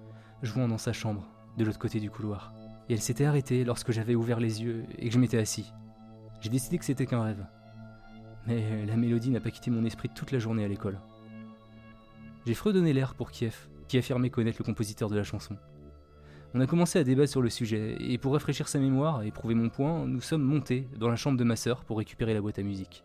jouant 0.42 0.68
dans 0.68 0.78
sa 0.78 0.94
chambre, 0.94 1.28
de 1.58 1.64
l'autre 1.64 1.78
côté 1.78 2.00
du 2.00 2.10
couloir. 2.10 2.54
Et 2.88 2.94
elle 2.94 3.02
s'était 3.02 3.26
arrêtée 3.26 3.62
lorsque 3.64 3.92
j'avais 3.92 4.14
ouvert 4.14 4.40
les 4.40 4.62
yeux 4.62 4.86
et 4.98 5.08
que 5.08 5.14
je 5.14 5.18
m'étais 5.18 5.38
assis. 5.38 5.70
J'ai 6.42 6.50
décidé 6.50 6.76
que 6.76 6.84
c'était 6.84 7.06
qu'un 7.06 7.22
rêve. 7.22 7.46
Mais 8.48 8.84
la 8.84 8.96
mélodie 8.96 9.30
n'a 9.30 9.38
pas 9.38 9.52
quitté 9.52 9.70
mon 9.70 9.84
esprit 9.84 10.08
toute 10.08 10.32
la 10.32 10.40
journée 10.40 10.64
à 10.64 10.68
l'école. 10.68 10.98
J'ai 12.44 12.54
fredonné 12.54 12.92
l'air 12.92 13.14
pour 13.14 13.30
Kiev, 13.30 13.68
qui 13.86 13.96
affirmait 13.96 14.28
connaître 14.28 14.58
le 14.58 14.64
compositeur 14.64 15.08
de 15.08 15.14
la 15.14 15.22
chanson. 15.22 15.56
On 16.52 16.60
a 16.60 16.66
commencé 16.66 16.98
à 16.98 17.04
débattre 17.04 17.30
sur 17.30 17.42
le 17.42 17.48
sujet, 17.48 17.96
et 18.00 18.18
pour 18.18 18.32
rafraîchir 18.32 18.66
sa 18.66 18.80
mémoire 18.80 19.22
et 19.22 19.30
prouver 19.30 19.54
mon 19.54 19.68
point, 19.68 20.04
nous 20.04 20.20
sommes 20.20 20.42
montés 20.42 20.88
dans 20.98 21.08
la 21.08 21.14
chambre 21.14 21.38
de 21.38 21.44
ma 21.44 21.54
sœur 21.54 21.84
pour 21.84 21.98
récupérer 21.98 22.34
la 22.34 22.40
boîte 22.40 22.58
à 22.58 22.64
musique. 22.64 23.04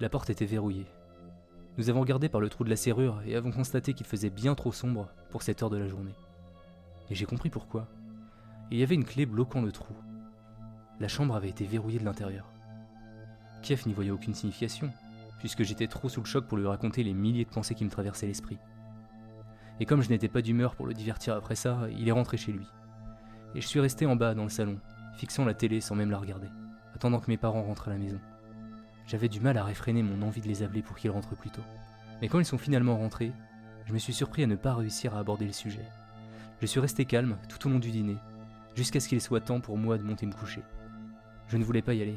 La 0.00 0.08
porte 0.08 0.30
était 0.30 0.46
verrouillée. 0.46 0.86
Nous 1.76 1.90
avons 1.90 2.00
regardé 2.00 2.30
par 2.30 2.40
le 2.40 2.48
trou 2.48 2.64
de 2.64 2.70
la 2.70 2.76
serrure 2.76 3.20
et 3.26 3.36
avons 3.36 3.52
constaté 3.52 3.92
qu'il 3.92 4.06
faisait 4.06 4.30
bien 4.30 4.54
trop 4.54 4.72
sombre 4.72 5.10
pour 5.28 5.42
cette 5.42 5.62
heure 5.62 5.70
de 5.70 5.76
la 5.76 5.86
journée. 5.86 6.14
Et 7.10 7.14
j'ai 7.14 7.26
compris 7.26 7.50
pourquoi. 7.50 7.88
Il 8.70 8.78
y 8.78 8.82
avait 8.82 8.94
une 8.94 9.04
clé 9.04 9.26
bloquant 9.26 9.60
le 9.60 9.70
trou. 9.70 9.92
La 11.02 11.08
chambre 11.08 11.34
avait 11.34 11.48
été 11.48 11.64
verrouillée 11.64 11.98
de 11.98 12.04
l'intérieur. 12.04 12.46
Kiev 13.60 13.82
n'y 13.88 13.92
voyait 13.92 14.12
aucune 14.12 14.34
signification, 14.34 14.88
puisque 15.40 15.64
j'étais 15.64 15.88
trop 15.88 16.08
sous 16.08 16.20
le 16.20 16.26
choc 16.26 16.46
pour 16.46 16.56
lui 16.56 16.66
raconter 16.68 17.02
les 17.02 17.12
milliers 17.12 17.44
de 17.44 17.50
pensées 17.50 17.74
qui 17.74 17.84
me 17.84 17.90
traversaient 17.90 18.28
l'esprit. 18.28 18.56
Et 19.80 19.84
comme 19.84 20.00
je 20.00 20.10
n'étais 20.10 20.28
pas 20.28 20.42
d'humeur 20.42 20.76
pour 20.76 20.86
le 20.86 20.94
divertir 20.94 21.34
après 21.34 21.56
ça, 21.56 21.88
il 21.90 22.08
est 22.08 22.12
rentré 22.12 22.36
chez 22.36 22.52
lui. 22.52 22.68
Et 23.56 23.60
je 23.60 23.66
suis 23.66 23.80
resté 23.80 24.06
en 24.06 24.14
bas 24.14 24.34
dans 24.36 24.44
le 24.44 24.48
salon, 24.48 24.78
fixant 25.16 25.44
la 25.44 25.54
télé 25.54 25.80
sans 25.80 25.96
même 25.96 26.12
la 26.12 26.18
regarder, 26.18 26.46
attendant 26.94 27.18
que 27.18 27.32
mes 27.32 27.36
parents 27.36 27.64
rentrent 27.64 27.88
à 27.88 27.92
la 27.92 27.98
maison. 27.98 28.20
J'avais 29.08 29.28
du 29.28 29.40
mal 29.40 29.58
à 29.58 29.64
réfréner 29.64 30.04
mon 30.04 30.24
envie 30.24 30.40
de 30.40 30.46
les 30.46 30.62
appeler 30.62 30.82
pour 30.82 30.94
qu'ils 30.94 31.10
rentrent 31.10 31.34
plus 31.34 31.50
tôt. 31.50 31.64
Mais 32.20 32.28
quand 32.28 32.38
ils 32.38 32.44
sont 32.44 32.58
finalement 32.58 32.96
rentrés, 32.96 33.32
je 33.86 33.92
me 33.92 33.98
suis 33.98 34.14
surpris 34.14 34.44
à 34.44 34.46
ne 34.46 34.54
pas 34.54 34.74
réussir 34.74 35.16
à 35.16 35.18
aborder 35.18 35.46
le 35.46 35.52
sujet. 35.52 35.84
Je 36.60 36.66
suis 36.66 36.78
resté 36.78 37.06
calme 37.06 37.38
tout 37.48 37.66
au 37.66 37.72
long 37.72 37.80
du 37.80 37.90
dîner, 37.90 38.18
jusqu'à 38.76 39.00
ce 39.00 39.08
qu'il 39.08 39.20
soit 39.20 39.40
temps 39.40 39.58
pour 39.58 39.76
moi 39.76 39.98
de 39.98 40.04
monter 40.04 40.26
me 40.26 40.32
coucher. 40.32 40.62
Je 41.52 41.58
ne 41.58 41.64
voulais 41.64 41.82
pas 41.82 41.92
y 41.92 42.00
aller, 42.00 42.16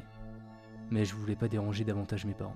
mais 0.92 1.04
je 1.04 1.14
voulais 1.14 1.36
pas 1.36 1.50
déranger 1.50 1.84
davantage 1.84 2.24
mes 2.24 2.34
parents. 2.34 2.56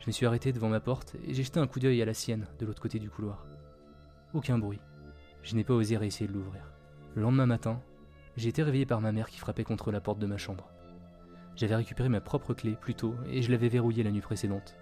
Je 0.00 0.06
me 0.06 0.12
suis 0.12 0.24
arrêté 0.24 0.50
devant 0.50 0.70
ma 0.70 0.80
porte 0.80 1.14
et 1.26 1.34
j'ai 1.34 1.42
jeté 1.42 1.60
un 1.60 1.66
coup 1.66 1.78
d'œil 1.78 2.00
à 2.00 2.06
la 2.06 2.14
sienne 2.14 2.46
de 2.58 2.64
l'autre 2.64 2.80
côté 2.80 2.98
du 2.98 3.10
couloir. 3.10 3.44
Aucun 4.32 4.56
bruit. 4.56 4.80
Je 5.42 5.54
n'ai 5.54 5.62
pas 5.62 5.74
osé 5.74 5.98
réessayer 5.98 6.26
de 6.26 6.32
l'ouvrir. 6.32 6.72
Le 7.16 7.20
lendemain 7.20 7.44
matin, 7.44 7.82
j'ai 8.34 8.48
été 8.48 8.62
réveillé 8.62 8.86
par 8.86 9.02
ma 9.02 9.12
mère 9.12 9.28
qui 9.28 9.38
frappait 9.38 9.62
contre 9.62 9.92
la 9.92 10.00
porte 10.00 10.18
de 10.18 10.24
ma 10.24 10.38
chambre. 10.38 10.70
J'avais 11.54 11.76
récupéré 11.76 12.08
ma 12.08 12.22
propre 12.22 12.54
clé 12.54 12.78
plus 12.80 12.94
tôt 12.94 13.14
et 13.28 13.42
je 13.42 13.50
l'avais 13.50 13.68
verrouillée 13.68 14.02
la 14.02 14.10
nuit 14.10 14.22
précédente. 14.22 14.74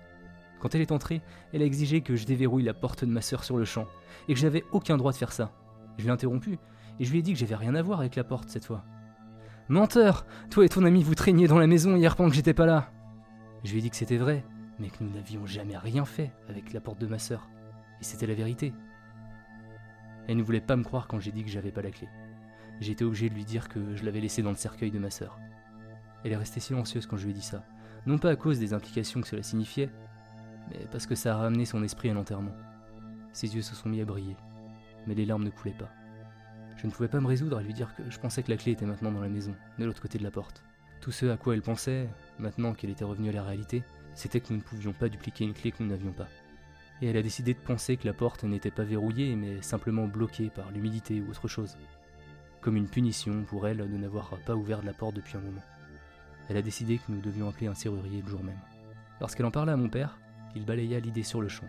Quand 0.61 0.73
elle 0.77 0.83
est 0.83 0.93
entrée, 0.93 1.21
elle 1.53 1.63
a 1.63 1.67
exigé 1.67 2.01
que 2.01 2.15
je 2.15 2.27
déverrouille 2.27 2.63
la 2.63 2.75
porte 2.75 3.05
de 3.05 3.11
ma 3.11 3.23
sœur 3.23 3.43
sur 3.43 3.57
le 3.57 3.65
champ 3.65 3.89
et 4.29 4.35
que 4.35 4.39
je 4.39 4.47
n'avais 4.47 4.63
aucun 4.71 4.97
droit 4.97 5.11
de 5.11 5.17
faire 5.17 5.33
ça. 5.33 5.51
Je 5.99 6.05
l'ai 6.05 6.11
interrompu 6.11 6.61
et 7.01 7.05
je 7.05 7.11
lui 7.11 7.19
ai 7.19 7.23
dit 7.23 7.33
que 7.33 7.41
j'avais 7.41 7.57
rien 7.57 7.75
à 7.75 7.83
voir 7.83 7.99
avec 7.99 8.15
la 8.15 8.23
porte 8.23 8.49
cette 8.51 8.67
fois. 8.67 8.85
Menteur 9.71 10.27
Toi 10.51 10.67
et 10.67 10.69
ton 10.69 10.85
ami 10.85 11.03
vous 11.03 11.15
traîniez 11.15 11.49
dans 11.49 11.59
la 11.59 11.67
maison 11.67 11.97
hier 11.97 12.17
pendant 12.17 12.29
que 12.29 12.37
j'étais 12.37 12.53
pas 12.53 12.67
là 12.67 12.93
Je 13.65 13.73
lui 13.73 13.79
ai 13.79 13.83
dit 13.83 13.89
que 13.89 13.97
c'était 13.97 14.19
vrai, 14.19 14.45
mais 14.79 14.91
que 14.91 15.03
nous 15.03 15.11
n'avions 15.11 15.47
jamais 15.47 15.79
rien 15.79 16.05
fait 16.05 16.33
avec 16.51 16.75
la 16.75 16.83
porte 16.83 17.01
de 17.01 17.07
ma 17.07 17.19
sœur. 17.19 17.49
Et 18.01 18.05
c'était 18.05 18.27
la 18.27 18.35
vérité. 18.35 18.75
Elle 20.29 20.37
ne 20.37 20.43
voulait 20.43 20.61
pas 20.61 20.77
me 20.77 20.85
croire 20.85 21.09
quand 21.09 21.19
j'ai 21.19 21.33
dit 21.33 21.43
que 21.45 21.51
j'avais 21.51 21.73
pas 21.73 21.81
la 21.81 21.91
clé. 21.91 22.09
J'ai 22.81 22.93
été 22.93 23.07
obligé 23.07 23.31
de 23.31 23.35
lui 23.35 23.47
dire 23.47 23.71
que 23.71 23.97
je 23.97 24.05
l'avais 24.05 24.21
laissée 24.21 24.43
dans 24.43 24.51
le 24.51 24.57
cercueil 24.57 24.91
de 24.91 24.99
ma 24.99 25.09
sœur. 25.09 25.39
Elle 26.25 26.33
est 26.33 26.37
restée 26.37 26.61
silencieuse 26.61 27.07
quand 27.07 27.17
je 27.17 27.25
lui 27.25 27.31
ai 27.31 27.35
dit 27.35 27.41
ça, 27.41 27.65
non 28.05 28.19
pas 28.19 28.31
à 28.31 28.37
cause 28.37 28.59
des 28.59 28.75
implications 28.75 29.23
que 29.23 29.29
cela 29.29 29.43
signifiait, 29.43 29.91
mais 30.71 30.87
parce 30.91 31.07
que 31.07 31.15
ça 31.15 31.35
a 31.35 31.39
ramené 31.39 31.65
son 31.65 31.83
esprit 31.83 32.11
à 32.11 32.15
l'enterrement. 32.15 32.55
Ses 33.33 33.55
yeux 33.55 33.63
se 33.63 33.75
sont 33.75 33.89
mis 33.89 34.03
à 34.03 34.05
briller, 34.05 34.37
mais 35.07 35.15
les 35.15 35.25
larmes 35.25 35.45
ne 35.45 35.51
coulaient 35.51 35.73
pas. 35.79 35.91
Je 36.77 36.87
ne 36.87 36.93
pouvais 36.93 37.09
pas 37.09 37.21
me 37.21 37.27
résoudre 37.27 37.59
à 37.59 37.63
lui 37.63 37.73
dire 37.73 37.95
que 37.95 38.03
je 38.11 38.19
pensais 38.19 38.43
que 38.43 38.51
la 38.51 38.57
clé 38.57 38.73
était 38.73 38.87
maintenant 38.87 39.13
dans 39.13 39.21
la 39.21 39.29
maison, 39.29 39.55
de 39.79 39.85
l'autre 39.85 40.03
côté 40.03 40.19
de 40.19 40.25
la 40.25 40.31
porte. 40.31 40.63
Tout 41.01 41.13
ce 41.13 41.27
à 41.27 41.37
quoi 41.37 41.55
elle 41.55 41.63
pensait, 41.63 42.09
maintenant 42.39 42.73
qu'elle 42.73 42.91
était 42.91 43.05
revenue 43.05 43.29
à 43.29 43.33
la 43.33 43.43
réalité, 43.43 43.83
c'était 44.15 44.41
que 44.41 44.53
nous 44.53 44.59
ne 44.59 44.63
pouvions 44.63 44.93
pas 44.93 45.09
dupliquer 45.09 45.45
une 45.45 45.55
clé 45.55 45.71
que 45.71 45.83
nous 45.83 45.91
n'avions 45.91 46.13
pas. 46.13 46.29
Et 47.03 47.09
elle 47.09 47.17
a 47.17 47.23
décidé 47.23 47.55
de 47.55 47.59
penser 47.59 47.97
que 47.97 48.07
la 48.07 48.15
porte 48.15 48.45
n'était 48.45 48.71
pas 48.71 48.85
verrouillée, 48.85 49.37
mais 49.37 49.61
simplement 49.63 50.07
bloquée 50.07 50.51
par 50.51 50.71
l'humidité 50.71 51.21
ou 51.21 51.31
autre 51.31 51.49
chose. 51.49 51.77
Comme 52.61 52.77
une 52.77 52.89
punition 52.89 53.43
pour 53.45 53.67
elle 53.69 53.79
de 53.79 53.97
n'avoir 53.99 54.31
pas 54.47 54.55
ouvert 54.55 54.83
la 54.83 54.95
porte 54.95 55.17
depuis 55.17 55.37
un 55.37 55.41
moment. 55.41 55.63
Elle 56.49 56.57
a 56.57 56.63
décidé 56.63 56.99
que 56.99 57.11
nous 57.11 57.21
devions 57.21 57.49
appeler 57.49 57.67
un 57.67 57.75
serrurier 57.75 58.23
le 58.23 58.29
jour 58.29 58.43
même. 58.43 58.59
Lorsqu'elle 59.21 59.47
en 59.47 59.51
parla 59.51 59.73
à 59.73 59.77
mon 59.77 59.89
père, 59.89 60.19
il 60.55 60.65
balaya 60.65 61.01
l'idée 61.01 61.23
sur 61.23 61.41
le 61.41 61.49
champ. 61.49 61.69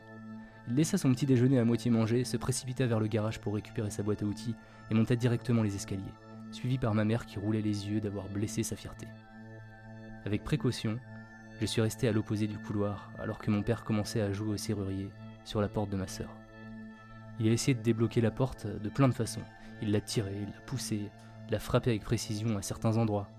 Il 0.67 0.75
laissa 0.75 0.97
son 0.97 1.11
petit 1.11 1.25
déjeuner 1.25 1.59
à 1.59 1.65
moitié 1.65 1.91
mangé, 1.91 2.23
se 2.23 2.37
précipita 2.37 2.87
vers 2.87 2.99
le 2.99 3.07
garage 3.07 3.39
pour 3.39 3.53
récupérer 3.53 3.91
sa 3.91 4.03
boîte 4.03 4.23
à 4.23 4.25
outils 4.25 4.55
et 4.89 4.95
monta 4.95 5.15
directement 5.15 5.61
les 5.61 5.75
escaliers, 5.75 6.03
suivi 6.51 6.77
par 6.77 6.95
ma 6.95 7.05
mère 7.05 7.25
qui 7.25 7.37
roulait 7.37 7.61
les 7.61 7.87
yeux 7.87 8.01
d'avoir 8.01 8.27
blessé 8.29 8.63
sa 8.63 8.75
fierté. 8.75 9.07
Avec 10.25 10.43
précaution, 10.43 10.97
je 11.61 11.65
suis 11.67 11.81
resté 11.81 12.07
à 12.07 12.11
l'opposé 12.11 12.47
du 12.47 12.57
couloir 12.57 13.11
alors 13.19 13.37
que 13.37 13.51
mon 13.51 13.61
père 13.61 13.83
commençait 13.83 14.21
à 14.21 14.33
jouer 14.33 14.53
au 14.53 14.57
serrurier 14.57 15.09
sur 15.43 15.61
la 15.61 15.69
porte 15.69 15.91
de 15.91 15.97
ma 15.97 16.07
sœur. 16.07 16.29
Il 17.39 17.47
a 17.47 17.51
essayé 17.51 17.75
de 17.75 17.83
débloquer 17.83 18.21
la 18.21 18.31
porte 18.31 18.65
de 18.65 18.89
plein 18.89 19.07
de 19.07 19.13
façons. 19.13 19.43
Il 19.81 19.91
l'a 19.91 20.01
tirée, 20.01 20.39
l'a 20.39 20.61
poussée, 20.65 21.11
l'a 21.49 21.59
frappée 21.59 21.91
avec 21.91 22.03
précision 22.03 22.57
à 22.57 22.61
certains 22.61 22.97
endroits. 22.97 23.29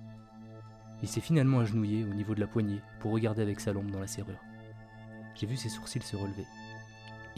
Il 1.03 1.09
s'est 1.09 1.21
finalement 1.21 1.61
agenouillé 1.61 2.05
au 2.05 2.15
niveau 2.15 2.35
de 2.35 2.41
la 2.41 2.47
poignée 2.47 2.81
pour 3.01 3.12
regarder 3.12 3.43
avec 3.43 3.59
sa 3.59 3.73
lampe 3.73 3.91
dans 3.91 4.01
la 4.01 4.07
serrure. 4.07 4.41
J'ai 5.35 5.47
vu 5.47 5.57
ses 5.57 5.69
sourcils 5.69 6.03
se 6.03 6.17
relever. 6.17 6.47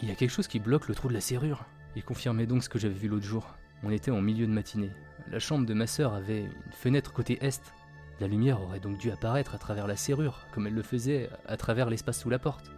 Il 0.00 0.08
y 0.08 0.12
a 0.12 0.14
quelque 0.14 0.30
chose 0.30 0.46
qui 0.46 0.60
bloque 0.60 0.86
le 0.86 0.94
trou 0.94 1.08
de 1.08 1.14
la 1.14 1.20
serrure. 1.20 1.64
Il 1.96 2.04
confirmait 2.04 2.46
donc 2.46 2.62
ce 2.62 2.68
que 2.68 2.78
j'avais 2.78 2.94
vu 2.94 3.08
l'autre 3.08 3.26
jour. 3.26 3.56
On 3.82 3.90
était 3.90 4.12
en 4.12 4.20
milieu 4.20 4.46
de 4.46 4.52
matinée. 4.52 4.90
La 5.30 5.40
chambre 5.40 5.66
de 5.66 5.74
ma 5.74 5.88
sœur 5.88 6.14
avait 6.14 6.42
une 6.42 6.72
fenêtre 6.72 7.12
côté 7.12 7.38
est. 7.44 7.72
La 8.20 8.28
lumière 8.28 8.62
aurait 8.62 8.78
donc 8.78 8.98
dû 8.98 9.10
apparaître 9.10 9.54
à 9.54 9.58
travers 9.58 9.88
la 9.88 9.96
serrure, 9.96 10.46
comme 10.52 10.66
elle 10.68 10.74
le 10.74 10.82
faisait 10.82 11.28
à 11.46 11.56
travers 11.56 11.90
l'espace 11.90 12.20
sous 12.20 12.30
la 12.30 12.38
porte. 12.38 12.70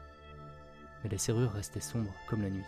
Mais 1.02 1.11
la 1.11 1.18
serrure 1.18 1.52
restait 1.52 1.80
sombre, 1.80 2.12
comme 2.26 2.42
la 2.42 2.50
nuit. 2.50 2.64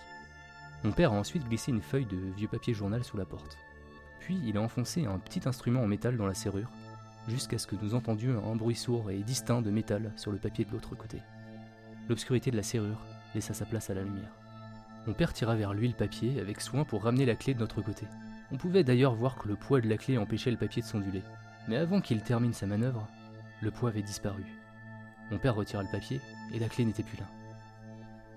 Mon 0.84 0.92
père 0.92 1.12
a 1.12 1.16
ensuite 1.16 1.48
glissé 1.48 1.70
une 1.70 1.82
feuille 1.82 2.06
de 2.06 2.16
vieux 2.36 2.48
papier 2.48 2.74
journal 2.74 3.04
sous 3.04 3.16
la 3.16 3.24
porte. 3.24 3.56
Puis 4.20 4.38
il 4.44 4.56
a 4.58 4.60
enfoncé 4.60 5.06
un 5.06 5.18
petit 5.18 5.48
instrument 5.48 5.82
en 5.82 5.86
métal 5.86 6.16
dans 6.16 6.26
la 6.26 6.34
serrure, 6.34 6.70
jusqu'à 7.28 7.58
ce 7.58 7.66
que 7.66 7.76
nous 7.82 7.94
entendions 7.94 8.50
un 8.50 8.56
bruit 8.56 8.74
sourd 8.74 9.10
et 9.10 9.18
distinct 9.18 9.62
de 9.62 9.70
métal 9.70 10.12
sur 10.16 10.30
le 10.30 10.38
papier 10.38 10.64
de 10.64 10.72
l'autre 10.72 10.94
côté. 10.94 11.18
L'obscurité 12.08 12.50
de 12.50 12.56
la 12.56 12.62
serrure 12.62 13.00
laissa 13.34 13.54
sa 13.54 13.64
place 13.64 13.90
à 13.90 13.94
la 13.94 14.02
lumière. 14.02 14.41
Mon 15.06 15.14
père 15.14 15.32
tira 15.32 15.56
vers 15.56 15.74
lui 15.74 15.88
le 15.88 15.94
papier 15.94 16.38
avec 16.38 16.60
soin 16.60 16.84
pour 16.84 17.02
ramener 17.02 17.26
la 17.26 17.34
clé 17.34 17.54
de 17.54 17.58
notre 17.58 17.82
côté. 17.82 18.06
On 18.52 18.56
pouvait 18.56 18.84
d'ailleurs 18.84 19.14
voir 19.14 19.36
que 19.36 19.48
le 19.48 19.56
poids 19.56 19.80
de 19.80 19.88
la 19.88 19.96
clé 19.96 20.16
empêchait 20.16 20.52
le 20.52 20.56
papier 20.56 20.80
de 20.80 20.86
s'onduler. 20.86 21.22
Mais 21.66 21.76
avant 21.76 22.00
qu'il 22.00 22.22
termine 22.22 22.52
sa 22.52 22.66
manœuvre, 22.66 23.08
le 23.62 23.72
poids 23.72 23.88
avait 23.88 24.02
disparu. 24.02 24.44
Mon 25.32 25.38
père 25.38 25.56
retira 25.56 25.82
le 25.82 25.90
papier 25.90 26.20
et 26.52 26.60
la 26.60 26.68
clé 26.68 26.84
n'était 26.84 27.02
plus 27.02 27.18
là. 27.18 27.24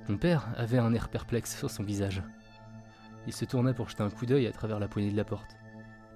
Mon 0.10 0.18
père 0.18 0.48
avait 0.58 0.80
un 0.80 0.94
air 0.94 1.10
perplexe 1.10 1.56
sur 1.56 1.70
son 1.70 1.84
visage. 1.84 2.24
Il 3.28 3.34
se 3.34 3.46
tourna 3.46 3.74
pour 3.74 3.90
jeter 3.90 4.04
un 4.04 4.10
coup 4.10 4.26
d'œil 4.26 4.48
à 4.48 4.52
travers 4.52 4.80
la 4.80 4.88
poignée 4.88 5.12
de 5.12 5.18
la 5.18 5.24
porte. 5.24 5.58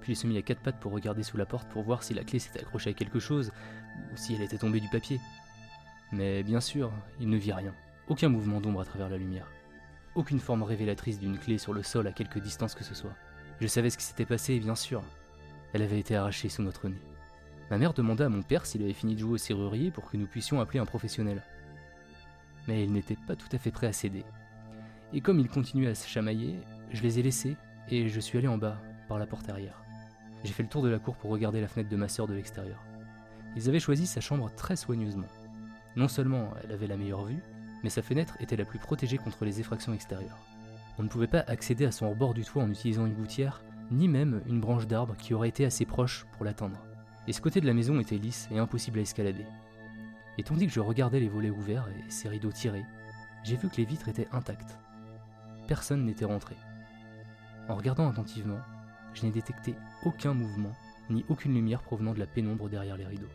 Puis 0.00 0.14
il 0.14 0.16
se 0.16 0.26
mit 0.26 0.38
à 0.38 0.42
quatre 0.42 0.62
pattes 0.62 0.80
pour 0.80 0.92
regarder 0.92 1.22
sous 1.22 1.36
la 1.36 1.46
porte 1.46 1.68
pour 1.68 1.82
voir 1.82 2.02
si 2.02 2.12
la 2.12 2.24
clé 2.24 2.40
s'était 2.40 2.60
accrochée 2.60 2.90
à 2.90 2.94
quelque 2.94 3.20
chose 3.20 3.52
ou 4.12 4.16
si 4.16 4.34
elle 4.34 4.42
était 4.42 4.58
tombée 4.58 4.80
du 4.80 4.88
papier. 4.88 5.20
Mais 6.10 6.42
bien 6.42 6.60
sûr, 6.60 6.90
il 7.20 7.28
ne 7.28 7.36
vit 7.36 7.52
rien. 7.52 7.74
Aucun 8.08 8.28
mouvement 8.28 8.60
d'ombre 8.60 8.80
à 8.80 8.84
travers 8.84 9.08
la 9.08 9.16
lumière 9.16 9.46
aucune 10.20 10.38
forme 10.38 10.62
révélatrice 10.62 11.18
d'une 11.18 11.38
clé 11.38 11.56
sur 11.56 11.72
le 11.72 11.82
sol 11.82 12.06
à 12.06 12.12
quelque 12.12 12.38
distance 12.38 12.74
que 12.74 12.84
ce 12.84 12.94
soit. 12.94 13.14
Je 13.58 13.66
savais 13.66 13.88
ce 13.88 13.96
qui 13.96 14.04
s'était 14.04 14.26
passé, 14.26 14.60
bien 14.60 14.74
sûr. 14.74 15.02
Elle 15.72 15.82
avait 15.82 15.98
été 15.98 16.14
arrachée 16.14 16.50
sous 16.50 16.62
notre 16.62 16.88
nez. 16.88 17.00
Ma 17.70 17.78
mère 17.78 17.94
demanda 17.94 18.26
à 18.26 18.28
mon 18.28 18.42
père 18.42 18.66
s'il 18.66 18.82
avait 18.82 18.92
fini 18.92 19.14
de 19.14 19.20
jouer 19.20 19.32
au 19.32 19.38
serrurier 19.38 19.90
pour 19.90 20.10
que 20.10 20.18
nous 20.18 20.26
puissions 20.26 20.60
appeler 20.60 20.78
un 20.78 20.84
professionnel. 20.84 21.42
Mais 22.68 22.84
il 22.84 22.92
n'était 22.92 23.16
pas 23.26 23.34
tout 23.34 23.48
à 23.52 23.58
fait 23.58 23.70
prêt 23.70 23.86
à 23.86 23.92
céder. 23.92 24.24
Et 25.14 25.22
comme 25.22 25.40
il 25.40 25.48
continuait 25.48 25.88
à 25.88 25.94
se 25.94 26.06
chamailler, 26.06 26.58
je 26.92 27.02
les 27.02 27.18
ai 27.18 27.22
laissés 27.22 27.56
et 27.88 28.08
je 28.08 28.20
suis 28.20 28.36
allé 28.36 28.48
en 28.48 28.58
bas, 28.58 28.76
par 29.08 29.18
la 29.18 29.26
porte 29.26 29.48
arrière. 29.48 29.82
J'ai 30.44 30.52
fait 30.52 30.62
le 30.62 30.68
tour 30.68 30.82
de 30.82 30.90
la 30.90 30.98
cour 30.98 31.16
pour 31.16 31.30
regarder 31.30 31.62
la 31.62 31.68
fenêtre 31.68 31.90
de 31.90 31.96
ma 31.96 32.08
sœur 32.08 32.26
de 32.26 32.34
l'extérieur. 32.34 32.82
Ils 33.56 33.68
avaient 33.68 33.80
choisi 33.80 34.06
sa 34.06 34.20
chambre 34.20 34.50
très 34.54 34.76
soigneusement. 34.76 35.28
Non 35.96 36.08
seulement 36.08 36.50
elle 36.62 36.72
avait 36.72 36.86
la 36.86 36.96
meilleure 36.96 37.24
vue, 37.24 37.42
mais 37.82 37.90
sa 37.90 38.02
fenêtre 38.02 38.36
était 38.40 38.56
la 38.56 38.64
plus 38.64 38.78
protégée 38.78 39.18
contre 39.18 39.44
les 39.44 39.60
effractions 39.60 39.92
extérieures. 39.92 40.38
On 40.98 41.02
ne 41.02 41.08
pouvait 41.08 41.26
pas 41.26 41.44
accéder 41.46 41.86
à 41.86 41.92
son 41.92 42.10
rebord 42.10 42.34
du 42.34 42.44
toit 42.44 42.62
en 42.62 42.70
utilisant 42.70 43.06
une 43.06 43.14
gouttière, 43.14 43.62
ni 43.90 44.08
même 44.08 44.42
une 44.46 44.60
branche 44.60 44.86
d'arbre 44.86 45.16
qui 45.16 45.34
aurait 45.34 45.48
été 45.48 45.64
assez 45.64 45.84
proche 45.84 46.26
pour 46.32 46.44
l'atteindre. 46.44 46.78
Et 47.26 47.32
ce 47.32 47.40
côté 47.40 47.60
de 47.60 47.66
la 47.66 47.74
maison 47.74 47.98
était 48.00 48.18
lisse 48.18 48.48
et 48.50 48.58
impossible 48.58 48.98
à 48.98 49.02
escalader. 49.02 49.46
Et 50.38 50.42
tandis 50.42 50.66
que 50.66 50.72
je 50.72 50.80
regardais 50.80 51.20
les 51.20 51.28
volets 51.28 51.50
ouverts 51.50 51.88
et 51.88 52.10
ses 52.10 52.28
rideaux 52.28 52.52
tirés, 52.52 52.84
j'ai 53.44 53.56
vu 53.56 53.68
que 53.68 53.76
les 53.76 53.84
vitres 53.84 54.08
étaient 54.08 54.28
intactes. 54.32 54.78
Personne 55.66 56.04
n'était 56.04 56.24
rentré. 56.24 56.56
En 57.68 57.76
regardant 57.76 58.08
attentivement, 58.08 58.58
je 59.14 59.24
n'ai 59.24 59.32
détecté 59.32 59.74
aucun 60.04 60.34
mouvement, 60.34 60.72
ni 61.08 61.24
aucune 61.28 61.54
lumière 61.54 61.82
provenant 61.82 62.14
de 62.14 62.18
la 62.18 62.26
pénombre 62.26 62.68
derrière 62.68 62.96
les 62.96 63.06
rideaux. 63.06 63.28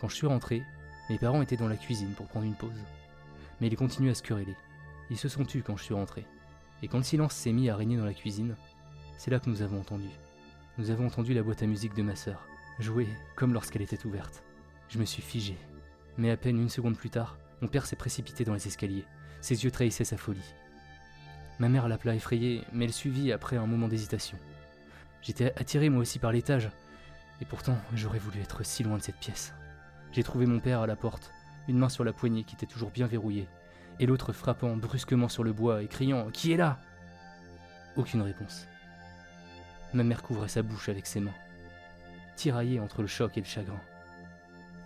Quand 0.00 0.08
je 0.08 0.16
suis 0.16 0.26
rentré, 0.26 0.62
mes 1.08 1.18
parents 1.18 1.42
étaient 1.42 1.56
dans 1.56 1.68
la 1.68 1.76
cuisine 1.76 2.12
pour 2.14 2.26
prendre 2.26 2.46
une 2.46 2.54
pause 2.54 2.70
mais 3.62 3.68
ils 3.68 3.76
continuaient 3.76 4.10
à 4.10 4.14
se 4.14 4.24
quereller. 4.24 4.56
Ils 5.08 5.16
se 5.16 5.28
sont 5.28 5.44
tus 5.44 5.62
quand 5.62 5.76
je 5.76 5.84
suis 5.84 5.94
rentré. 5.94 6.26
Et 6.82 6.88
quand 6.88 6.98
le 6.98 7.04
silence 7.04 7.32
s'est 7.32 7.52
mis 7.52 7.70
à 7.70 7.76
régner 7.76 7.96
dans 7.96 8.04
la 8.04 8.12
cuisine, 8.12 8.56
c'est 9.16 9.30
là 9.30 9.38
que 9.38 9.48
nous 9.48 9.62
avons 9.62 9.78
entendu. 9.78 10.08
Nous 10.78 10.90
avons 10.90 11.06
entendu 11.06 11.32
la 11.32 11.44
boîte 11.44 11.62
à 11.62 11.66
musique 11.66 11.94
de 11.94 12.02
ma 12.02 12.16
sœur, 12.16 12.44
jouer 12.80 13.06
comme 13.36 13.54
lorsqu'elle 13.54 13.82
était 13.82 14.04
ouverte. 14.04 14.42
Je 14.88 14.98
me 14.98 15.04
suis 15.04 15.22
figé. 15.22 15.56
Mais 16.18 16.32
à 16.32 16.36
peine 16.36 16.58
une 16.58 16.68
seconde 16.68 16.96
plus 16.96 17.10
tard, 17.10 17.38
mon 17.60 17.68
père 17.68 17.86
s'est 17.86 17.94
précipité 17.94 18.42
dans 18.44 18.54
les 18.54 18.66
escaliers. 18.66 19.04
Ses 19.40 19.62
yeux 19.62 19.70
trahissaient 19.70 20.02
sa 20.02 20.16
folie. 20.16 20.54
Ma 21.60 21.68
mère 21.68 21.86
l'appela 21.86 22.16
effrayée, 22.16 22.64
mais 22.72 22.86
elle 22.86 22.92
suivit 22.92 23.30
après 23.30 23.58
un 23.58 23.66
moment 23.66 23.86
d'hésitation. 23.86 24.38
J'étais 25.20 25.52
attiré 25.54 25.88
moi 25.88 26.00
aussi 26.00 26.18
par 26.18 26.32
l'étage, 26.32 26.68
et 27.40 27.44
pourtant 27.44 27.78
j'aurais 27.94 28.18
voulu 28.18 28.40
être 28.40 28.64
si 28.64 28.82
loin 28.82 28.98
de 28.98 29.02
cette 29.02 29.20
pièce. 29.20 29.54
J'ai 30.10 30.24
trouvé 30.24 30.46
mon 30.46 30.58
père 30.58 30.80
à 30.80 30.88
la 30.88 30.96
porte, 30.96 31.32
une 31.68 31.78
main 31.78 31.88
sur 31.88 32.04
la 32.04 32.12
poignée 32.12 32.44
qui 32.44 32.54
était 32.54 32.66
toujours 32.66 32.90
bien 32.90 33.06
verrouillée, 33.06 33.48
et 34.00 34.06
l'autre 34.06 34.32
frappant 34.32 34.76
brusquement 34.76 35.28
sur 35.28 35.44
le 35.44 35.52
bois 35.52 35.82
et 35.82 35.86
criant 35.86 36.30
Qui 36.30 36.52
est 36.52 36.56
là? 36.56 36.78
Aucune 37.96 38.22
réponse. 38.22 38.66
Ma 39.94 40.02
mère 40.02 40.22
couvrait 40.22 40.48
sa 40.48 40.62
bouche 40.62 40.88
avec 40.88 41.06
ses 41.06 41.20
mains, 41.20 41.34
tiraillée 42.36 42.80
entre 42.80 43.02
le 43.02 43.08
choc 43.08 43.36
et 43.36 43.40
le 43.40 43.46
chagrin. 43.46 43.80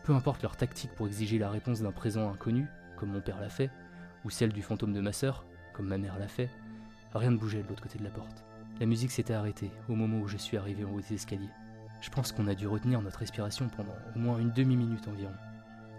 Peu 0.05 0.15
importe 0.15 0.43
leur 0.43 0.57
tactique 0.57 0.93
pour 0.93 1.07
exiger 1.07 1.39
la 1.39 1.51
réponse 1.51 1.81
d'un 1.81 1.93
présent 1.93 2.31
inconnu, 2.31 2.67
comme 2.97 3.13
mon 3.13 3.21
père 3.21 3.41
l'a 3.41 3.49
fait, 3.49 3.71
ou 4.25 4.31
celle 4.31 4.53
du 4.53 4.63
fantôme 4.63 4.93
de 4.93 5.01
ma 5.01 5.13
sœur, 5.13 5.45
comme 5.73 5.87
ma 5.87 5.99
mère 5.99 6.19
l'a 6.19 6.29
fait, 6.29 6.51
rien 7.15 7.31
ne 7.31 7.37
bougeait 7.37 7.63
de 7.63 7.69
l'autre 7.69 7.83
côté 7.83 7.99
de 7.99 8.05
la 8.05 8.11
porte. 8.11 8.45
La 8.81 8.87
musique 8.87 9.11
s'était 9.11 9.35
arrêtée 9.35 9.71
au 9.89 9.95
moment 9.95 10.19
où 10.19 10.29
je 10.29 10.37
suis 10.37 10.57
arrivé 10.57 10.85
en 10.85 10.91
haut 10.91 11.01
des 11.01 11.15
escaliers. 11.15 11.49
Je 12.01 12.11
pense 12.11 12.33
qu'on 12.33 12.47
a 12.47 12.55
dû 12.55 12.67
retenir 12.67 13.01
notre 13.01 13.21
respiration 13.21 13.69
pendant 13.69 13.95
au 14.15 14.19
moins 14.19 14.39
une 14.39 14.53
demi-minute 14.53 15.09
environ, 15.09 15.33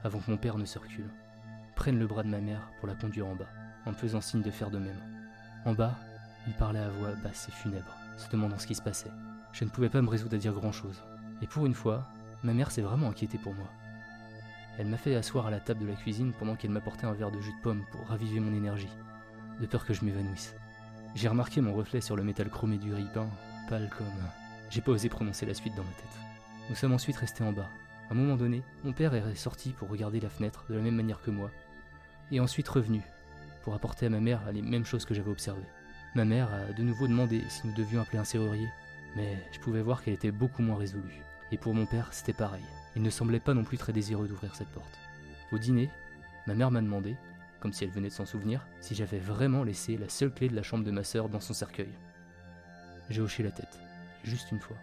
avant 0.08 0.20
que 0.20 0.32
mon 0.32 0.38
père 0.38 0.58
ne 0.58 0.66
se 0.66 0.80
recule, 0.80 1.10
prenne 1.76 1.99
le 1.99 2.08
bras 2.08 2.24
de 2.24 2.30
ma 2.30 2.39
mère 2.39 2.72
pour 2.80 2.88
la 2.88 2.95
conduire 2.95 3.28
en 3.28 3.36
bas, 3.36 3.49
en 3.86 3.91
me 3.91 3.95
faisant 3.95 4.22
signe 4.22 4.41
de 4.41 4.49
faire 4.49 4.72
de 4.72 4.80
même. 4.80 5.01
En 5.66 5.74
bas, 5.74 5.95
il 6.47 6.53
parlait 6.53 6.80
à 6.80 6.89
voix 6.89 7.12
basse 7.24 7.49
et 7.49 7.51
funèbre, 7.51 7.93
se 8.16 8.30
demandant 8.30 8.58
ce 8.58 8.66
qui 8.66 8.74
se 8.74 8.82
passait. 8.82 9.12
Je 9.51 9.66
ne 9.66 9.70
pouvais 9.70 9.89
pas 9.89 10.01
me 10.01 10.10
résoudre 10.10 10.36
à 10.36 10.39
dire 10.39 10.53
grand-chose. 10.53 11.03
Et 11.41 11.47
pour 11.47 11.66
une 11.66 11.74
fois, 11.74 12.08
ma 12.43 12.53
mère 12.53 12.72
s'est 12.72 12.82
vraiment 12.82 13.10
inquiétée 13.10 13.38
pour 13.38 13.53
moi. 13.53 13.68
Elle 14.80 14.88
m'a 14.88 14.97
fait 14.97 15.16
asseoir 15.16 15.47
à 15.47 15.51
la 15.51 15.60
table 15.60 15.82
de 15.82 15.88
la 15.88 15.95
cuisine 15.95 16.32
pendant 16.39 16.55
qu'elle 16.55 16.72
m'apportait 16.72 17.05
un 17.05 17.14
verre 17.14 17.32
de 17.32 17.41
jus 17.41 17.51
de 17.51 17.62
pomme 17.62 17.84
pour 17.91 18.08
raviver 18.08 18.39
mon 18.39 18.55
énergie, 18.55 18.95
de 19.60 19.66
peur 19.66 19.86
que 19.86 19.93
je 19.93 20.05
m'évanouisse. 20.05 20.55
J'ai 21.16 21.28
remarqué 21.28 21.60
mon 21.60 21.74
reflet 21.74 21.99
sur 21.99 22.16
le 22.16 22.24
métal 22.24 22.49
chromé 22.49 22.78
du 22.78 22.91
grille-pain, 22.91 23.28
pâle 23.70 23.89
comme... 23.97 24.08
J'ai 24.70 24.82
pas 24.82 24.91
osé 24.91 25.10
prononcer 25.10 25.45
la 25.45 25.53
suite 25.53 25.76
dans 25.76 25.84
ma 25.84 25.91
tête. 25.91 26.20
Nous 26.70 26.76
sommes 26.76 26.93
ensuite 26.93 27.18
restés 27.18 27.43
en 27.43 27.51
bas. 27.51 27.70
À 28.10 28.14
un 28.14 28.16
moment 28.16 28.38
donné, 28.38 28.64
mon 28.86 28.93
père 28.93 29.14
est 29.14 29.36
sorti 29.36 29.72
pour 29.72 29.89
regarder 29.89 30.22
la 30.22 30.30
fenêtre 30.30 30.66
de 30.70 30.76
la 30.76 30.82
même 30.82 30.95
manière 30.95 31.22
que 31.22 31.32
moi, 31.32 31.51
et 32.32 32.39
ensuite 32.39 32.68
revenu 32.68 33.01
pour 33.64 33.74
apporter 33.74 34.05
à 34.05 34.10
ma 34.10 34.22
mère 34.22 34.49
les 34.53 34.62
mêmes 34.62 34.86
choses 34.86 35.03
que 35.03 35.14
j'avais 35.14 35.32
observées. 35.32 35.68
Ma 36.16 36.24
mère 36.24 36.53
a 36.53 36.72
de 36.72 36.84
nouveau 36.84 37.08
demandé 37.08 37.41
si 37.49 37.68
nous 37.68 37.74
devions 37.74 38.01
appeler 38.01 38.18
un 38.18 38.24
serrurier, 38.24 38.70
mais 39.18 39.38
je 39.51 39.60
pouvais 39.60 39.82
voir 39.82 40.01
qu'elle 40.01 40.14
était 40.14 40.32
beaucoup 40.32 40.62
moins 40.62 40.78
résolue. 40.78 41.22
Et 41.51 41.58
pour 41.58 41.74
mon 41.74 41.86
père, 41.86 42.14
c'était 42.14 42.32
pareil. 42.32 42.64
Il 42.95 43.01
ne 43.01 43.10
semblait 43.10 43.41
pas 43.41 43.53
non 43.53 43.66
plus 43.66 43.78
très 43.78 43.91
désireux 43.91 44.28
d'ouvrir 44.28 44.55
cette 44.55 44.70
porte. 44.70 44.97
Au 45.51 45.58
dîner, 45.58 45.89
ma 46.45 46.55
mère 46.55 46.72
m'a 46.72 46.82
demandé, 46.82 47.18
comme 47.60 47.74
si 47.74 47.84
elle 47.84 47.89
venait 47.89 48.08
de 48.08 48.14
s'en 48.14 48.26
souvenir, 48.26 48.66
si 48.80 48.95
j'avais 48.95 49.20
vraiment 49.20 49.64
laissé 49.64 49.97
la 49.97 50.08
seule 50.08 50.34
clé 50.34 50.47
de 50.47 50.55
la 50.55 50.64
chambre 50.64 50.86
de 50.86 50.91
ma 50.91 51.03
sœur 51.03 51.28
dans 51.28 51.41
son 51.41 51.53
cercueil. 51.53 51.91
J'ai 53.10 53.22
hoché 53.22 53.43
la 53.43 53.51
tête, 53.51 53.80
juste 54.24 54.51
une 54.51 54.60
fois. 54.60 54.78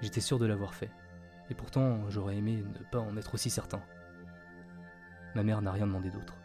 J'étais 0.00 0.20
sûr 0.20 0.38
de 0.38 0.46
l'avoir 0.46 0.74
fait, 0.74 0.90
et 1.50 1.54
pourtant 1.54 1.98
j'aurais 2.08 2.36
aimé 2.36 2.62
ne 2.62 2.84
pas 2.84 3.00
en 3.00 3.16
être 3.16 3.34
aussi 3.34 3.50
certain. 3.50 3.80
Ma 5.34 5.42
mère 5.42 5.62
n'a 5.62 5.72
rien 5.72 5.86
demandé 5.86 6.10
d'autre. 6.10 6.36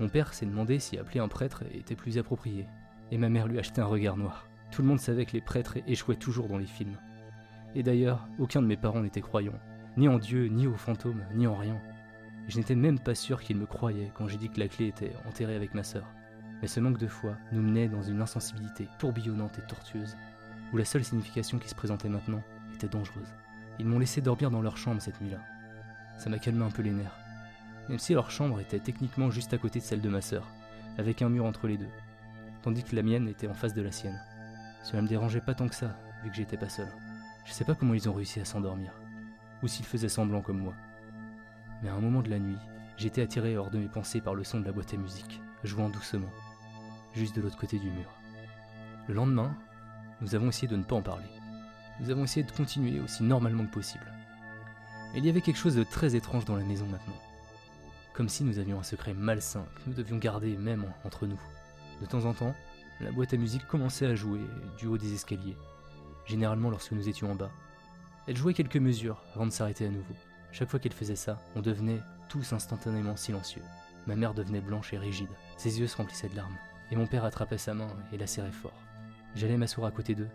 Mon 0.00 0.08
père 0.08 0.34
s'est 0.34 0.46
demandé 0.46 0.78
si 0.78 0.98
appeler 0.98 1.20
un 1.20 1.28
prêtre 1.28 1.62
était 1.72 1.94
plus 1.94 2.18
approprié, 2.18 2.66
et 3.10 3.18
ma 3.18 3.28
mère 3.28 3.46
lui 3.46 3.56
a 3.56 3.60
acheté 3.60 3.80
un 3.80 3.86
regard 3.86 4.16
noir. 4.16 4.48
Tout 4.70 4.82
le 4.82 4.88
monde 4.88 4.98
savait 4.98 5.24
que 5.24 5.32
les 5.32 5.40
prêtres 5.40 5.78
échouaient 5.86 6.16
toujours 6.16 6.48
dans 6.48 6.58
les 6.58 6.66
films. 6.66 6.98
Et 7.74 7.82
d'ailleurs, 7.82 8.26
aucun 8.38 8.60
de 8.60 8.66
mes 8.66 8.76
parents 8.76 9.00
n'était 9.00 9.20
croyant, 9.20 9.58
ni 9.96 10.08
en 10.08 10.18
Dieu, 10.18 10.46
ni 10.46 10.66
aux 10.66 10.74
fantômes, 10.74 11.24
ni 11.34 11.46
en 11.46 11.54
rien. 11.54 11.80
Je 12.48 12.58
n'étais 12.58 12.74
même 12.74 12.98
pas 12.98 13.14
sûr 13.14 13.40
qu'ils 13.40 13.56
me 13.56 13.66
croyaient 13.66 14.10
quand 14.14 14.28
j'ai 14.28 14.36
dit 14.36 14.50
que 14.50 14.60
la 14.60 14.68
clé 14.68 14.88
était 14.88 15.12
enterrée 15.26 15.56
avec 15.56 15.74
ma 15.74 15.84
sœur. 15.84 16.06
Mais 16.60 16.68
ce 16.68 16.80
manque 16.80 16.98
de 16.98 17.06
foi 17.06 17.36
nous 17.52 17.62
menait 17.62 17.88
dans 17.88 18.02
une 18.02 18.20
insensibilité 18.20 18.88
tourbillonnante 18.98 19.58
et 19.58 19.66
tortueuse, 19.66 20.16
où 20.72 20.76
la 20.76 20.84
seule 20.84 21.04
signification 21.04 21.58
qui 21.58 21.68
se 21.68 21.74
présentait 21.74 22.08
maintenant 22.08 22.42
était 22.74 22.88
dangereuse. 22.88 23.32
Ils 23.78 23.86
m'ont 23.86 23.98
laissé 23.98 24.20
dormir 24.20 24.50
dans 24.50 24.62
leur 24.62 24.76
chambre 24.76 25.00
cette 25.00 25.20
nuit-là. 25.20 25.38
Ça 26.18 26.30
m'a 26.30 26.38
calmé 26.38 26.64
un 26.64 26.70
peu 26.70 26.82
les 26.82 26.92
nerfs. 26.92 27.16
Même 27.88 27.98
si 27.98 28.14
leur 28.14 28.30
chambre 28.30 28.60
était 28.60 28.78
techniquement 28.78 29.30
juste 29.30 29.52
à 29.52 29.58
côté 29.58 29.80
de 29.80 29.84
celle 29.84 30.00
de 30.00 30.08
ma 30.08 30.20
sœur, 30.20 30.48
avec 30.96 31.22
un 31.22 31.28
mur 31.28 31.44
entre 31.44 31.66
les 31.66 31.76
deux, 31.76 31.90
tandis 32.62 32.84
que 32.84 32.96
la 32.96 33.02
mienne 33.02 33.28
était 33.28 33.48
en 33.48 33.54
face 33.54 33.74
de 33.74 33.82
la 33.82 33.92
sienne. 33.92 34.20
Cela 34.82 35.02
me 35.02 35.08
dérangeait 35.08 35.40
pas 35.40 35.54
tant 35.54 35.68
que 35.68 35.74
ça, 35.74 35.96
vu 36.22 36.30
que 36.30 36.36
j'étais 36.36 36.56
pas 36.56 36.68
seul. 36.68 36.88
Je 37.44 37.52
sais 37.52 37.64
pas 37.64 37.74
comment 37.74 37.94
ils 37.94 38.08
ont 38.08 38.14
réussi 38.14 38.40
à 38.40 38.44
s'endormir, 38.44 38.92
ou 39.62 39.68
s'ils 39.68 39.84
faisaient 39.84 40.08
semblant 40.08 40.40
comme 40.40 40.60
moi. 40.60 40.74
Mais 41.82 41.88
à 41.90 41.94
un 41.94 42.00
moment 42.00 42.22
de 42.22 42.30
la 42.30 42.38
nuit, 42.38 42.58
j'étais 42.96 43.22
attiré 43.22 43.56
hors 43.56 43.70
de 43.70 43.78
mes 43.78 43.88
pensées 43.88 44.20
par 44.20 44.34
le 44.34 44.44
son 44.44 44.60
de 44.60 44.64
la 44.64 44.72
boîte 44.72 44.94
à 44.94 44.96
musique, 44.96 45.42
jouant 45.62 45.90
doucement, 45.90 46.30
juste 47.14 47.36
de 47.36 47.42
l'autre 47.42 47.58
côté 47.58 47.78
du 47.78 47.90
mur. 47.90 48.14
Le 49.08 49.14
lendemain, 49.14 49.54
nous 50.20 50.34
avons 50.34 50.48
essayé 50.48 50.68
de 50.68 50.76
ne 50.76 50.84
pas 50.84 50.96
en 50.96 51.02
parler. 51.02 51.28
Nous 52.00 52.10
avons 52.10 52.24
essayé 52.24 52.44
de 52.44 52.50
continuer 52.50 53.00
aussi 53.00 53.22
normalement 53.22 53.64
que 53.66 53.72
possible. 53.72 54.06
Mais 55.12 55.20
il 55.20 55.26
y 55.26 55.28
avait 55.28 55.40
quelque 55.40 55.58
chose 55.58 55.76
de 55.76 55.84
très 55.84 56.16
étrange 56.16 56.44
dans 56.44 56.56
la 56.56 56.64
maison 56.64 56.86
maintenant. 56.86 57.20
Comme 58.14 58.28
si 58.28 58.44
nous 58.44 58.58
avions 58.58 58.80
un 58.80 58.84
secret 58.84 59.14
malsain 59.14 59.64
que 59.76 59.82
nous 59.86 59.94
devions 59.94 60.18
garder 60.18 60.56
même 60.56 60.86
entre 61.04 61.26
nous. 61.26 61.40
De 62.00 62.06
temps 62.06 62.24
en 62.24 62.34
temps, 62.34 62.54
la 63.00 63.12
boîte 63.12 63.34
à 63.34 63.36
musique 63.36 63.66
commençait 63.66 64.06
à 64.06 64.14
jouer 64.14 64.40
du 64.78 64.86
haut 64.86 64.98
des 64.98 65.14
escaliers, 65.14 65.56
généralement 66.26 66.70
lorsque 66.70 66.92
nous 66.92 67.08
étions 67.08 67.30
en 67.30 67.34
bas. 67.34 67.50
Elle 68.26 68.36
jouait 68.36 68.54
quelques 68.54 68.76
mesures 68.76 69.22
avant 69.34 69.46
de 69.46 69.52
s'arrêter 69.52 69.86
à 69.86 69.90
nouveau. 69.90 70.14
Chaque 70.52 70.70
fois 70.70 70.80
qu'elle 70.80 70.92
faisait 70.92 71.16
ça, 71.16 71.40
on 71.54 71.60
devenait 71.60 72.00
tous 72.28 72.52
instantanément 72.52 73.16
silencieux. 73.16 73.62
Ma 74.06 74.16
mère 74.16 74.34
devenait 74.34 74.60
blanche 74.60 74.92
et 74.92 74.98
rigide, 74.98 75.28
ses 75.56 75.80
yeux 75.80 75.86
se 75.86 75.96
remplissaient 75.96 76.28
de 76.28 76.36
larmes, 76.36 76.56
et 76.90 76.96
mon 76.96 77.06
père 77.06 77.24
attrapait 77.24 77.58
sa 77.58 77.74
main 77.74 77.88
et 78.12 78.18
la 78.18 78.26
serrait 78.26 78.52
fort. 78.52 78.78
J'allais 79.34 79.56
m'asseoir 79.56 79.86
à 79.86 79.90
côté 79.90 80.14
d'eux, 80.14 80.28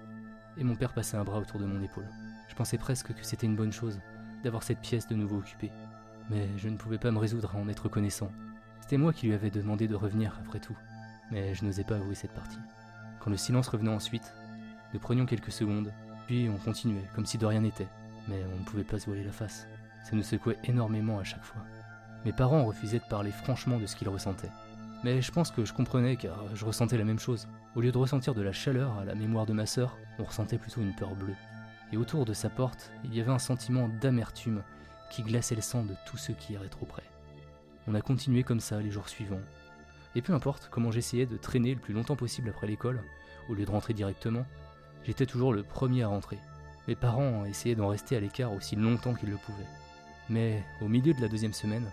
et 0.60 0.64
mon 0.64 0.76
père 0.76 0.94
passait 0.94 1.18
un 1.18 1.24
bras 1.24 1.40
autour 1.40 1.60
de 1.60 1.66
mon 1.66 1.82
épaule. 1.82 2.08
Je 2.48 2.56
pensais 2.56 2.78
presque 2.78 3.14
que 3.14 3.26
c'était 3.26 3.48
une 3.48 3.56
bonne 3.56 3.72
chose 3.72 4.00
d'avoir 4.44 4.64
cette 4.64 4.80
pièce 4.80 5.08
de 5.08 5.16
nouveau 5.16 5.38
occupée, 5.38 5.72
mais 6.30 6.48
je 6.58 6.70
ne 6.70 6.78
pouvais 6.78 6.98
pas 6.98 7.12
me 7.12 7.20
résoudre 7.20 7.56
à 7.56 7.60
en 7.60 7.70
être 7.70 7.84
reconnaissant. 7.84 8.32
C'était 8.82 8.98
moi 8.98 9.14
qui 9.14 9.28
lui 9.28 9.34
avais 9.34 9.50
demandé 9.50 9.88
de 9.88 9.96
revenir 9.96 10.38
après 10.40 10.60
tout, 10.60 10.78
mais 11.32 11.56
je 11.56 11.64
n'osais 11.64 11.84
pas 11.84 11.96
avouer 11.96 12.16
cette 12.16 12.34
partie. 12.34 12.60
Quand 13.20 13.30
le 13.30 13.38
silence 13.38 13.68
revenait 13.68 13.90
ensuite, 13.94 14.34
nous 14.94 15.00
prenions 15.00 15.26
quelques 15.26 15.52
secondes, 15.52 15.94
puis 16.26 16.50
on 16.50 16.58
continuait, 16.58 17.08
comme 17.16 17.26
si 17.26 17.38
de 17.38 17.46
rien 17.46 17.62
n'était, 17.62 17.88
mais 18.28 18.44
on 18.54 18.60
ne 18.60 18.66
pouvait 18.66 18.84
pas 18.84 19.00
se 19.00 19.06
voiler 19.06 19.24
la 19.24 19.32
face. 19.32 19.68
Ça 20.04 20.16
nous 20.16 20.24
secouait 20.24 20.58
énormément 20.64 21.20
à 21.20 21.24
chaque 21.24 21.44
fois. 21.44 21.62
Mes 22.26 22.34
parents 22.34 22.66
refusaient 22.66 23.00
de 23.00 23.10
parler 23.10 23.32
franchement 23.32 23.80
de 23.80 23.86
ce 23.86 23.96
qu'ils 23.96 24.10
ressentaient. 24.10 24.52
Mais 25.04 25.22
je 25.22 25.32
pense 25.32 25.52
que 25.52 25.64
je 25.64 25.74
comprenais 25.74 26.18
car 26.18 26.54
je 26.56 26.66
ressentais 26.66 26.98
la 26.98 27.06
même 27.06 27.20
chose. 27.20 27.48
Au 27.76 27.82
lieu 27.82 27.92
de 27.92 27.98
ressentir 28.00 28.34
de 28.34 28.42
la 28.42 28.52
chaleur 28.52 28.98
à 28.98 29.06
la 29.06 29.14
mémoire 29.14 29.46
de 29.46 29.54
ma 29.54 29.68
sœur, 29.68 29.96
on 30.18 30.24
ressentait 30.24 30.58
plutôt 30.58 30.82
une 30.82 30.96
peur 30.96 31.14
bleue. 31.14 31.36
Et 31.94 31.98
autour 31.98 32.26
de 32.26 32.34
sa 32.34 32.50
porte, 32.50 32.92
il 33.04 33.16
y 33.16 33.22
avait 33.22 33.32
un 33.32 33.38
sentiment 33.40 33.88
d'amertume 34.02 34.64
qui 35.12 35.22
glaçait 35.22 35.56
le 35.56 35.62
sang 35.62 35.84
de 35.84 35.94
tous 36.08 36.18
ceux 36.18 36.34
qui 36.34 36.54
iraient 36.54 36.68
trop 36.68 36.88
près. 36.88 37.04
On 37.88 37.94
a 37.94 38.02
continué 38.02 38.42
comme 38.42 38.60
ça 38.60 38.82
les 38.82 38.90
jours 38.90 39.08
suivants. 39.08 39.42
Et 40.16 40.24
peu 40.24 40.34
importe 40.34 40.70
comment 40.72 40.90
j'essayais 40.90 41.28
de 41.28 41.38
traîner 41.38 41.76
le 41.76 41.80
plus 41.80 41.94
longtemps 41.94 42.16
possible 42.16 42.50
après 42.50 42.66
l'école, 42.66 43.04
au 43.50 43.54
lieu 43.54 43.66
de 43.66 43.72
rentrer 43.72 43.94
directement, 43.94 44.46
j'étais 45.04 45.28
toujours 45.28 45.54
le 45.54 45.62
premier 45.62 46.02
à 46.02 46.08
rentrer. 46.08 46.40
Mes 46.88 46.96
parents 46.96 47.46
essayaient 47.46 47.76
d'en 47.76 47.90
rester 47.90 48.18
à 48.18 48.20
l'écart 48.20 48.52
aussi 48.52 48.76
longtemps 48.78 49.14
qu'ils 49.14 49.30
le 49.30 49.38
pouvaient. 49.38 49.64
Mais 50.28 50.64
au 50.82 50.88
milieu 50.88 51.14
de 51.14 51.22
la 51.22 51.28
deuxième 51.28 51.54
semaine, 51.54 51.92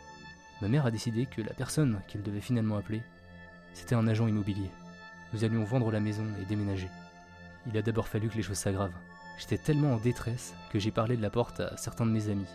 ma 0.62 0.68
mère 0.68 0.86
a 0.86 0.90
décidé 0.90 1.26
que 1.26 1.42
la 1.42 1.52
personne 1.52 2.00
qu'elle 2.08 2.22
devait 2.22 2.40
finalement 2.40 2.78
appeler, 2.78 3.02
c'était 3.74 3.94
un 3.94 4.08
agent 4.08 4.26
immobilier. 4.26 4.70
Nous 5.32 5.44
allions 5.44 5.64
vendre 5.64 5.90
la 5.90 6.00
maison 6.00 6.24
et 6.40 6.44
déménager. 6.44 6.88
Il 7.66 7.76
a 7.76 7.82
d'abord 7.82 8.08
fallu 8.08 8.28
que 8.28 8.36
les 8.36 8.42
choses 8.42 8.58
s'aggravent. 8.58 8.96
J'étais 9.38 9.58
tellement 9.58 9.94
en 9.94 9.98
détresse 9.98 10.54
que 10.70 10.78
j'ai 10.78 10.90
parlé 10.90 11.16
de 11.16 11.22
la 11.22 11.30
porte 11.30 11.60
à 11.60 11.76
certains 11.76 12.06
de 12.06 12.10
mes 12.10 12.28
amis. 12.28 12.46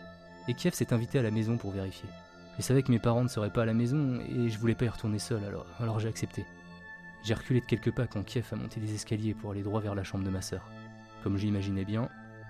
Et 0.47 0.53
Kiev 0.53 0.73
s'est 0.73 0.93
invité 0.93 1.19
à 1.19 1.21
la 1.21 1.31
maison 1.31 1.57
pour 1.57 1.71
vérifier. 1.71 2.09
Je 2.57 2.63
savais 2.63 2.81
que 2.81 2.91
mes 2.91 2.99
parents 2.99 3.23
ne 3.23 3.27
seraient 3.27 3.51
pas 3.51 3.63
à 3.63 3.65
la 3.65 3.73
maison 3.73 4.19
et 4.21 4.49
je 4.49 4.57
voulais 4.57 4.75
pas 4.75 4.85
y 4.85 4.89
retourner 4.89 5.19
seul 5.19 5.41
alors, 5.79 5.99
j'ai 5.99 6.09
accepté. 6.09 6.45
J'ai 7.23 7.33
reculé 7.33 7.61
de 7.61 7.65
quelques 7.65 7.91
pas 7.91 8.07
quand 8.07 8.23
Kiev 8.23 8.47
a 8.51 8.55
monté 8.55 8.79
des 8.79 8.95
escaliers 8.95 9.33
pour 9.33 9.51
aller 9.51 9.61
droit 9.61 9.81
vers 9.81 9.95
la 9.95 10.03
chambre 10.03 10.23
de 10.23 10.29
ma 10.29 10.41
sœur. 10.41 10.65
Comme 11.23 11.37
j'imaginais 11.37 11.85
bien, 11.85 12.09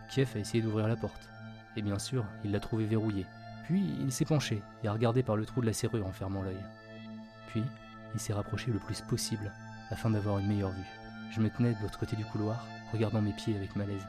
Kiev 0.09 0.29
a 0.35 0.39
essayé 0.39 0.63
d'ouvrir 0.63 0.87
la 0.87 0.95
porte. 0.95 1.29
Et 1.75 1.81
bien 1.81 1.99
sûr, 1.99 2.25
il 2.45 2.51
l'a 2.51 2.59
trouvée 2.59 2.85
verrouillée. 2.85 3.25
Puis 3.65 3.83
il 3.99 4.11
s'est 4.11 4.25
penché 4.25 4.61
et 4.83 4.87
a 4.87 4.93
regardé 4.93 5.23
par 5.23 5.35
le 5.35 5.45
trou 5.45 5.61
de 5.61 5.65
la 5.65 5.73
serrure 5.73 6.05
en 6.05 6.11
fermant 6.11 6.41
l'œil. 6.41 6.63
Puis 7.47 7.63
il 8.13 8.19
s'est 8.19 8.33
rapproché 8.33 8.71
le 8.71 8.79
plus 8.79 9.01
possible 9.01 9.51
afin 9.91 10.09
d'avoir 10.09 10.39
une 10.39 10.47
meilleure 10.47 10.71
vue. 10.71 10.87
Je 11.31 11.41
me 11.41 11.49
tenais 11.49 11.73
de 11.73 11.81
l'autre 11.81 11.99
côté 11.99 12.15
du 12.15 12.25
couloir, 12.25 12.65
regardant 12.91 13.21
mes 13.21 13.33
pieds 13.33 13.55
avec 13.55 13.75
malaise. 13.75 14.07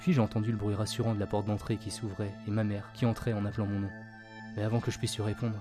Puis 0.00 0.12
j'ai 0.12 0.20
entendu 0.20 0.50
le 0.50 0.56
bruit 0.56 0.74
rassurant 0.74 1.14
de 1.14 1.20
la 1.20 1.26
porte 1.26 1.46
d'entrée 1.46 1.76
qui 1.76 1.90
s'ouvrait 1.90 2.34
et 2.46 2.50
ma 2.50 2.64
mère 2.64 2.90
qui 2.94 3.06
entrait 3.06 3.32
en 3.32 3.44
appelant 3.44 3.66
mon 3.66 3.80
nom. 3.80 3.90
Mais 4.56 4.62
avant 4.62 4.80
que 4.80 4.90
je 4.90 4.98
puisse 4.98 5.16
lui 5.16 5.24
répondre, 5.24 5.60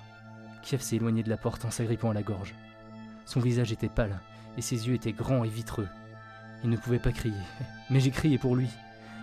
Kiev 0.62 0.82
s'est 0.82 0.98
éloigné 0.98 1.24
de 1.24 1.30
la 1.30 1.38
porte 1.38 1.66
en 1.66 1.72
s'agrippant 1.72 2.12
à 2.12 2.14
la 2.14 2.24
gorge. 2.24 2.54
Son 3.26 3.40
visage 3.40 3.72
était 3.72 3.90
pâle 3.90 4.20
et 4.58 4.62
ses 4.62 4.88
yeux 4.88 4.96
étaient 4.96 5.14
grands 5.14 5.44
et 5.44 5.50
vitreux. 5.50 5.88
Il 6.64 6.70
ne 6.70 6.78
pouvait 6.78 7.00
pas 7.00 7.12
crier, 7.12 7.36
mais 7.90 8.00
j'ai 8.00 8.12
crié 8.12 8.38
pour 8.38 8.56
lui. 8.56 8.70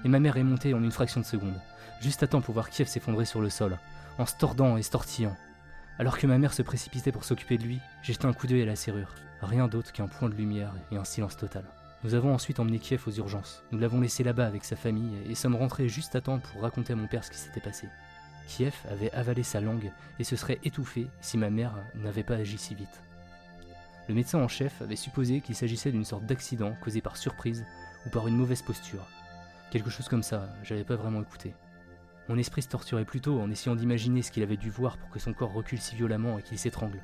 Et 0.05 0.09
ma 0.09 0.21
mère 0.21 0.37
est 0.37 0.45
montée 0.45 0.75
en 0.75 0.83
une 0.83 0.91
fraction 0.91 1.21
de 1.21 1.27
seconde, 1.27 1.61
juste 2.01 2.23
à 2.23 2.27
temps 2.27 2.41
pour 2.41 2.55
voir 2.55 2.71
Kiev 2.71 2.89
s'effondrer 2.89 3.25
sur 3.25 3.41
le 3.41 3.51
sol, 3.51 3.79
en 4.19 4.27
se 4.27 4.37
tordant 4.37 4.77
et 4.77 4.83
se. 4.83 4.93
Alors 5.99 6.19
que 6.19 6.27
ma 6.27 6.39
mère 6.39 6.53
se 6.53 6.62
précipitait 6.62 7.12
pour 7.12 7.25
s'occuper 7.25 7.57
de 7.57 7.65
lui, 7.65 7.81
j'ai 8.03 8.12
jeté 8.12 8.27
un 8.27 8.33
coup 8.33 8.47
d'œil 8.47 8.62
à 8.62 8.67
la 8.67 8.77
serrure. 8.77 9.15
Rien 9.45 9.68
d'autre 9.68 9.92
qu'un 9.92 10.09
point 10.09 10.30
de 10.30 10.34
lumière 10.34 10.72
et 10.90 10.97
un 10.97 11.05
silence 11.05 11.36
total. 11.36 11.64
Nous 12.03 12.14
avons 12.14 12.32
ensuite 12.32 12.61
emmené 12.61 12.78
Kiev 12.78 13.03
aux 13.07 13.12
urgences. 13.12 13.62
Nous 13.72 13.78
l'avons 13.78 14.01
laissé 14.01 14.24
là-bas 14.24 14.47
avec 14.47 14.64
sa 14.64 14.74
famille 14.74 15.18
et 15.28 15.34
sommes 15.34 15.55
rentrés 15.55 15.86
juste 15.86 16.16
à 16.16 16.22
temps 16.22 16.38
pour 16.38 16.62
raconter 16.62 16.95
à 16.95 16.97
mon 16.97 17.07
père 17.07 17.24
ce 17.24 17.30
qui 17.30 17.36
s'était 17.36 17.61
passé. 17.61 17.86
Kiev 18.49 18.74
avait 18.90 19.12
avalé 19.12 19.42
sa 19.42 19.61
langue 19.61 19.92
et 20.18 20.24
se 20.24 20.34
serait 20.34 20.61
étouffé 20.64 21.09
si 21.20 21.36
ma 21.36 21.51
mère 21.51 21.74
n'avait 21.95 22.22
pas 22.22 22.36
agi 22.36 22.57
si 22.57 22.74
vite. 22.74 23.03
Le 24.09 24.14
médecin 24.14 24.38
en 24.38 24.49
chef 24.49 24.80
avait 24.80 24.97
supposé 24.97 25.42
qu'il 25.42 25.55
s'agissait 25.55 25.92
d'une 25.92 26.07
sorte 26.07 26.24
d'accident 26.24 26.74
causé 26.82 27.03
par 27.03 27.18
surprise 27.18 27.66
ou 28.07 28.09
par 28.09 28.26
une 28.26 28.38
mauvaise 28.38 28.62
posture. 28.62 29.07
Quelque 29.70 29.90
chose 29.90 30.09
comme 30.09 30.22
ça, 30.22 30.49
j'avais 30.62 30.84
pas 30.84 30.97
vraiment 30.97 31.20
écouté. 31.20 31.55
Mon 32.30 32.38
esprit 32.38 32.62
se 32.62 32.68
torturait 32.68 33.05
plutôt 33.05 33.38
en 33.40 33.51
essayant 33.51 33.76
d'imaginer 33.76 34.22
ce 34.22 34.30
qu'il 34.30 34.42
avait 34.42 34.57
dû 34.57 34.70
voir 34.70 34.97
pour 34.97 35.11
que 35.11 35.18
son 35.18 35.34
corps 35.34 35.53
recule 35.53 35.80
si 35.80 35.97
violemment 35.97 36.38
et 36.38 36.42
qu'il 36.42 36.59
s'étrangle. 36.59 37.03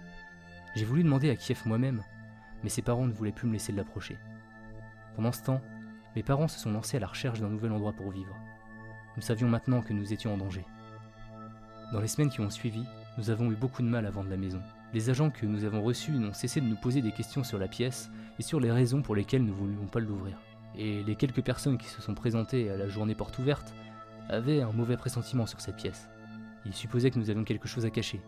J'ai 0.75 0.87
voulu 0.87 1.03
demander 1.03 1.29
à 1.29 1.37
Kiev 1.37 1.61
moi-même, 1.67 2.03
mais 2.63 2.69
ses 2.69 2.83
parents 2.83 3.07
ne 3.07 3.13
voulaient 3.13 3.33
plus 3.33 3.47
me 3.47 3.55
laisser 3.55 3.73
l'approcher. 3.73 4.19
Pendant 5.17 5.33
ce 5.33 5.43
temps, 5.43 5.61
mes 6.17 6.23
parents 6.23 6.49
se 6.49 6.59
sont 6.59 6.73
lancés 6.73 6.97
à 6.97 7.01
la 7.01 7.07
recherche 7.07 7.41
d'un 7.41 7.49
nouvel 7.49 7.73
endroit 7.73 7.93
pour 7.93 8.11
vivre. 8.11 8.35
Nous 9.17 9.23
savions 9.23 9.49
maintenant 9.49 9.83
que 9.83 9.93
nous 9.93 10.13
étions 10.13 10.35
en 10.35 10.39
danger. 10.39 10.65
Dans 11.93 12.01
les 12.01 12.09
semaines 12.09 12.31
qui 12.31 12.41
ont 12.41 12.51
suivi, 12.51 12.85
nous 13.19 13.31
avons 13.31 13.51
eu 13.51 13.57
beaucoup 13.57 13.83
de 13.83 13.89
mal 13.89 14.07
à 14.07 14.11
vendre 14.11 14.31
la 14.31 14.37
maison. 14.37 14.63
Les 14.93 15.11
agents 15.11 15.31
que 15.31 15.47
nous 15.47 15.65
avons 15.65 15.83
reçus 15.83 16.13
n'ont 16.13 16.33
cessé 16.33 16.61
de 16.61 16.67
nous 16.67 16.77
poser 16.77 17.03
des 17.03 17.13
questions 17.13 17.45
sur 17.45 17.59
la 17.59 17.69
pièce 17.69 18.11
et 18.39 18.43
sur 18.43 18.61
les 18.61 18.73
raisons 18.73 19.03
pour 19.03 19.15
lesquelles 19.15 19.43
nous 19.43 19.55
ne 19.55 19.59
voulions 19.59 19.87
pas 19.87 20.01
l'ouvrir. 20.01 20.39
Et 20.77 21.03
les 21.03 21.17
quelques 21.17 21.43
personnes 21.43 21.79
qui 21.79 21.89
se 21.89 22.01
sont 22.01 22.15
présentées 22.15 22.71
à 22.71 22.77
la 22.77 22.89
journée 22.89 23.15
porte 23.15 23.39
ouverte 23.39 23.75
avaient 24.29 24.63
un 24.63 24.73
mauvais 24.73 24.97
pressentiment 24.97 25.47
sur 25.47 25.61
cette 25.61 25.77
pièce. 25.77 26.09
Ils 26.65 26.75
supposaient 26.75 27.11
que 27.11 27.19
nous 27.19 27.31
avions 27.31 27.45
quelque 27.45 27.69
chose 27.69 27.87
à 27.87 27.91
cacher. 27.91 28.21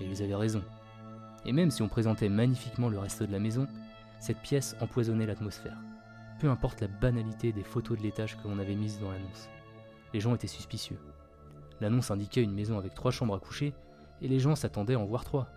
Et 0.00 0.04
ils 0.04 0.22
avaient 0.22 0.34
raison. 0.34 0.62
Et 1.44 1.52
même 1.52 1.70
si 1.70 1.82
on 1.82 1.88
présentait 1.88 2.28
magnifiquement 2.28 2.88
le 2.88 2.98
reste 2.98 3.22
de 3.22 3.32
la 3.32 3.38
maison, 3.38 3.66
cette 4.18 4.40
pièce 4.40 4.76
empoisonnait 4.80 5.26
l'atmosphère. 5.26 5.78
Peu 6.40 6.48
importe 6.50 6.80
la 6.80 6.88
banalité 6.88 7.52
des 7.52 7.62
photos 7.62 7.98
de 7.98 8.02
l'étage 8.02 8.36
que 8.36 8.48
l'on 8.48 8.58
avait 8.58 8.74
mises 8.74 9.00
dans 9.00 9.10
l'annonce. 9.10 9.48
Les 10.12 10.20
gens 10.20 10.34
étaient 10.34 10.46
suspicieux. 10.46 10.98
L'annonce 11.80 12.10
indiquait 12.10 12.42
une 12.42 12.54
maison 12.54 12.78
avec 12.78 12.94
trois 12.94 13.10
chambres 13.10 13.34
à 13.34 13.40
coucher, 13.40 13.74
et 14.20 14.28
les 14.28 14.40
gens 14.40 14.56
s'attendaient 14.56 14.94
à 14.94 15.00
en 15.00 15.04
voir 15.04 15.24
trois. 15.24 15.48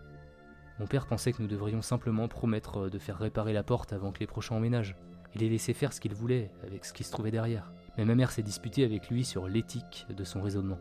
Mon 0.80 0.88
père 0.88 1.08
pensait 1.08 1.34
que 1.34 1.42
nous 1.42 1.48
devrions 1.48 1.82
simplement 1.82 2.28
promettre 2.28 2.90
de 2.90 3.00
faire 3.00 3.18
réparer 3.18 3.54
la 3.54 3.64
porte 3.64 3.94
avant 3.94 4.12
que 4.12 4.20
les 4.20 4.28
prochains 4.28 4.56
emménagent, 4.56 4.96
et 5.34 5.40
les 5.40 5.50
laisser 5.50 5.74
faire 5.74 5.94
ce 5.94 6.02
qu'ils 6.02 6.16
voulaient 6.16 6.52
avec 6.64 6.86
ce 6.86 6.94
qui 6.94 7.04
se 7.04 7.12
trouvait 7.12 7.32
derrière. 7.32 7.72
Mais 7.98 8.06
ma 8.06 8.16
mère 8.16 8.32
s'est 8.32 8.44
disputée 8.44 8.84
avec 8.84 9.10
lui 9.10 9.24
sur 9.24 9.48
l'éthique 9.48 10.06
de 10.16 10.24
son 10.24 10.42
raisonnement. 10.42 10.80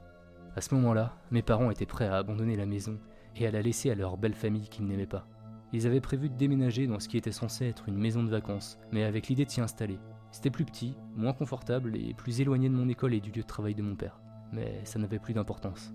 À 0.56 0.60
ce 0.60 0.74
moment-là, 0.74 1.16
mes 1.30 1.42
parents 1.42 1.70
étaient 1.70 1.86
prêts 1.86 2.06
à 2.06 2.16
abandonner 2.16 2.56
la 2.56 2.66
maison 2.66 2.98
et 3.36 3.46
à 3.46 3.50
la 3.50 3.62
laisser 3.62 3.90
à 3.90 3.94
leur 3.94 4.16
belle 4.16 4.34
famille 4.34 4.68
qu'ils 4.68 4.86
n'aimaient 4.86 5.06
pas. 5.06 5.26
Ils 5.72 5.86
avaient 5.86 6.00
prévu 6.00 6.28
de 6.28 6.36
déménager 6.36 6.86
dans 6.86 6.98
ce 6.98 7.08
qui 7.08 7.16
était 7.16 7.30
censé 7.30 7.66
être 7.66 7.88
une 7.88 7.98
maison 7.98 8.24
de 8.24 8.30
vacances, 8.30 8.78
mais 8.90 9.04
avec 9.04 9.28
l'idée 9.28 9.44
de 9.44 9.50
s'y 9.50 9.60
installer. 9.60 9.98
C'était 10.32 10.50
plus 10.50 10.64
petit, 10.64 10.96
moins 11.14 11.32
confortable 11.32 11.96
et 11.96 12.14
plus 12.14 12.40
éloigné 12.40 12.68
de 12.68 12.74
mon 12.74 12.88
école 12.88 13.14
et 13.14 13.20
du 13.20 13.30
lieu 13.30 13.42
de 13.42 13.46
travail 13.46 13.74
de 13.74 13.82
mon 13.82 13.94
père. 13.94 14.20
Mais 14.52 14.80
ça 14.84 14.98
n'avait 14.98 15.18
plus 15.18 15.34
d'importance. 15.34 15.92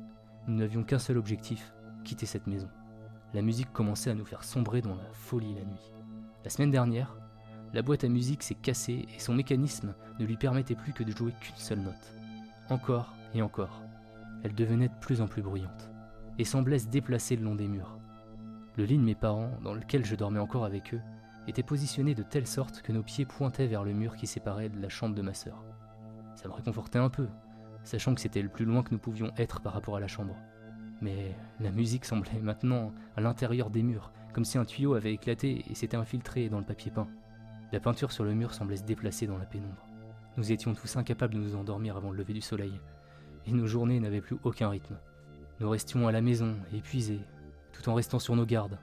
Nous 0.48 0.56
n'avions 0.56 0.84
qu'un 0.84 1.00
seul 1.00 1.18
objectif, 1.18 1.74
quitter 2.04 2.26
cette 2.26 2.48
maison. 2.48 2.70
La 3.34 3.42
musique 3.42 3.72
commençait 3.74 4.12
à 4.12 4.16
nous 4.16 4.26
faire 4.26 4.44
sombrer 4.44 4.82
dans 4.82 4.96
la 4.96 5.12
folie 5.12 5.56
la 5.56 5.66
nuit. 5.66 5.92
La 6.44 6.50
semaine 6.50 6.72
dernière, 6.72 7.18
la 7.74 7.82
boîte 7.82 8.06
à 8.06 8.10
musique 8.10 8.44
s'est 8.44 8.56
cassée 8.56 9.06
et 9.14 9.20
son 9.20 9.34
mécanisme 9.34 9.94
ne 10.20 10.26
lui 10.26 10.38
permettait 10.38 10.76
plus 10.76 10.94
que 10.94 11.04
de 11.04 11.12
jouer 11.12 11.34
qu'une 11.42 11.56
seule 11.58 11.80
note. 11.80 12.14
Encore 12.70 13.14
et 13.34 13.42
encore. 13.42 13.82
Elle 14.44 14.56
devenait 14.56 14.88
de 14.88 15.00
plus 15.02 15.20
en 15.20 15.28
plus 15.28 15.42
bruyante 15.42 15.90
et 16.38 16.44
semblait 16.44 16.80
se 16.80 16.88
déplacer 16.88 17.36
le 17.36 17.44
long 17.44 17.56
des 17.56 17.68
murs. 17.68 17.98
Le 18.78 18.84
lit 18.84 18.98
de 18.98 19.04
mes 19.04 19.16
parents, 19.16 19.52
dans 19.64 19.74
lequel 19.74 20.06
je 20.06 20.16
dormais 20.16 20.40
encore 20.40 20.66
avec 20.66 20.94
eux, 20.94 21.02
était 21.48 21.64
positionné 21.64 22.16
de 22.16 22.24
telle 22.24 22.48
sorte 22.48 22.82
que 22.82 22.92
nos 22.92 23.04
pieds 23.04 23.26
pointaient 23.26 23.68
vers 23.68 23.84
le 23.84 23.94
mur 23.94 24.16
qui 24.16 24.28
séparait 24.28 24.70
de 24.70 24.82
la 24.82 24.90
chambre 24.90 25.16
de 25.16 25.22
ma 25.22 25.34
sœur. 25.34 25.64
Ça 26.36 26.48
me 26.48 26.54
réconfortait 26.54 27.00
un 27.00 27.10
peu, 27.10 27.28
sachant 27.84 28.14
que 28.16 28.22
c'était 28.22 28.42
le 28.42 28.50
plus 28.50 28.66
loin 28.66 28.84
que 28.84 28.92
nous 28.92 29.00
pouvions 29.00 29.32
être 29.38 29.62
par 29.62 29.74
rapport 29.74 29.96
à 29.96 30.00
la 30.00 30.08
chambre. 30.08 30.36
Mais 31.02 31.36
la 31.60 31.72
musique 31.72 32.06
semblait 32.06 32.40
maintenant 32.42 32.92
à 33.16 33.22
l'intérieur 33.22 33.70
des 33.70 33.84
murs, 33.84 34.12
comme 34.34 34.46
si 34.46 34.58
un 34.58 34.66
tuyau 34.66 34.96
avait 34.96 35.14
éclaté 35.14 35.64
et 35.70 35.76
s'était 35.76 35.98
infiltré 35.98 36.50
dans 36.50 36.60
le 36.60 36.66
papier 36.66 36.92
peint. 36.92 37.08
La 37.72 37.80
peinture 37.80 38.12
sur 38.12 38.24
le 38.24 38.34
mur 38.34 38.54
semblait 38.54 38.78
se 38.78 38.84
déplacer 38.84 39.28
dans 39.28 39.38
la 39.38 39.46
pénombre. 39.46 39.88
Nous 40.38 40.52
étions 40.52 40.74
tous 40.74 40.98
incapables 40.98 41.34
de 41.34 41.40
nous 41.40 41.56
endormir 41.56 41.96
avant 41.96 42.12
le 42.12 42.18
lever 42.18 42.34
du 42.34 42.42
soleil, 42.42 42.80
et 43.46 43.52
nos 43.52 43.68
journées 43.68 44.00
n'avaient 44.00 44.22
plus 44.22 44.38
aucun 44.44 44.70
rythme. 44.70 44.98
Nous 45.62 45.70
restions 45.70 46.06
à 46.06 46.12
la 46.12 46.20
maison, 46.22 46.58
épuisés, 46.74 47.22
tout 47.72 47.89
en 47.89 47.93
restant 47.93 48.20
sur 48.20 48.36
nos 48.36 48.45
gardes, 48.45 48.78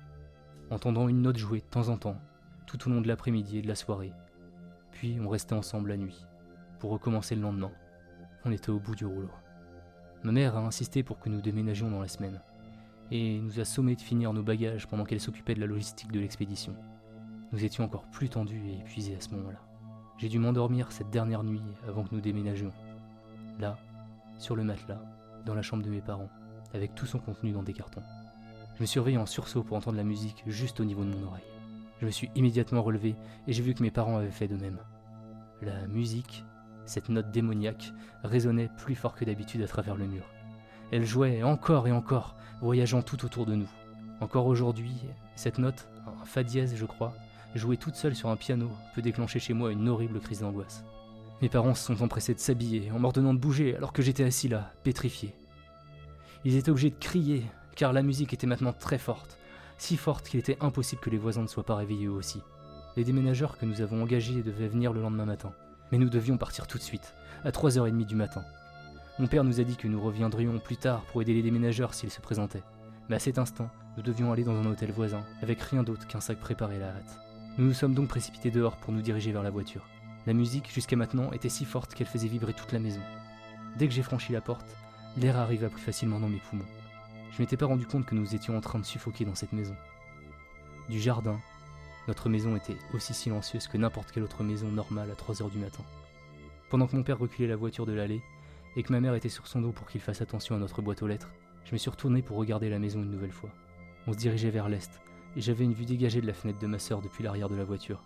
entendant 0.70 1.06
une 1.06 1.20
note 1.20 1.36
jouer 1.36 1.60
de 1.60 1.66
temps 1.66 1.90
en 1.90 1.98
temps, 1.98 2.16
tout 2.66 2.88
au 2.88 2.90
long 2.90 3.02
de 3.02 3.08
l'après-midi 3.08 3.58
et 3.58 3.62
de 3.62 3.68
la 3.68 3.74
soirée. 3.74 4.14
Puis 4.90 5.18
on 5.20 5.28
restait 5.28 5.54
ensemble 5.54 5.90
la 5.90 5.98
nuit, 5.98 6.24
pour 6.78 6.90
recommencer 6.90 7.34
le 7.34 7.42
lendemain. 7.42 7.70
On 8.46 8.52
était 8.52 8.70
au 8.70 8.78
bout 8.78 8.94
du 8.94 9.04
rouleau. 9.04 9.30
Ma 10.22 10.32
mère 10.32 10.56
a 10.56 10.60
insisté 10.60 11.02
pour 11.02 11.18
que 11.18 11.28
nous 11.28 11.42
déménagions 11.42 11.90
dans 11.90 12.00
la 12.00 12.08
semaine, 12.08 12.40
et 13.10 13.38
nous 13.38 13.60
a 13.60 13.66
sommé 13.66 13.94
de 13.94 14.00
finir 14.00 14.32
nos 14.32 14.42
bagages 14.42 14.88
pendant 14.88 15.04
qu'elle 15.04 15.20
s'occupait 15.20 15.54
de 15.54 15.60
la 15.60 15.66
logistique 15.66 16.10
de 16.10 16.20
l'expédition. 16.20 16.74
Nous 17.52 17.66
étions 17.66 17.84
encore 17.84 18.08
plus 18.10 18.30
tendus 18.30 18.66
et 18.66 18.78
épuisés 18.78 19.16
à 19.16 19.20
ce 19.20 19.28
moment-là. 19.34 19.60
J'ai 20.16 20.30
dû 20.30 20.38
m'endormir 20.38 20.90
cette 20.90 21.10
dernière 21.10 21.44
nuit 21.44 21.60
avant 21.86 22.04
que 22.04 22.14
nous 22.14 22.22
déménagions. 22.22 22.72
Là, 23.60 23.76
sur 24.38 24.56
le 24.56 24.64
matelas, 24.64 25.02
dans 25.44 25.54
la 25.54 25.60
chambre 25.60 25.82
de 25.82 25.90
mes 25.90 26.00
parents, 26.00 26.30
avec 26.74 26.94
tout 26.94 27.06
son 27.06 27.18
contenu 27.18 27.52
dans 27.52 27.62
des 27.62 27.72
cartons. 27.72 28.02
Je 28.76 28.82
me 28.82 28.86
suis 28.86 29.16
en 29.16 29.26
sursaut 29.26 29.62
pour 29.62 29.76
entendre 29.76 29.96
la 29.96 30.04
musique 30.04 30.42
juste 30.46 30.80
au 30.80 30.84
niveau 30.84 31.04
de 31.04 31.10
mon 31.10 31.26
oreille. 31.26 31.42
Je 32.00 32.06
me 32.06 32.10
suis 32.10 32.30
immédiatement 32.34 32.82
relevé 32.82 33.14
et 33.46 33.52
j'ai 33.52 33.62
vu 33.62 33.74
que 33.74 33.82
mes 33.82 33.90
parents 33.90 34.16
avaient 34.16 34.30
fait 34.30 34.48
de 34.48 34.56
même. 34.56 34.78
La 35.60 35.86
musique, 35.86 36.44
cette 36.84 37.08
note 37.08 37.30
démoniaque, 37.30 37.92
résonnait 38.24 38.70
plus 38.78 38.96
fort 38.96 39.14
que 39.14 39.24
d'habitude 39.24 39.62
à 39.62 39.68
travers 39.68 39.94
le 39.94 40.06
mur. 40.06 40.24
Elle 40.90 41.04
jouait 41.04 41.42
encore 41.42 41.86
et 41.86 41.92
encore, 41.92 42.34
voyageant 42.60 43.02
tout 43.02 43.24
autour 43.24 43.46
de 43.46 43.54
nous. 43.54 43.70
Encore 44.20 44.46
aujourd'hui, 44.46 44.94
cette 45.36 45.58
note, 45.58 45.88
un 46.06 46.24
fa 46.24 46.42
dièse 46.42 46.74
je 46.74 46.86
crois, 46.86 47.14
jouer 47.54 47.76
toute 47.76 47.94
seule 47.94 48.16
sur 48.16 48.30
un 48.30 48.36
piano 48.36 48.68
peut 48.94 49.02
déclencher 49.02 49.38
chez 49.38 49.54
moi 49.54 49.70
une 49.70 49.88
horrible 49.88 50.20
crise 50.20 50.40
d'angoisse. 50.40 50.84
Mes 51.40 51.48
parents 51.48 51.74
se 51.74 51.86
sont 51.86 52.02
empressés 52.02 52.34
de 52.34 52.40
s'habiller 52.40 52.90
en 52.92 52.98
m'ordonnant 52.98 53.34
de 53.34 53.38
bouger 53.38 53.76
alors 53.76 53.92
que 53.92 54.02
j'étais 54.02 54.24
assis 54.24 54.48
là, 54.48 54.72
pétrifié. 54.84 55.34
Ils 56.44 56.56
étaient 56.56 56.70
obligés 56.70 56.90
de 56.90 56.98
crier 56.98 57.44
car 57.76 57.92
la 57.92 58.02
musique 58.02 58.32
était 58.32 58.46
maintenant 58.46 58.72
très 58.72 58.98
forte, 58.98 59.38
si 59.78 59.96
forte 59.96 60.28
qu'il 60.28 60.40
était 60.40 60.58
impossible 60.60 61.00
que 61.00 61.10
les 61.10 61.18
voisins 61.18 61.42
ne 61.42 61.46
soient 61.46 61.64
pas 61.64 61.76
réveillés 61.76 62.06
eux 62.06 62.12
aussi. 62.12 62.40
Les 62.96 63.04
déménageurs 63.04 63.56
que 63.56 63.64
nous 63.64 63.80
avons 63.80 64.02
engagés 64.02 64.42
devaient 64.42 64.68
venir 64.68 64.92
le 64.92 65.00
lendemain 65.00 65.24
matin, 65.24 65.52
mais 65.90 65.98
nous 65.98 66.10
devions 66.10 66.36
partir 66.36 66.66
tout 66.66 66.78
de 66.78 66.82
suite, 66.82 67.14
à 67.44 67.50
3h30 67.50 68.04
du 68.04 68.14
matin. 68.14 68.44
Mon 69.18 69.26
père 69.26 69.44
nous 69.44 69.60
a 69.60 69.64
dit 69.64 69.76
que 69.76 69.88
nous 69.88 70.00
reviendrions 70.00 70.58
plus 70.58 70.76
tard 70.76 71.02
pour 71.04 71.22
aider 71.22 71.34
les 71.34 71.42
déménageurs 71.42 71.94
s'ils 71.94 72.10
se 72.10 72.20
présentaient, 72.20 72.62
mais 73.08 73.16
à 73.16 73.20
cet 73.20 73.38
instant, 73.38 73.70
nous 73.96 74.02
devions 74.02 74.32
aller 74.32 74.44
dans 74.44 74.56
un 74.56 74.66
hôtel 74.66 74.90
voisin, 74.90 75.24
avec 75.42 75.60
rien 75.60 75.82
d'autre 75.82 76.06
qu'un 76.06 76.20
sac 76.20 76.38
préparé 76.38 76.76
à 76.76 76.80
la 76.80 76.88
hâte. 76.88 77.18
Nous 77.58 77.66
nous 77.66 77.74
sommes 77.74 77.94
donc 77.94 78.08
précipités 78.08 78.50
dehors 78.50 78.76
pour 78.76 78.92
nous 78.92 79.02
diriger 79.02 79.32
vers 79.32 79.42
la 79.42 79.50
voiture. 79.50 79.86
La 80.26 80.32
musique, 80.32 80.72
jusqu'à 80.72 80.96
maintenant, 80.96 81.32
était 81.32 81.48
si 81.48 81.64
forte 81.64 81.94
qu'elle 81.94 82.06
faisait 82.06 82.28
vibrer 82.28 82.54
toute 82.54 82.72
la 82.72 82.78
maison. 82.78 83.00
Dès 83.76 83.88
que 83.88 83.94
j'ai 83.94 84.02
franchi 84.02 84.32
la 84.32 84.40
porte, 84.40 84.76
l'air 85.16 85.36
arriva 85.36 85.68
plus 85.68 85.80
facilement 85.80 86.20
dans 86.20 86.28
mes 86.28 86.38
poumons. 86.38 86.64
Je 87.32 87.40
m'étais 87.40 87.56
pas 87.56 87.66
rendu 87.66 87.86
compte 87.86 88.06
que 88.06 88.14
nous 88.14 88.34
étions 88.34 88.56
en 88.56 88.60
train 88.60 88.78
de 88.78 88.84
suffoquer 88.84 89.24
dans 89.24 89.34
cette 89.34 89.52
maison. 89.52 89.76
Du 90.88 91.00
jardin, 91.00 91.38
notre 92.08 92.28
maison 92.28 92.56
était 92.56 92.76
aussi 92.94 93.14
silencieuse 93.14 93.68
que 93.68 93.78
n'importe 93.78 94.10
quelle 94.10 94.22
autre 94.22 94.42
maison 94.42 94.68
normale 94.68 95.10
à 95.10 95.14
3 95.14 95.42
heures 95.42 95.50
du 95.50 95.58
matin. 95.58 95.84
Pendant 96.70 96.86
que 96.86 96.96
mon 96.96 97.02
père 97.02 97.18
reculait 97.18 97.48
la 97.48 97.56
voiture 97.56 97.86
de 97.86 97.92
l'allée 97.92 98.22
et 98.76 98.82
que 98.82 98.92
ma 98.92 99.00
mère 99.00 99.14
était 99.14 99.28
sur 99.28 99.46
son 99.46 99.60
dos 99.60 99.72
pour 99.72 99.86
qu'il 99.86 100.00
fasse 100.00 100.22
attention 100.22 100.56
à 100.56 100.58
notre 100.58 100.82
boîte 100.82 101.02
aux 101.02 101.06
lettres, 101.06 101.30
je 101.64 101.72
me 101.72 101.78
suis 101.78 101.90
retourné 101.90 102.22
pour 102.22 102.38
regarder 102.38 102.70
la 102.70 102.78
maison 102.78 103.02
une 103.02 103.10
nouvelle 103.10 103.32
fois. 103.32 103.50
On 104.06 104.12
se 104.12 104.18
dirigeait 104.18 104.50
vers 104.50 104.68
l'est, 104.68 105.00
et 105.36 105.40
j'avais 105.40 105.64
une 105.64 105.74
vue 105.74 105.84
dégagée 105.84 106.20
de 106.20 106.26
la 106.26 106.32
fenêtre 106.32 106.58
de 106.58 106.66
ma 106.66 106.78
sœur 106.78 107.02
depuis 107.02 107.22
l'arrière 107.22 107.48
de 107.48 107.54
la 107.54 107.64
voiture. 107.64 108.02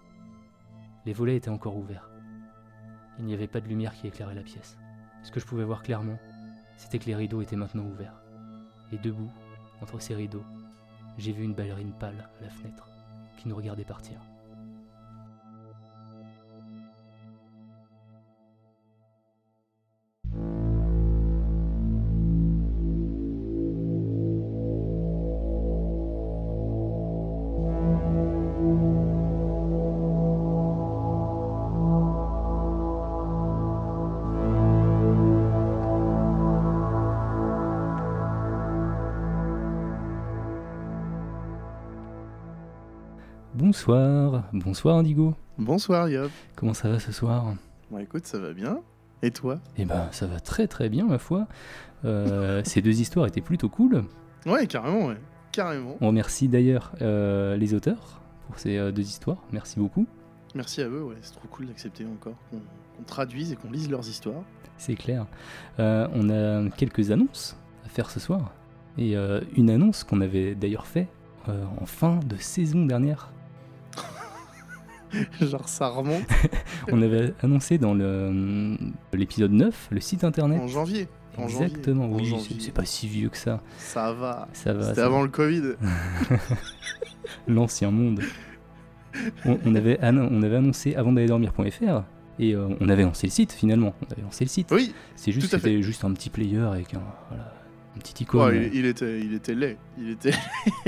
Les 1.07 1.13
volets 1.13 1.37
étaient 1.37 1.49
encore 1.49 1.77
ouverts. 1.77 2.11
Il 3.19 3.25
n'y 3.25 3.35
avait 3.35 3.47
pas 3.47 3.61
de 3.61 3.69
lumière 3.69 3.95
qui 3.95 4.09
éclairait 4.09 4.35
la 4.35 4.43
pièce. 4.43 4.77
Ce 5.23 5.31
que 5.31 5.41
je 5.41 5.47
pouvais 5.47 5.65
voir 5.65 5.83
clairement, 5.83 6.19
c'était 6.77 6.99
que 6.99 7.07
les 7.07 7.14
rideaux 7.14 7.43
étaient 7.43 7.57
maintenant 7.57 7.85
ouverts. 7.85 8.20
Et 8.93 8.99
debout, 8.99 9.31
entre 9.81 10.01
ces 10.01 10.14
rideaux, 10.14 10.45
j'ai 11.18 11.33
vu 11.33 11.45
une 11.45 11.55
ballerine 11.55 11.93
pâle 11.93 12.29
à 12.41 12.45
la 12.45 12.51
fenêtre, 12.51 12.89
qui 13.37 13.49
nous 13.49 13.57
regardait 13.57 13.85
partir. 13.85 14.20
Bonsoir, 43.87 44.43
bonsoir 44.53 44.97
Indigo. 44.97 45.34
Bonsoir 45.59 46.09
Yop. 46.09 46.32
Comment 46.57 46.74
ça 46.74 46.89
va 46.89 46.99
ce 46.99 47.12
soir 47.12 47.55
Bon 47.89 47.99
écoute, 47.99 48.26
ça 48.26 48.37
va 48.41 48.53
bien. 48.53 48.80
Et 49.22 49.30
toi 49.30 49.61
Eh 49.76 49.84
ben, 49.84 50.09
ça 50.11 50.26
va 50.26 50.41
très 50.41 50.66
très 50.66 50.89
bien, 50.89 51.07
ma 51.07 51.18
foi. 51.18 51.47
Euh, 52.05 52.62
ces 52.64 52.82
deux 52.82 53.01
histoires 53.01 53.28
étaient 53.28 53.41
plutôt 53.41 53.68
cool. 53.68 54.03
Ouais, 54.45 54.66
carrément, 54.66 55.07
ouais. 55.07 55.18
Carrément. 55.53 55.97
On 56.01 56.09
remercie 56.09 56.49
d'ailleurs 56.49 56.95
euh, 57.01 57.57
les 57.57 57.74
auteurs 57.74 58.20
pour 58.49 58.59
ces 58.59 58.76
euh, 58.76 58.91
deux 58.91 59.05
histoires. 59.05 59.39
Merci 59.53 59.78
beaucoup. 59.78 60.05
Merci 60.57 60.82
à 60.82 60.89
eux, 60.89 61.05
ouais. 61.05 61.18
C'est 61.22 61.34
trop 61.34 61.47
cool 61.47 61.66
d'accepter 61.66 62.05
encore 62.07 62.34
qu'on 62.51 63.05
traduise 63.05 63.53
et 63.53 63.55
qu'on 63.55 63.70
lise 63.70 63.89
leurs 63.89 64.09
histoires. 64.09 64.43
C'est 64.78 64.97
clair. 64.97 65.26
On 65.78 66.28
a 66.30 66.68
quelques 66.70 67.12
annonces 67.12 67.57
à 67.84 67.89
faire 67.89 68.11
ce 68.11 68.18
soir. 68.18 68.53
Et 68.99 69.14
une 69.57 69.70
annonce 69.70 70.03
qu'on 70.03 70.22
avait 70.22 70.57
d'ailleurs 70.57 70.89
fait 70.89 71.07
en 71.47 71.87
fin 71.87 72.18
de 72.26 72.34
saison 72.37 72.84
dernière. 72.84 73.30
Genre 75.41 75.69
ça 75.69 75.89
remonte 75.89 76.23
On 76.93 77.01
avait 77.03 77.33
annoncé 77.43 77.79
dans 77.79 77.95
le- 77.95 78.77
l'épisode 79.13 79.53
9 79.53 79.89
le 79.91 80.01
site 80.01 80.25
internet. 80.25 80.61
en 80.61 80.67
janvier. 80.69 81.09
En 81.39 81.49
janvier. 81.49 81.67
Exactement, 81.67 82.05
En 82.07 82.13
oui, 82.15 82.25
janvier. 82.27 82.47
c'est- 82.59 82.61
c'est 82.67 82.73
pas 82.75 82.85
si 82.85 83.07
vieux 83.09 83.29
que 83.29 83.37
ça. 83.37 83.61
Ça 83.79 84.13
va. 84.13 84.49
Ça 84.53 84.73
va. 84.73 84.83
C'était 84.89 85.03
avant 85.03 85.19
va. 85.19 85.25
le 85.25 85.31
Covid. 85.31 85.63
L'ancien 87.49 87.91
monde. 87.91 88.21
On, 89.45 89.59
on 89.65 89.75
avait, 89.75 89.99
on 90.03 90.43
avait 90.43 90.57
annoncé 90.57 90.95
avant 90.95 91.13
d'aller 91.13 91.27
dormir.fr 91.29 92.03
et 92.39 92.55
euh, 92.55 92.69
on 92.81 92.89
avait 92.89 93.03
lancé 93.05 93.27
le 93.27 93.33
site 93.33 93.53
finalement. 93.53 93.95
On 94.07 94.13
avait 94.13 94.23
lancé 94.23 94.45
le 94.45 94.51
site. 94.51 94.69
Oui, 94.73 94.93
C'est 95.15 95.33
juste, 95.33 95.51
c'était 95.51 95.83
juste 95.83 96.05
un 96.05 96.13
petit 96.13 96.29
player 96.31 96.59
avec 96.61 96.93
un, 96.95 97.03
voilà, 97.29 97.55
un 97.97 97.99
petit 97.99 98.25
icône. 98.25 98.49
Ouais, 98.55 98.67
il, 98.73 98.81
il 98.81 98.87
était, 98.87 99.21
il 99.21 99.33
était 99.35 99.55
laid. 99.55 99.79
Il 99.99 100.11
était, 100.11 100.33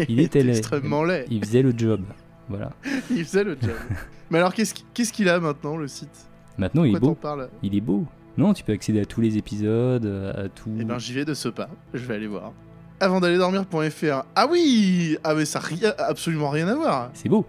Il 0.08 0.20
était 0.20 0.42
laid. 0.42 0.58
extrêmement 0.58 1.04
laid. 1.04 1.24
Il 1.30 1.42
faisait 1.44 1.62
le 1.62 1.72
job. 1.76 2.02
Voilà. 2.48 2.70
Il 3.10 3.24
faisait 3.24 3.44
le 3.44 3.56
job. 3.60 3.70
Mais 4.30 4.38
alors, 4.38 4.52
qu'est-ce 4.54 4.74
qui- 4.74 4.84
qu'est-ce 4.94 5.12
qu'il 5.12 5.28
a 5.28 5.38
maintenant, 5.40 5.76
le 5.76 5.88
site? 5.88 6.28
Maintenant, 6.58 6.84
il 6.84 6.96
est 6.96 7.00
beau. 7.00 7.14
parles? 7.14 7.48
Il 7.62 7.74
est 7.76 7.80
beau. 7.80 8.04
Non, 8.36 8.52
tu 8.52 8.64
peux 8.64 8.72
accéder 8.72 9.00
à 9.00 9.04
tous 9.04 9.20
les 9.20 9.36
épisodes, 9.36 10.04
à 10.36 10.48
tout. 10.48 10.70
Eh 10.78 10.84
ben, 10.84 10.98
j'y 10.98 11.12
vais 11.12 11.24
de 11.24 11.34
ce 11.34 11.48
pas. 11.48 11.68
Je 11.94 12.04
vais 12.04 12.14
aller 12.16 12.26
voir. 12.26 12.52
Avant 13.00 13.20
d'aller 13.20 13.38
dormir.fr. 13.38 14.24
Ah 14.34 14.46
oui 14.50 15.16
Ah, 15.22 15.34
mais 15.34 15.44
ça 15.44 15.60
n'a 15.80 15.90
absolument 16.06 16.50
rien 16.50 16.66
à 16.68 16.74
voir. 16.74 17.10
C'est 17.14 17.28
beau. 17.28 17.46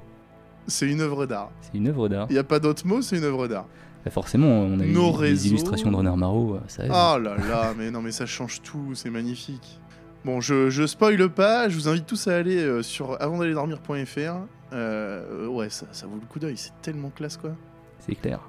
C'est 0.68 0.88
une 0.88 1.02
œuvre 1.02 1.26
d'art. 1.26 1.50
C'est 1.62 1.76
une 1.78 1.88
œuvre 1.88 2.08
d'art. 2.08 2.28
Il 2.30 2.34
n'y 2.34 2.40
a 2.40 2.44
pas 2.44 2.60
d'autre 2.60 2.86
mot, 2.86 3.02
c'est 3.02 3.18
une 3.18 3.24
œuvre 3.24 3.48
d'art. 3.48 3.66
Bah, 4.06 4.12
forcément, 4.12 4.48
on 4.48 4.80
a 4.80 4.86
eu 4.86 4.94
des 5.32 5.48
illustrations 5.48 5.92
de 5.92 5.96
Renard 5.96 6.18
Marot, 6.18 6.60
ça 6.68 6.86
aide. 6.86 6.92
Oh 6.94 7.18
là 7.20 7.36
là, 7.38 7.74
mais 7.78 7.90
non, 7.92 8.02
mais 8.04 8.12
ça 8.12 8.26
change 8.28 8.62
tout, 8.62 8.94
c'est 8.94 9.10
magnifique. 9.10 9.80
Bon, 10.26 10.42
je, 10.42 10.70
je 10.70 10.86
spoil 10.86 11.30
pas, 11.30 11.70
je 11.70 11.76
vous 11.76 11.88
invite 11.88 12.06
tous 12.06 12.28
à 12.28 12.36
aller 12.36 12.58
euh, 12.58 12.84
sur 12.84 13.22
avant 13.22 13.38
d'aller 13.38 13.54
dormir.fr. 13.54 14.46
Euh, 14.74 15.48
ouais, 15.48 15.70
ça, 15.70 15.86
ça 15.92 16.08
vaut 16.08 16.18
le 16.20 16.26
coup 16.28 16.40
d'œil, 16.40 16.58
c'est 16.58 16.74
tellement 16.82 17.10
classe 17.10 17.38
quoi. 17.38 17.52
C'est 18.00 18.16
clair. 18.16 18.42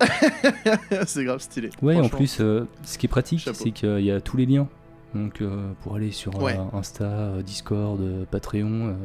c'est 1.06 1.24
grave 1.24 1.40
stylé. 1.40 1.70
Ouais, 1.82 1.98
en 1.98 2.08
plus, 2.08 2.38
euh, 2.40 2.66
ce 2.84 2.98
qui 2.98 3.06
est 3.06 3.08
pratique, 3.08 3.48
c'est 3.52 3.70
qu'il 3.70 4.00
y 4.00 4.10
a 4.10 4.20
tous 4.20 4.36
les 4.36 4.46
liens. 4.46 4.68
Donc, 5.14 5.40
euh, 5.40 5.72
pour 5.80 5.96
aller 5.96 6.12
sur 6.12 6.40
Ouais. 6.42 6.58
Insta, 6.72 7.42
Discord, 7.42 7.98
Patreon, 8.30 8.96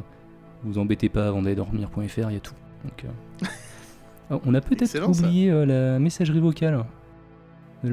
vous 0.62 0.78
embêtez 0.78 1.08
pas 1.08 1.28
avant 1.28 1.42
d'aller 1.42 1.56
dormir.fr, 1.56 2.30
il 2.30 2.34
y 2.34 2.36
a 2.36 2.40
tout. 2.40 2.54
Donc, 2.84 3.06
oh, 4.30 4.40
on 4.44 4.54
a 4.54 4.60
peut-être 4.60 5.08
oublié 5.08 5.50
la 5.66 5.98
messagerie 5.98 6.40
vocale. 6.40 6.84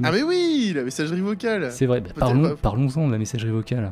Ah 0.03 0.11
mais 0.11 0.23
oui, 0.23 0.71
la 0.75 0.83
messagerie 0.83 1.21
vocale. 1.21 1.71
C'est 1.71 1.85
vrai, 1.85 2.01
bah, 2.01 2.09
parlons, 2.17 2.55
parlons-en 2.61 3.07
de 3.07 3.11
la 3.11 3.17
messagerie 3.17 3.51
vocale. 3.51 3.91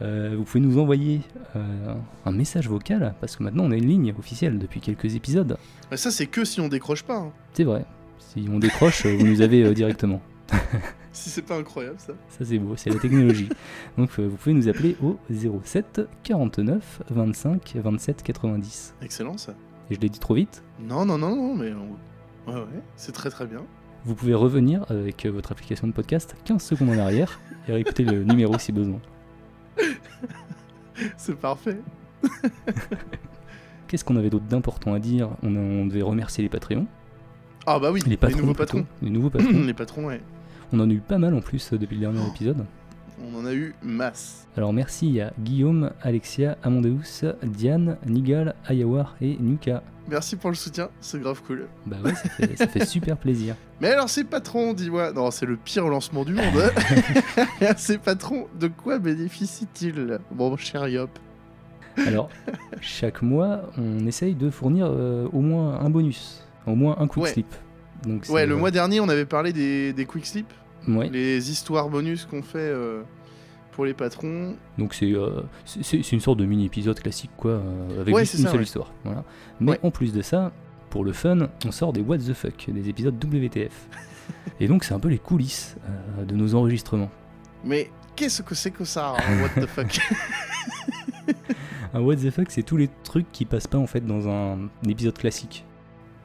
Euh, 0.00 0.34
vous 0.38 0.44
pouvez 0.44 0.60
nous 0.60 0.78
envoyer 0.78 1.22
euh, 1.56 1.94
un 2.24 2.30
message 2.32 2.68
vocal, 2.68 3.14
parce 3.20 3.36
que 3.36 3.42
maintenant 3.42 3.64
on 3.64 3.72
a 3.72 3.76
une 3.76 3.86
ligne 3.86 4.14
officielle 4.18 4.58
depuis 4.58 4.80
quelques 4.80 5.14
épisodes. 5.16 5.56
Mais 5.90 5.96
ça 5.96 6.10
c'est 6.10 6.26
que 6.26 6.44
si 6.44 6.60
on 6.60 6.68
décroche 6.68 7.02
pas. 7.02 7.16
hein. 7.16 7.32
C'est 7.52 7.64
vrai. 7.64 7.84
Si 8.18 8.46
on 8.52 8.58
décroche, 8.60 9.06
vous 9.06 9.26
nous 9.26 9.40
avez 9.40 9.64
euh, 9.64 9.74
directement. 9.74 10.20
Si 11.10 11.30
c'est 11.30 11.42
pas 11.42 11.56
incroyable 11.56 11.96
ça. 11.98 12.12
Ça 12.28 12.44
c'est 12.44 12.58
beau, 12.58 12.76
c'est 12.76 12.90
la 12.90 13.00
technologie. 13.00 13.48
Donc 13.96 14.16
vous 14.20 14.36
pouvez 14.36 14.52
nous 14.54 14.68
appeler 14.68 14.94
au 15.02 15.18
07 15.64 16.02
49 16.22 17.02
25 17.10 17.72
27 17.82 18.22
90. 18.22 18.94
Excellent 19.02 19.36
ça. 19.36 19.52
Et 19.90 19.96
je 19.96 20.00
l'ai 20.00 20.10
dit 20.10 20.20
trop 20.20 20.34
vite. 20.34 20.62
Non, 20.78 21.04
non, 21.04 21.18
non, 21.18 21.34
non, 21.34 21.56
mais 21.56 21.72
on- 21.72 22.52
ouais, 22.52 22.60
ouais, 22.60 22.82
c'est 22.94 23.10
très 23.10 23.30
très 23.30 23.46
bien. 23.46 23.62
Vous 24.04 24.14
pouvez 24.14 24.34
revenir 24.34 24.84
avec 24.90 25.26
euh, 25.26 25.30
votre 25.30 25.52
application 25.52 25.86
de 25.86 25.92
podcast 25.92 26.36
15 26.44 26.62
secondes 26.62 26.90
en 26.90 26.98
arrière 26.98 27.40
et 27.68 27.72
réécouter 27.72 28.04
le 28.04 28.24
numéro 28.24 28.58
si 28.58 28.72
besoin. 28.72 29.00
C'est 31.16 31.36
parfait. 31.38 31.78
Qu'est-ce 33.86 34.04
qu'on 34.04 34.16
avait 34.16 34.30
d'autre 34.30 34.46
d'important 34.46 34.94
à 34.94 34.98
dire? 34.98 35.30
On, 35.42 35.54
on 35.54 35.86
devait 35.86 36.02
remercier 36.02 36.42
les 36.42 36.48
Patreons. 36.48 36.86
Ah 37.66 37.78
bah 37.78 37.90
oui, 37.92 38.00
Les 38.06 38.16
patrons. 38.16 38.40
nouveaux 38.40 38.54
patrons. 38.54 38.86
Les 39.02 39.10
nouveaux 39.10 39.30
patrons. 39.30 39.50
les 39.66 39.74
patrons, 39.74 40.06
ouais. 40.06 40.20
on 40.72 40.80
en 40.80 40.88
a 40.88 40.92
eu 40.92 41.00
pas 41.00 41.18
mal 41.18 41.34
en 41.34 41.40
plus 41.40 41.72
euh, 41.72 41.78
depuis 41.78 41.94
le 41.96 42.00
dernier 42.00 42.26
épisode. 42.28 42.64
On 43.22 43.36
en 43.38 43.44
a 43.44 43.52
eu 43.52 43.74
masse. 43.82 44.46
Alors 44.56 44.72
merci 44.72 45.20
à 45.20 45.32
Guillaume, 45.40 45.90
Alexia, 46.02 46.56
Amondeus, 46.62 47.24
Diane, 47.42 47.96
Nigal, 48.06 48.54
Ayawar 48.66 49.16
et 49.20 49.36
Nika. 49.40 49.82
Merci 50.08 50.36
pour 50.36 50.48
le 50.50 50.56
soutien, 50.56 50.88
c'est 51.00 51.20
grave 51.20 51.42
cool. 51.46 51.66
Bah 51.86 51.98
ouais, 52.02 52.14
ça 52.14 52.28
fait, 52.30 52.56
ça 52.56 52.66
fait 52.66 52.86
super 52.86 53.16
plaisir. 53.18 53.54
Mais 53.80 53.88
alors 53.90 54.08
ces 54.08 54.24
patrons, 54.24 54.72
dis-moi, 54.72 55.12
non 55.12 55.30
c'est 55.30 55.44
le 55.46 55.56
pire 55.56 55.86
lancement 55.86 56.24
du 56.24 56.32
monde. 56.32 56.44
hein. 57.60 57.74
ces 57.76 57.98
patrons, 57.98 58.46
de 58.58 58.68
quoi 58.68 58.98
bénéficient-ils 58.98 60.18
Bon 60.30 60.56
cher 60.56 60.88
Yop? 60.88 61.10
Alors, 62.06 62.28
chaque 62.80 63.22
mois, 63.22 63.62
on 63.76 64.06
essaye 64.06 64.34
de 64.36 64.50
fournir 64.50 64.86
euh, 64.88 65.28
au 65.32 65.40
moins 65.40 65.80
un 65.80 65.90
bonus, 65.90 66.44
au 66.66 66.74
moins 66.76 66.96
un 67.00 67.08
quick 67.08 67.24
Ouais. 67.24 67.32
slip. 67.32 67.52
Donc, 68.06 68.24
Ouais, 68.30 68.46
le 68.46 68.54
euh, 68.54 68.56
mois 68.56 68.70
dernier 68.70 69.00
on 69.00 69.08
avait 69.08 69.24
parlé 69.26 69.52
des, 69.52 69.92
des 69.92 70.06
quick 70.06 70.24
slips, 70.24 70.52
ouais. 70.86 71.08
les 71.10 71.50
histoires 71.50 71.88
bonus 71.88 72.24
qu'on 72.24 72.42
fait 72.42 72.58
euh, 72.60 73.02
pour 73.78 73.84
les 73.84 73.94
patrons. 73.94 74.56
Donc 74.76 74.92
c'est 74.92 75.12
euh, 75.12 75.40
c'est- 75.64 76.10
une 76.10 76.18
sorte 76.18 76.40
de 76.40 76.44
mini 76.44 76.66
épisode 76.66 76.98
classique 76.98 77.30
quoi, 77.36 77.52
euh, 77.52 78.00
avec 78.00 78.12
Ouais, 78.12 78.22
juste 78.22 78.32
c'est 78.32 78.38
une 78.38 78.44
ça, 78.46 78.50
seule 78.50 78.58
ouais. 78.58 78.64
histoire. 78.64 78.92
Voilà. 79.04 79.22
Mais 79.60 79.70
Ouais. 79.70 79.80
en 79.84 79.92
plus 79.92 80.12
de 80.12 80.20
ça, 80.20 80.50
pour 80.90 81.04
le 81.04 81.12
fun, 81.12 81.48
on 81.64 81.70
sort 81.70 81.92
des 81.92 82.00
What 82.00 82.18
the 82.18 82.34
fuck, 82.34 82.68
des 82.68 82.88
épisodes 82.88 83.14
WTF. 83.24 83.86
Et 84.58 84.66
donc 84.66 84.82
c'est 84.82 84.94
un 84.94 84.98
peu 84.98 85.06
les 85.06 85.20
coulisses 85.20 85.76
euh, 86.18 86.24
de 86.24 86.34
nos 86.34 86.56
enregistrements. 86.56 87.08
Mais 87.64 87.88
qu'est-ce 88.16 88.42
que 88.42 88.56
c'est 88.56 88.72
que 88.72 88.84
ça 88.84 89.14
hein, 89.16 89.42
What 89.42 89.64
the 89.64 89.66
fuck? 89.68 89.96
Un 91.94 92.00
What 92.00 92.16
the 92.16 92.30
fuck, 92.30 92.50
c'est 92.50 92.64
tous 92.64 92.78
les 92.78 92.88
trucs 93.04 93.30
qui 93.30 93.44
passent 93.44 93.68
pas 93.68 93.78
en 93.78 93.86
fait 93.86 94.04
dans 94.04 94.28
un, 94.28 94.58
épisode 94.88 95.16
classique. 95.16 95.64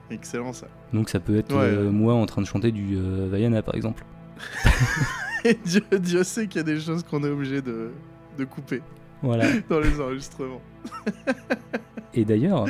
Excellent 0.09 0.53
ça. 0.53 0.65
Donc 0.91 1.07
ça 1.07 1.19
peut 1.19 1.37
être 1.37 1.53
moi 1.91 2.15
en 2.15 2.25
train 2.25 2.41
de 2.41 2.47
chanter 2.47 2.71
du 2.71 2.97
Vaiana 3.29 3.61
par 3.61 3.75
exemple. 3.75 4.03
Et 5.45 5.53
Dieu, 5.65 5.81
Dieu 5.99 6.23
sait 6.23 6.47
qu'il 6.47 6.57
y 6.57 6.59
a 6.59 6.63
des 6.63 6.79
choses 6.79 7.03
qu'on 7.03 7.23
est 7.23 7.29
obligé 7.29 7.61
de, 7.61 7.91
de 8.37 8.45
couper 8.45 8.81
Voilà. 9.21 9.45
dans 9.69 9.79
les 9.79 9.99
enregistrements. 9.99 10.61
Et 12.13 12.25
d'ailleurs, 12.25 12.65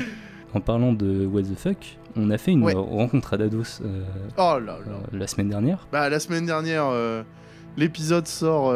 en 0.54 0.60
parlant 0.62 0.94
de 0.94 1.26
What 1.26 1.44
the 1.44 1.56
fuck, 1.58 1.98
on 2.16 2.30
a 2.30 2.38
fait 2.38 2.52
une 2.52 2.64
Ouais. 2.64 2.74
rencontre 2.74 3.34
à 3.34 3.38
Dados 3.38 3.82
euh, 3.84 4.04
Oh 4.38 4.58
là 4.60 4.60
là. 4.60 4.78
euh, 4.88 5.18
la 5.18 5.28
semaine 5.28 5.50
dernière. 5.50 5.88
Bah 5.92 6.10
la 6.10 6.20
semaine 6.20 6.46
dernière, 6.46 6.86
euh, 6.88 7.24
l'épisode 7.76 8.28
sort, 8.28 8.74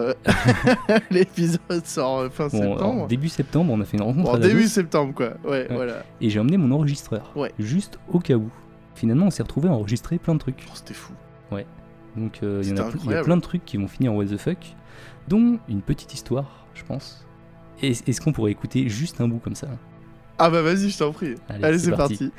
l'épisode 1.11 1.85
sort 1.85 2.25
fin 2.31 2.47
Bon, 2.47 2.57
en 2.57 2.61
septembre. 2.73 3.07
début 3.07 3.29
septembre, 3.29 3.71
on 3.73 3.79
a 3.81 3.85
fait 3.85 3.97
une 3.97 4.03
rencontre 4.03 4.23
Bon, 4.25 4.33
à 4.33 4.39
Dados. 4.39 4.53
début 4.55 4.67
septembre 4.67 5.13
quoi. 5.13 5.29
Ouais, 5.43 5.49
Ouais. 5.49 5.67
voilà. 5.71 6.03
Et 6.19 6.29
j'ai 6.29 6.39
emmené 6.39 6.57
mon 6.57 6.71
enregistreur. 6.75 7.31
Ouais. 7.35 7.51
Juste 7.59 7.99
au 8.11 8.19
cas 8.19 8.35
où. 8.35 8.49
Finalement, 8.95 9.27
on 9.27 9.29
s'est 9.29 9.43
retrouvé 9.43 9.69
à 9.69 9.73
enregistrer 9.73 10.17
plein 10.17 10.33
de 10.33 10.39
trucs. 10.39 10.65
Oh, 10.67 10.71
C'était 10.73 10.95
fou. 10.95 11.13
Donc, 12.17 12.39
euh, 12.41 12.61
il 12.63 12.75
y 12.75 12.79
a, 12.79 13.21
y 13.21 13.23
plein 13.23 13.37
de 13.37 13.41
trucs 13.41 13.63
qui 13.63 13.77
vont 13.77 13.87
finir 13.87 14.11
en 14.11 14.15
what 14.15 14.25
the 14.25 14.37
fuck, 14.37 14.75
dont 15.27 15.59
une 15.69 15.81
petite 15.81 16.13
histoire, 16.13 16.65
je 16.73 16.83
pense. 16.83 17.25
Et 17.81 17.91
Est-ce 17.91 18.21
qu'on 18.21 18.33
pourrait 18.33 18.51
écouter 18.51 18.89
juste 18.89 19.21
un 19.21 19.27
bout 19.27 19.37
comme 19.37 19.55
ça? 19.55 19.67
Ah 20.39 20.49
bah 20.49 20.61
vas-y, 20.61 20.89
je 20.89 20.97
t'en 20.97 21.11
prie. 21.11 21.35
Allez, 21.47 21.63
Allez, 21.63 21.79
c'est 21.79 21.91
parti. 21.91 22.17
parti. 22.17 22.31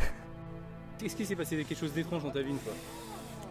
Qu'est-ce 0.99 1.17
qui 1.17 1.25
s'est 1.25 1.37
passé? 1.37 1.57
Quelque 1.57 1.79
chose 1.79 1.93
d'étrange 1.93 2.25
dans 2.25 2.31
ta 2.31 2.43
vie 2.43 2.51
une 2.51 2.59
fois? 2.59 2.73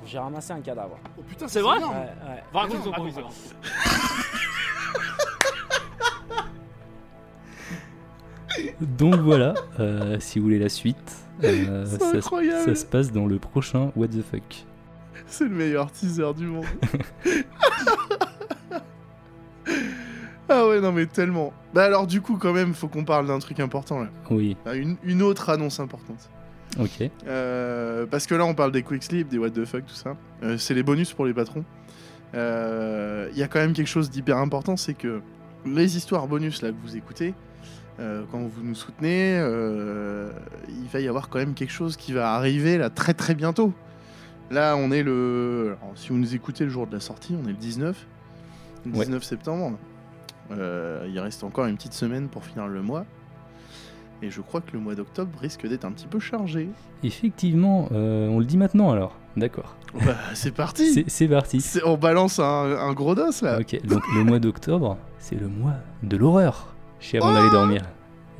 J'ai 0.06 0.20
ramassé 0.20 0.54
un 0.54 0.62
cadavre. 0.62 1.00
Oh 1.18 1.22
putain, 1.28 1.48
c'est 1.48 1.62
vrai? 1.62 1.78
Ouais, 1.78 1.86
ouais. 1.86 2.44
Donc 8.82 9.16
voilà, 9.16 9.54
euh, 9.80 10.18
si 10.20 10.40
vous 10.40 10.46
voulez 10.46 10.60
la 10.60 10.70
suite, 10.70 11.16
euh, 11.44 11.86
ça 11.86 12.76
se 12.76 12.86
passe 12.86 13.12
dans 13.12 13.26
le 13.26 13.38
prochain 13.38 13.92
What 13.96 14.08
the 14.08 14.22
fuck. 14.22 14.66
C'est 15.30 15.44
le 15.46 15.50
meilleur 15.56 15.92
teaser 15.92 16.34
du 16.36 16.46
monde. 16.46 16.66
ah 20.50 20.68
ouais, 20.68 20.80
non 20.80 20.92
mais 20.92 21.06
tellement. 21.06 21.54
Bah 21.74 21.84
alors 21.86 22.08
du 22.08 22.22
coup 22.22 22.38
quand 22.38 22.54
même, 22.54 22.74
faut 22.74 22.88
qu'on 22.88 23.04
parle 23.04 23.28
d'un 23.28 23.40
truc 23.40 23.60
important 23.60 24.00
là. 24.02 24.08
Oui, 24.30 24.56
Ah, 24.66 24.76
Une, 24.76 24.96
une 25.04 25.22
autre 25.22 25.50
annonce 25.50 25.80
importante. 25.80 26.30
ok. 26.80 27.10
Euh, 27.28 28.06
parce 28.06 28.26
que 28.28 28.36
là 28.36 28.46
on 28.46 28.54
parle 28.56 28.72
des 28.72 28.84
quick 28.84 29.04
sleep, 29.04 29.28
des 29.28 29.38
what 29.38 29.50
the 29.52 29.66
fuck, 29.66 29.86
tout 29.86 29.94
ça. 29.96 30.16
Euh, 30.44 30.58
c'est 30.58 30.74
les 30.74 30.84
bonus 30.84 31.14
pour 31.14 31.26
les 31.26 31.34
patrons. 31.34 31.66
Euh, 32.36 33.30
Il 33.34 33.38
y 33.38 33.44
a 33.44 33.48
quand 33.48 33.60
même 33.60 33.74
quelque 33.74 33.88
chose 33.88 34.10
d'hyper 34.10 34.38
important, 34.38 34.78
c'est 34.78 34.94
que 34.94 35.22
les 35.66 35.98
histoires 35.98 36.28
bonus 36.28 36.62
là 36.62 36.70
que 36.70 36.76
vous 36.82 36.96
écoutez, 36.96 37.34
euh, 38.00 38.24
quand 38.32 38.40
vous 38.40 38.62
nous 38.64 38.76
soutenez, 38.76 39.38
euh, 39.40 40.30
il 40.70 40.88
va 40.94 41.00
y 41.02 41.08
avoir 41.10 41.28
quand 41.30 41.40
même 41.40 41.54
quelque 41.56 41.74
chose 41.74 41.98
qui 41.98 42.14
va 42.14 42.32
arriver 42.34 42.78
là 42.78 42.90
très 42.90 43.14
très 43.14 43.36
bientôt. 43.36 43.74
Là, 44.52 44.76
on 44.78 44.92
est 44.92 45.04
le. 45.04 45.76
alors, 45.82 45.94
si 45.98 46.10
vous 46.10 46.18
nous 46.18 46.36
écoutez 46.36 46.64
le 46.64 46.70
jour 46.70 46.88
de 46.88 46.94
la 46.94 47.00
sortie, 47.02 47.36
on 47.42 47.44
est 47.46 47.52
le 47.52 47.58
19. 47.58 48.06
Le 48.86 48.92
Ouais. 48.92 49.06
19 49.06 49.24
septembre. 49.24 49.78
Euh, 50.52 51.06
il 51.12 51.20
reste 51.20 51.44
encore 51.44 51.66
une 51.66 51.76
petite 51.76 51.94
semaine 51.94 52.30
pour 52.30 52.46
finir 52.46 52.68
le 52.68 52.82
mois. 52.82 53.06
Et 54.22 54.32
je 54.32 54.42
crois 54.42 54.62
que 54.62 54.72
le 54.74 54.80
mois 54.80 54.96
d'octobre 54.96 55.38
risque 55.40 55.68
d'être 55.68 55.84
un 55.86 55.92
petit 55.92 56.08
peu 56.08 56.20
chargé. 56.20 56.70
Effectivement, 57.04 57.90
euh, 57.92 58.28
on 58.30 58.40
le 58.40 58.46
dit 58.46 58.58
maintenant 58.58 58.92
alors. 58.92 59.18
D'accord. 59.36 59.76
Bah, 59.94 60.16
c'est 60.34 60.52
parti 60.54 61.04
C'est 61.08 61.28
parti. 61.28 61.64
On 61.86 61.98
balance 61.98 62.40
un, 62.40 62.44
un 62.80 62.94
gros 62.94 63.14
dos 63.14 63.30
là 63.44 63.60
Ok, 63.60 63.80
donc 63.86 64.02
le 64.16 64.24
mois 64.24 64.40
d'octobre, 64.40 64.98
c'est 65.20 65.36
le 65.36 65.48
mois 65.48 65.76
de 66.02 66.18
l'horreur. 66.18 66.74
Chez 67.00 67.18
avant 67.18 67.32
d'aller 67.34 67.52
dormir. 67.52 67.82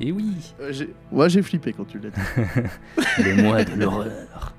Et 0.00 0.10
oui, 0.10 0.32
Euh, 0.60 0.72
Moi 1.12 1.28
j'ai 1.28 1.42
flippé 1.42 1.72
quand 1.72 1.84
tu 1.86 1.98
l'as 2.00 2.10
dit. 2.10 2.20
le 3.18 3.42
mois 3.42 3.62
de 3.62 3.74
l'horreur. 3.74 4.54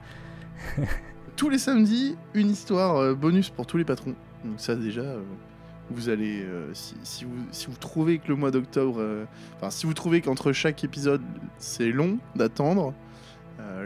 tous 1.40 1.50
les 1.50 1.58
samedis, 1.58 2.18
une 2.34 2.50
histoire 2.50 2.98
euh, 2.98 3.16
bonus 3.16 3.50
pour 3.50 3.66
tous 3.66 3.78
les 3.78 3.86
patrons. 3.86 4.14
Donc 4.44 4.56
ça 4.58 4.76
déjà, 4.76 5.02
euh, 5.02 5.22
vous 5.90 6.10
allez, 6.10 6.42
euh, 6.44 6.68
si, 6.74 6.96
si 7.04 7.24
vous, 7.24 7.32
si 7.52 7.68
vous 7.68 7.78
trouvez 7.80 8.20
que 8.20 8.28
le 8.28 8.36
mois 8.36 8.52
d'octobre, 8.52 9.02
enfin 9.56 9.70
si 9.70 9.86
vous 9.86 9.94
trouvez 9.94 10.20
qu'entre 10.20 10.52
chaque 10.52 10.84
épisode 10.84 11.22
c'est 11.58 11.92
long 11.92 12.18
d'attendre, 12.36 12.94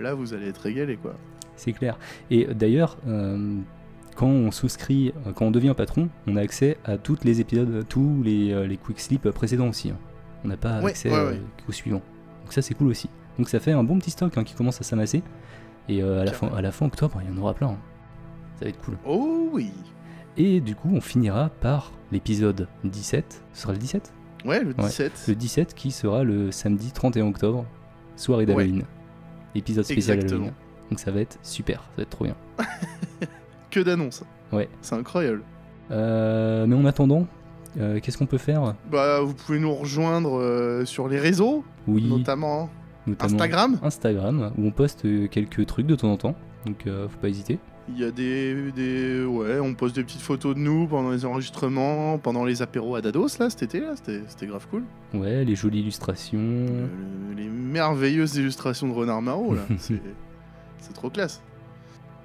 là 0.01 0.13
vous 0.15 0.33
allez 0.33 0.47
être 0.47 0.57
régalé 0.61 0.97
quoi. 0.97 1.13
C'est 1.55 1.73
clair. 1.73 1.97
Et 2.31 2.45
d'ailleurs, 2.53 2.97
euh, 3.07 3.59
quand 4.15 4.27
on 4.27 4.49
souscrit, 4.51 5.13
quand 5.35 5.45
on 5.45 5.51
devient 5.51 5.73
patron, 5.77 6.09
on 6.25 6.35
a 6.35 6.41
accès 6.41 6.77
à 6.85 6.97
tous 6.97 7.19
les 7.23 7.39
épisodes, 7.39 7.85
tous 7.87 8.21
les, 8.23 8.67
les 8.67 8.77
quick 8.77 8.99
slips 8.99 9.29
précédents 9.29 9.69
aussi. 9.69 9.91
hein. 9.91 9.97
On 10.43 10.47
n'a 10.47 10.57
pas 10.57 10.81
Ouais, 10.81 10.89
accès 10.91 11.09
ouais, 11.11 11.23
ouais. 11.25 11.41
qu'au 11.65 11.71
suivant. 11.71 12.01
Donc 12.41 12.51
ça 12.53 12.61
c'est 12.63 12.73
cool 12.73 12.87
aussi. 12.87 13.09
Donc 13.37 13.47
ça 13.49 13.59
fait 13.59 13.71
un 13.71 13.83
bon 13.83 13.97
petit 13.99 14.11
stock 14.11 14.35
hein, 14.37 14.43
qui 14.43 14.55
commence 14.55 14.81
à 14.81 14.83
s'amasser. 14.83 15.21
Et 15.89 16.01
euh, 16.01 16.21
à, 16.21 16.25
la 16.25 16.31
fin, 16.31 16.39
Carrément. 16.47 16.57
à 16.57 16.61
la 16.61 16.71
fin 16.71 16.85
octobre, 16.85 17.21
il 17.23 17.33
y 17.33 17.37
en 17.37 17.41
aura 17.41 17.53
plein. 17.53 17.69
hein. 17.69 17.77
Ça 18.59 18.65
va 18.65 18.69
être 18.69 18.79
cool. 18.83 18.97
Oh 19.05 19.49
oui. 19.51 19.71
Et 20.37 20.61
du 20.61 20.75
coup, 20.75 20.89
on 20.93 21.01
finira 21.01 21.49
par 21.61 21.91
l'épisode 22.11 22.67
17. 22.83 23.43
Ce 23.53 23.61
sera 23.61 23.73
le 23.73 23.79
17 23.79 24.13
Ouais, 24.45 24.61
le 24.63 24.69
Ouais. 24.69 24.83
17. 24.85 25.25
Le 25.27 25.35
17 25.35 25.73
qui 25.73 25.91
sera 25.91 26.23
le 26.23 26.51
samedi 26.51 26.91
31 26.91 27.27
octobre, 27.27 27.65
soirée 28.15 28.45
d'Halloween. 28.45 28.83
Épisode 29.55 29.85
spécial 29.85 30.17
Exactement. 30.17 30.47
Halloween. 30.47 30.53
Donc 30.89 30.99
ça 30.99 31.11
va 31.11 31.21
être 31.21 31.37
super, 31.43 31.79
ça 31.81 31.89
va 31.97 32.03
être 32.03 32.09
trop 32.09 32.25
bien. 32.25 32.35
Que 33.69 33.79
d'annonces. 33.79 34.23
Ouais. 34.51 34.69
C'est 34.81 34.95
incroyable. 34.95 35.41
Euh, 35.91 36.67
mais 36.67 36.75
en 36.75 36.85
attendant, 36.85 37.25
euh, 37.79 37.99
qu'est-ce 37.99 38.17
qu'on 38.19 38.25
peut 38.27 38.37
faire? 38.37 38.75
Bah 38.91 39.21
vous 39.21 39.33
pouvez 39.33 39.59
nous 39.59 39.73
rejoindre 39.73 40.39
euh, 40.39 40.85
sur 40.85 41.07
les 41.07 41.19
réseaux, 41.19 41.63
Oui, 41.87 42.07
notamment 42.07 42.69
notamment 43.07 43.33
Instagram. 43.33 43.79
Instagram, 43.83 44.51
où 44.57 44.65
on 44.67 44.71
poste 44.71 45.05
euh, 45.05 45.27
quelques 45.27 45.65
trucs 45.65 45.87
de 45.87 45.95
temps 45.95 46.11
en 46.11 46.17
temps. 46.17 46.35
Donc 46.65 46.87
euh, 46.87 47.07
faut 47.09 47.17
pas 47.19 47.29
hésiter. 47.29 47.59
Il 47.89 47.99
y 47.99 48.05
a 48.05 48.11
des, 48.11 48.71
des. 48.71 49.25
Ouais, 49.25 49.59
on 49.59 49.73
poste 49.73 49.95
des 49.97 50.03
petites 50.05 50.21
photos 50.21 50.55
de 50.55 50.59
nous 50.61 50.87
pendant 50.87 51.11
les 51.11 51.25
enregistrements, 51.25 52.17
pendant 52.17 52.45
les 52.45 52.61
apéros 52.61 52.95
à 52.95 53.01
Dados, 53.01 53.27
là, 53.39 53.49
cet 53.49 53.63
été, 53.63 53.81
là, 53.81 53.95
c'était 53.97 54.47
grave 54.47 54.65
cool. 54.71 54.83
Ouais, 55.13 55.43
les 55.43 55.55
jolies 55.55 55.81
illustrations. 55.81 56.39
Le- 56.39 57.35
le- 57.35 57.41
les 57.43 57.49
merveilleuses 57.49 58.37
illustrations 58.37 58.87
de 58.87 58.93
Renard 58.93 59.21
Marot, 59.21 59.53
là, 59.55 59.63
c'est 59.79 60.93
trop 60.93 61.09
classe. 61.09 61.41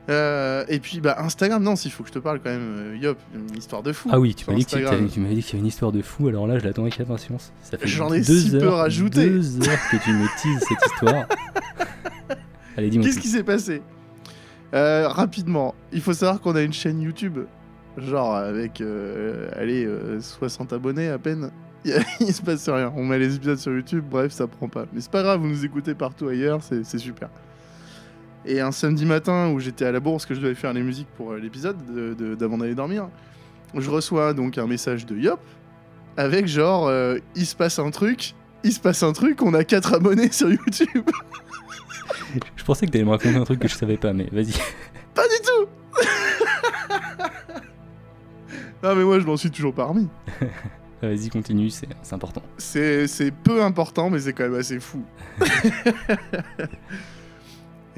Euh, 0.09 0.64
et 0.68 0.78
puis, 0.78 1.00
bah, 1.00 1.16
Instagram, 1.18 1.62
non, 1.62 1.76
s'il 1.76 1.90
faut 1.90 2.02
que 2.02 2.09
je 2.09 2.14
te 2.14 2.18
parle 2.18 2.40
quand 2.40 2.50
même, 2.50 2.76
euh, 2.78 2.96
Yop, 2.96 3.18
une 3.34 3.56
histoire 3.56 3.82
de 3.82 3.92
fou. 3.92 4.09
Ah 4.11 4.18
oui, 4.18 4.34
tu 4.34 4.46
m'avais 4.48 4.61
dit 4.61 4.64
qu'il 4.64 4.80
y 4.80 4.86
avait 4.86 5.59
une 5.59 5.66
histoire 5.66 5.92
de 5.92 6.00
fou, 6.00 6.28
alors 6.28 6.46
là 6.46 6.59
je 6.59 6.64
l'attends 6.64 6.82
avec 6.82 6.98
impatience. 7.00 7.52
J'en 7.82 8.12
ai 8.12 8.20
deux 8.20 8.38
si 8.38 8.50
peu 8.52 8.64
heures, 8.64 8.78
rajouté. 8.78 9.28
Deux 9.28 9.68
heures 9.68 9.78
que 9.90 9.96
tu 10.02 10.11
me 10.12 10.26
teases 10.40 10.64
cette 10.66 10.92
histoire. 10.92 11.26
Allez, 12.76 12.90
dis-moi. 12.90 13.06
Qu'est-ce 13.06 13.18
qui 13.20 13.28
s'est 13.28 13.42
passé? 13.42 13.82
Euh, 14.74 15.09
Rapidement, 15.09 15.74
il 15.92 16.00
faut 16.00 16.12
savoir 16.12 16.40
qu'on 16.40 16.54
a 16.56 16.62
une 16.62 16.72
chaîne 16.72 17.00
YouTube, 17.00 17.40
genre 17.96 18.34
avec, 18.34 18.80
euh, 18.80 19.50
allez, 19.56 19.84
euh, 19.84 20.20
60 20.20 20.72
abonnés 20.72 21.09
à 21.09 21.18
peine. 21.18 21.50
Il, 22.20 22.34
se 22.34 22.42
passe 22.42 22.68
rien. 22.68 22.92
On 22.96 23.04
met 23.04 23.18
les 23.18 23.36
épisodes 23.36 23.59
sur 23.59 23.72
YouTube, 23.72 24.04
bref, 24.11 24.32
ça 24.32 24.46
prend 24.46 24.68
pas. 24.68 24.86
Mais 24.92 25.00
c'est 25.00 25.11
pas 25.11 25.22
grave, 25.22 25.40
vous 25.40 25.48
nous 25.48 25.64
écoutez 25.64 25.94
partout 25.94 26.28
ailleurs, 26.28 26.61
c'est 26.62 26.98
super. 26.98 27.30
Et 28.51 28.61
un 28.61 28.72
samedi 28.72 29.05
matin 29.05 29.51
où 29.51 29.61
j'étais 29.61 29.84
à 29.84 29.92
la 29.92 30.01
bourse, 30.01 30.24
que 30.24 30.34
je 30.34 30.40
devais 30.40 30.55
faire 30.55 30.72
les 30.72 30.82
musiques 30.82 31.09
pour 31.16 31.32
euh, 31.32 31.38
l'épisode 31.38 31.76
de- 31.94 32.14
de- 32.14 32.34
d'avant 32.34 32.57
d'aller 32.57 32.74
dormir, 32.74 33.09
je 33.76 33.90
reçois 33.90 34.32
donc 34.32 34.57
un 34.57 34.66
message 34.66 35.05
de 35.05 35.16
Yop 35.16 35.40
avec 36.16 36.46
genre, 36.46 36.86
euh, 36.88 37.18
il 37.36 37.44
se 37.46 37.55
passe 37.55 37.78
un 37.78 37.90
truc, 37.90 38.34
il 38.64 38.72
se 38.72 38.80
passe 38.80 39.03
un 39.03 39.12
truc, 39.12 39.42
on 39.42 39.53
a 39.55 39.64
4 39.64 39.92
abonnés 39.94 40.32
sur 40.32 40.49
YouTube. 40.51 41.11
Je 42.57 42.64
pensais 42.64 42.86
que 42.86 42.90
t'allais 42.92 43.05
me 43.05 43.11
raconter 43.11 43.36
un 43.36 43.44
truc 43.44 43.61
que 43.61 43.68
je 43.68 43.74
savais 43.74 43.96
pas, 43.99 44.12
mais 44.14 44.28
vas-y. 44.32 44.53
Pas 45.14 45.24
du 45.28 45.36
tout 45.44 45.68
Non 48.82 48.94
mais 48.94 49.05
moi 49.05 49.18
je 49.20 49.26
m'en 49.26 49.36
suis 49.36 49.51
toujours 49.51 49.74
pas 49.74 49.84
remis. 49.84 50.09
Vas-y, 51.03 51.28
continue, 51.30 51.70
c'est 51.70 51.86
important. 52.12 52.42
C'est 52.57 53.07
c'est 53.07 53.30
peu 53.30 53.62
important 53.62 54.11
mais 54.11 54.18
c'est 54.20 54.32
quand 54.32 54.44
même 54.44 54.55
assez 54.59 54.80
fou. 54.80 55.05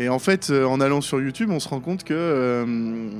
Et 0.01 0.09
en 0.09 0.18
fait, 0.18 0.48
euh, 0.48 0.64
en 0.64 0.80
allant 0.80 1.03
sur 1.03 1.20
YouTube, 1.20 1.51
on 1.51 1.61
se 1.61 1.68
rend 1.68 1.80
compte 1.80 2.05
que, 2.05 2.14
euh, 2.16 3.11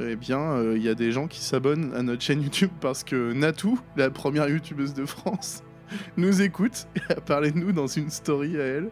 eh 0.00 0.16
bien, 0.16 0.40
euh, 0.40 0.78
il 0.78 0.82
y 0.82 0.88
a 0.88 0.94
des 0.94 1.12
gens 1.12 1.28
qui 1.28 1.40
s'abonnent 1.40 1.92
à 1.94 2.02
notre 2.02 2.22
chaîne 2.22 2.40
YouTube 2.40 2.70
parce 2.80 3.04
que 3.04 3.34
Natou, 3.34 3.78
la 3.98 4.08
première 4.08 4.48
youtubeuse 4.48 4.94
de 4.94 5.04
France, 5.04 5.62
nous 6.16 6.40
écoute 6.40 6.86
et 6.96 7.12
a 7.12 7.20
parlé 7.20 7.50
de 7.50 7.58
nous 7.58 7.72
dans 7.72 7.86
une 7.86 8.08
story 8.08 8.58
à 8.58 8.64
elle. 8.64 8.88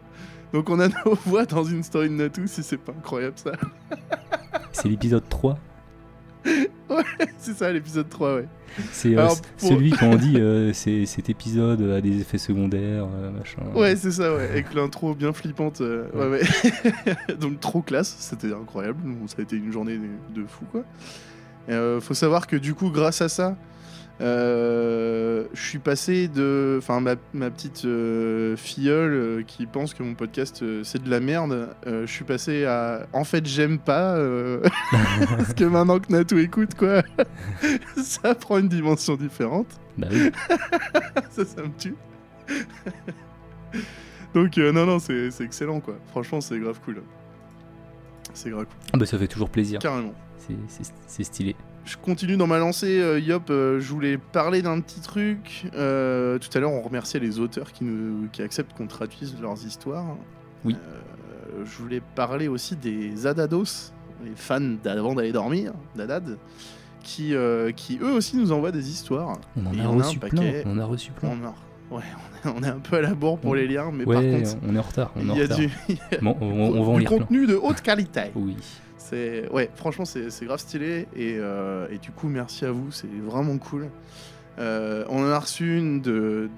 Donc 0.53 0.69
on 0.69 0.79
a 0.79 0.87
nos 0.87 1.15
voix 1.25 1.47
dans 1.47 1.63
une 1.63 1.81
story 1.81 2.09
de 2.09 2.13
Natou, 2.13 2.45
si 2.45 2.61
c'est 2.61 2.77
pas 2.77 2.91
incroyable 2.91 3.37
ça. 3.37 3.53
C'est 4.71 4.87
l'épisode 4.87 5.27
3. 5.27 5.57
C'est 7.37 7.53
ça 7.55 7.71
l'épisode 7.71 8.09
3, 8.09 8.35
ouais. 8.35 8.47
C'est 8.91 9.17
euh, 9.17 9.27
pour- 9.27 9.69
celui 9.69 9.91
quand 9.91 10.07
on 10.11 10.15
dit 10.15 10.35
euh, 10.37 10.71
cet 10.73 11.29
épisode 11.29 11.81
a 11.81 12.01
des 12.01 12.21
effets 12.21 12.37
secondaires, 12.37 13.05
euh, 13.13 13.31
machin. 13.31 13.61
Ouais, 13.75 13.95
c'est 13.95 14.11
ça, 14.11 14.33
ouais, 14.33 14.43
avec 14.49 14.73
l'intro 14.73 15.13
bien 15.13 15.33
flippante. 15.33 15.81
euh, 15.81 16.07
ouais, 16.13 16.39
ouais. 16.39 17.35
Donc 17.39 17.59
trop 17.59 17.81
classe, 17.81 18.15
c'était 18.19 18.53
incroyable. 18.53 18.99
Ça 19.27 19.35
a 19.39 19.41
été 19.41 19.55
une 19.57 19.71
journée 19.71 19.99
de 20.33 20.43
fou, 20.47 20.65
quoi. 20.71 20.83
Euh, 21.69 22.01
faut 22.01 22.13
savoir 22.15 22.47
que 22.47 22.55
du 22.55 22.73
coup, 22.73 22.89
grâce 22.89 23.21
à 23.21 23.29
ça, 23.29 23.55
euh, 24.21 25.45
je 25.53 25.61
suis 25.61 25.79
passé 25.79 26.27
de. 26.27 26.75
Enfin, 26.77 26.99
ma, 26.99 27.15
ma 27.33 27.49
petite 27.49 27.85
euh, 27.85 28.55
filleule 28.55 29.13
euh, 29.13 29.43
qui 29.43 29.65
pense 29.65 29.93
que 29.93 30.03
mon 30.03 30.13
podcast 30.13 30.63
c'est 30.83 31.03
de 31.03 31.09
la 31.09 31.19
merde, 31.19 31.69
je 31.85 32.05
suis 32.05 32.23
passé 32.23 32.65
à. 32.65 33.07
En 33.13 33.23
fait, 33.23 33.45
j'aime 33.45 33.79
pas. 33.79 34.15
parce 35.37 35.53
que 35.53 35.63
maintenant 35.63 35.99
que 35.99 36.11
Natou 36.11 36.37
écoute, 36.37 36.75
quoi, 36.75 37.03
ça 37.97 38.35
prend 38.35 38.59
une 38.59 38.69
dimension 38.69 39.15
différente. 39.15 39.67
Bah 39.97 40.07
oui. 40.11 40.31
ça, 41.31 41.45
ça 41.45 41.63
me 41.63 41.71
tue. 41.77 41.95
Donc, 44.33 44.55
non, 44.57 44.85
non, 44.85 44.99
c'est 44.99 45.41
excellent, 45.41 45.79
quoi. 45.79 45.97
Franchement, 46.07 46.41
c'est 46.41 46.59
grave 46.59 46.79
cool. 46.85 47.01
C'est 48.33 48.49
grave 48.49 48.65
cool. 48.65 48.89
Ah 48.93 48.97
bah 48.97 49.05
ça 49.05 49.17
fait 49.17 49.27
toujours 49.27 49.49
plaisir. 49.49 49.79
Carrément. 49.79 50.13
C'est 51.07 51.23
stylé. 51.23 51.55
Je 51.85 51.97
continue 51.97 52.37
dans 52.37 52.47
ma 52.47 52.59
lancée, 52.59 52.99
euh, 53.01 53.19
Yop. 53.19 53.49
euh, 53.49 53.79
je 53.79 53.89
voulais 53.91 54.17
parler 54.17 54.61
d'un 54.61 54.79
petit 54.81 55.01
truc. 55.01 55.65
Euh, 55.73 56.37
tout 56.37 56.49
à 56.55 56.59
l'heure, 56.59 56.71
on 56.71 56.81
remerciait 56.81 57.19
les 57.19 57.39
auteurs 57.39 57.71
qui, 57.71 57.83
nous, 57.83 58.27
qui 58.31 58.41
acceptent 58.43 58.73
qu'on 58.77 58.87
traduise 58.87 59.35
leurs 59.41 59.65
histoires. 59.65 60.05
Oui. 60.63 60.75
Euh, 60.75 61.63
je 61.65 61.77
voulais 61.81 62.01
parler 62.15 62.47
aussi 62.47 62.75
des 62.75 63.25
Adados, 63.25 63.91
les 64.23 64.31
fans 64.35 64.61
d'avant 64.83 65.15
d'aller 65.15 65.31
dormir, 65.31 65.73
d'Adad, 65.95 66.37
qui, 67.03 67.33
qui 67.75 67.97
eux 68.01 68.11
aussi 68.13 68.37
nous 68.37 68.51
envoient 68.51 68.71
des 68.71 68.89
histoires. 68.89 69.37
On 69.57 69.65
en 69.65 69.71
a 69.79 69.83
en 69.87 69.99
a 69.99 70.03
un 70.03 70.05
reçu 70.05 70.19
plein. 70.19 70.29
paquet. 70.29 70.63
On 70.67 70.71
en 70.73 70.79
a 70.79 70.85
reçu 70.85 71.11
plein. 71.11 71.29
On, 71.29 71.45
a- 71.47 71.95
ouais, 71.97 72.03
on 72.45 72.61
est, 72.63 72.67
un 72.67 72.79
peu 72.79 72.97
à 72.97 73.01
la 73.01 73.15
bourre 73.15 73.39
pour 73.39 73.51
On- 73.51 73.53
les 73.55 73.67
liens, 73.67 73.89
mais 73.91 74.05
ouais, 74.05 74.15
par 74.15 74.23
contre, 74.23 74.55
on 74.67 74.75
est 74.75 74.79
en 74.79 74.83
retard. 74.83 75.11
On 75.15 75.19
est 75.21 75.23
il 75.23 75.31
en 75.31 75.35
y 75.35 75.39
a 75.39 75.43
retard. 75.43 75.57
du, 75.57 75.69
on, 76.21 76.27
on- 76.39 76.79
on 76.79 76.83
va 76.83 76.89
en 76.91 76.93
du 76.93 76.99
lire 76.99 77.09
plein. 77.09 77.17
contenu 77.19 77.47
de 77.47 77.55
haute 77.55 77.81
qualité. 77.81 78.21
Oui. 78.35 78.55
C'est 79.03 79.49
ouais, 79.51 79.69
franchement 79.75 80.05
c'est 80.05 80.45
grave 80.45 80.59
stylé 80.59 81.07
et, 81.15 81.35
euh, 81.39 81.87
et 81.91 81.97
du 81.97 82.11
coup 82.11 82.27
merci 82.27 82.65
à 82.65 82.71
vous, 82.71 82.91
c'est 82.91 83.07
vraiment 83.25 83.57
cool. 83.57 83.87
Euh, 84.59 85.05
on 85.09 85.23
en 85.23 85.29
a 85.29 85.39
reçu 85.39 85.77
une 85.77 86.01
de 86.01 86.49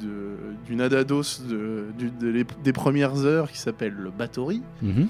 d'une 0.66 0.82
Adados 0.82 1.42
de, 1.48 1.86
du- 1.98 2.12
de 2.12 2.28
les- 2.28 2.46
des 2.64 2.74
premières 2.74 3.24
heures 3.26 3.50
qui 3.50 3.58
s'appelle 3.60 3.94
le 3.94 4.10
Bathory. 4.12 4.62
Mhm. 4.82 5.08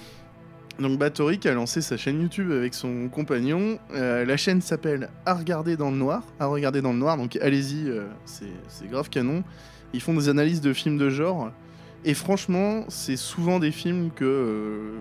Donc 0.80 1.00
Bathory 1.00 1.40
qui 1.40 1.48
a 1.48 1.54
lancé 1.54 1.82
sa 1.82 1.98
chaîne 1.98 2.22
YouTube 2.22 2.52
avec 2.52 2.74
son 2.74 3.08
compagnon. 3.10 3.80
Euh, 3.96 4.26
la 4.26 4.38
chaîne 4.38 4.62
s'appelle 4.62 5.10
À 5.26 5.34
regarder 5.34 5.76
dans 5.76 5.92
le 5.92 5.98
noir. 5.98 6.24
À 6.40 6.46
regarder 6.48 6.82
dans 6.82 6.94
le 6.94 7.00
noir. 7.00 7.18
Donc 7.18 7.38
allez-y, 7.42 7.92
c'est 8.26 8.88
grave 8.90 9.10
canon. 9.10 9.44
Ils 9.94 10.02
font 10.02 10.14
des 10.14 10.30
analyses 10.30 10.62
de 10.62 10.74
films 10.74 10.98
de 10.98 11.10
genre. 11.10 11.52
Et 12.06 12.14
franchement, 12.14 12.84
c'est 12.90 13.16
souvent 13.18 13.60
des 13.60 13.72
films 13.72 14.10
que 14.16 14.26
euh, 14.26 14.98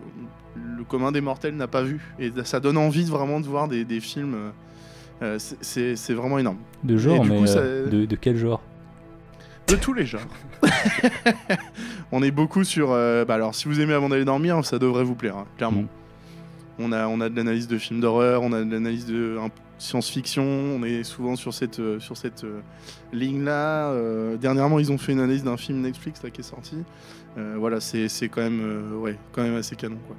le 0.79 0.85
commun 0.85 1.11
des 1.13 1.21
mortels 1.21 1.57
n'a 1.57 1.67
pas 1.67 1.83
vu. 1.83 2.01
Et 2.19 2.31
ça 2.45 2.61
donne 2.61 2.77
envie 2.77 3.05
vraiment 3.05 3.41
de 3.41 3.47
voir 3.47 3.69
des, 3.69 3.85
des 3.85 4.01
films. 4.01 4.37
euh, 5.23 5.39
c'est- 5.61 5.95
c'est 5.97 6.15
vraiment 6.15 6.39
énorme. 6.39 6.59
De 6.85 6.97
genre, 6.97 7.25
mais 7.25 7.39
coup, 7.39 7.47
ça- 7.47 7.59
euh, 7.61 7.89
de, 7.89 8.05
de 8.07 8.17
quel 8.17 8.37
genre? 8.37 8.61
De 9.69 9.77
tous 9.77 9.93
les 9.95 10.05
genres. 10.07 10.21
on 12.13 12.23
est 12.23 12.31
beaucoup 12.31 12.65
sur. 12.65 12.91
euh, 12.91 13.25
bah 13.25 13.35
alors, 13.35 13.55
si 13.55 13.69
vous 13.69 13.81
aimez 13.81 13.95
avant 13.95 14.09
d'aller 14.09 14.25
dormir, 14.25 14.65
ça 14.65 14.79
devrait 14.79 15.05
vous 15.05 15.15
plaire, 15.15 15.37
hein, 15.37 15.47
clairement. 15.57 15.83
Mm. 15.83 15.89
On, 16.79 16.93
a, 16.93 17.07
on 17.07 17.21
a 17.21 17.29
de 17.29 17.37
l'analyse 17.37 17.69
de 17.69 17.79
films 17.79 18.01
d'horreur, 18.01 18.43
on 18.43 18.53
a 18.53 18.63
de 18.65 18.71
l'analyse 18.71 19.07
de 19.07 19.39
un- 19.41 19.51
science-fiction, 19.83 20.43
on 20.43 20.83
est 20.85 21.03
souvent 21.03 21.37
sur 21.37 21.53
cette, 21.53 21.81
euh, 21.81 21.99
sur 21.99 22.17
cette 22.17 22.45
euh, 22.45 22.61
ligne-là. 23.13 23.91
Euh, 23.91 24.37
dernièrement, 24.37 24.79
ils 24.79 24.93
ont 24.93 24.99
fait 24.99 25.13
une 25.13 25.21
analyse 25.21 25.45
d'un 25.45 25.57
film 25.57 25.81
Netflix 25.81 26.21
qui 26.33 26.41
est 26.41 26.45
sorti. 26.45 26.77
Voilà, 27.35 27.81
c'est 27.81 28.29
quand, 28.29 28.43
même, 28.43 29.01
ouais, 29.01 29.17
quand 29.33 29.43
même 29.43 29.57
assez 29.57 29.75
canon. 29.75 29.97
Quoi. 30.07 30.17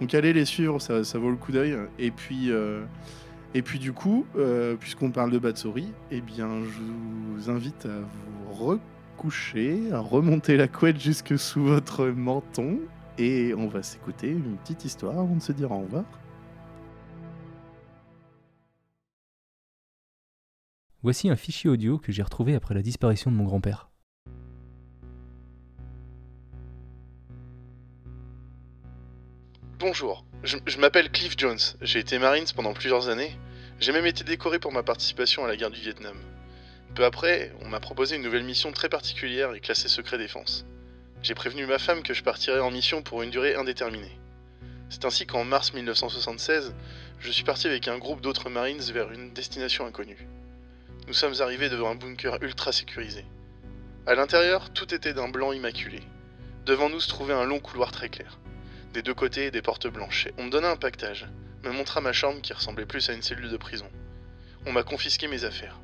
Donc, 0.00 0.12
allez 0.14 0.32
les 0.32 0.44
suivre, 0.44 0.80
ça, 0.80 1.04
ça 1.04 1.16
vaut 1.16 1.30
le 1.30 1.36
coup 1.36 1.52
d'œil. 1.52 1.76
Et 1.98 2.10
puis. 2.10 2.50
et 3.54 3.62
puis 3.62 3.78
du 3.78 3.92
coup, 3.92 4.26
puisqu'on 4.80 5.12
parle 5.12 5.30
de 5.30 5.38
Batsori, 5.38 5.92
eh 6.10 6.20
bien, 6.20 6.48
je 6.64 6.80
vous 7.40 7.50
invite 7.50 7.86
à 7.86 8.00
vous 8.00 8.52
recoucher, 8.52 9.78
à 9.92 10.00
remonter 10.00 10.56
la 10.56 10.66
couette 10.66 11.00
jusque 11.00 11.38
sous 11.38 11.62
votre 11.62 12.06
menton, 12.06 12.80
et 13.16 13.54
on 13.54 13.68
va 13.68 13.84
s'écouter 13.84 14.30
une 14.30 14.56
petite 14.56 14.84
histoire 14.84 15.20
avant 15.20 15.36
de 15.36 15.42
se 15.42 15.52
dire 15.52 15.70
au 15.70 15.78
revoir. 15.78 16.04
Voici 21.06 21.30
un 21.30 21.36
fichier 21.36 21.70
audio 21.70 21.98
que 21.98 22.10
j'ai 22.10 22.24
retrouvé 22.24 22.56
après 22.56 22.74
la 22.74 22.82
disparition 22.82 23.30
de 23.30 23.36
mon 23.36 23.44
grand-père. 23.44 23.90
Bonjour, 29.78 30.24
je, 30.42 30.78
m'appelle 30.80 31.12
Cliff 31.12 31.34
Jones, 31.38 31.60
j'ai 31.80 32.00
été 32.00 32.18
Marines 32.18 32.48
pendant 32.56 32.72
plusieurs 32.72 33.08
années, 33.08 33.38
j'ai 33.78 33.92
même 33.92 34.06
été 34.06 34.24
décoré 34.24 34.58
pour 34.58 34.72
ma 34.72 34.82
participation 34.82 35.44
à 35.44 35.46
la 35.46 35.56
guerre 35.56 35.70
du 35.70 35.80
Vietnam. 35.80 36.16
Peu 36.96 37.04
après, 37.04 37.52
on 37.60 37.68
m'a 37.68 37.78
proposé 37.78 38.16
une 38.16 38.22
nouvelle 38.22 38.42
mission 38.42 38.72
très 38.72 38.88
particulière 38.88 39.54
et 39.54 39.60
classée 39.60 39.86
secret 39.86 40.18
défense. 40.18 40.66
J'ai 41.22 41.36
prévenu 41.36 41.66
ma 41.66 41.78
femme 41.78 42.02
que 42.02 42.14
je 42.14 42.24
partirais 42.24 42.58
en 42.58 42.72
mission 42.72 43.02
pour 43.02 43.22
une 43.22 43.30
durée 43.30 43.54
indéterminée. 43.54 44.18
C'est 44.88 45.04
ainsi 45.04 45.24
qu'en 45.24 45.44
mars 45.44 45.72
1976, 45.72 46.74
je 47.20 47.30
suis 47.30 47.44
parti 47.44 47.68
avec 47.68 47.86
un 47.86 47.98
groupe 47.98 48.22
d'autres 48.22 48.50
Marines 48.50 48.82
vers 48.92 49.12
une 49.12 49.32
destination 49.32 49.86
inconnue. 49.86 50.26
Nous 51.06 51.14
sommes 51.14 51.40
arrivés 51.40 51.68
devant 51.68 51.90
un 51.90 51.94
bunker 51.94 52.42
ultra 52.42 52.72
sécurisé. 52.72 53.24
À 54.08 54.16
l'intérieur, 54.16 54.72
tout 54.72 54.92
était 54.92 55.14
d'un 55.14 55.28
blanc 55.28 55.52
immaculé. 55.52 56.00
Devant 56.64 56.88
nous 56.88 56.98
se 56.98 57.08
trouvait 57.08 57.32
un 57.32 57.44
long 57.44 57.60
couloir 57.60 57.92
très 57.92 58.08
clair. 58.08 58.40
Des 58.92 59.02
deux 59.02 59.14
côtés, 59.14 59.52
des 59.52 59.62
portes 59.62 59.86
blanches. 59.86 60.26
On 60.36 60.44
me 60.44 60.50
donna 60.50 60.68
un 60.68 60.76
pactage, 60.76 61.28
me 61.62 61.70
montra 61.70 62.00
ma 62.00 62.12
chambre 62.12 62.42
qui 62.42 62.52
ressemblait 62.52 62.86
plus 62.86 63.08
à 63.08 63.12
une 63.12 63.22
cellule 63.22 63.50
de 63.50 63.56
prison. 63.56 63.88
On 64.66 64.72
m'a 64.72 64.82
confisqué 64.82 65.28
mes 65.28 65.44
affaires. 65.44 65.78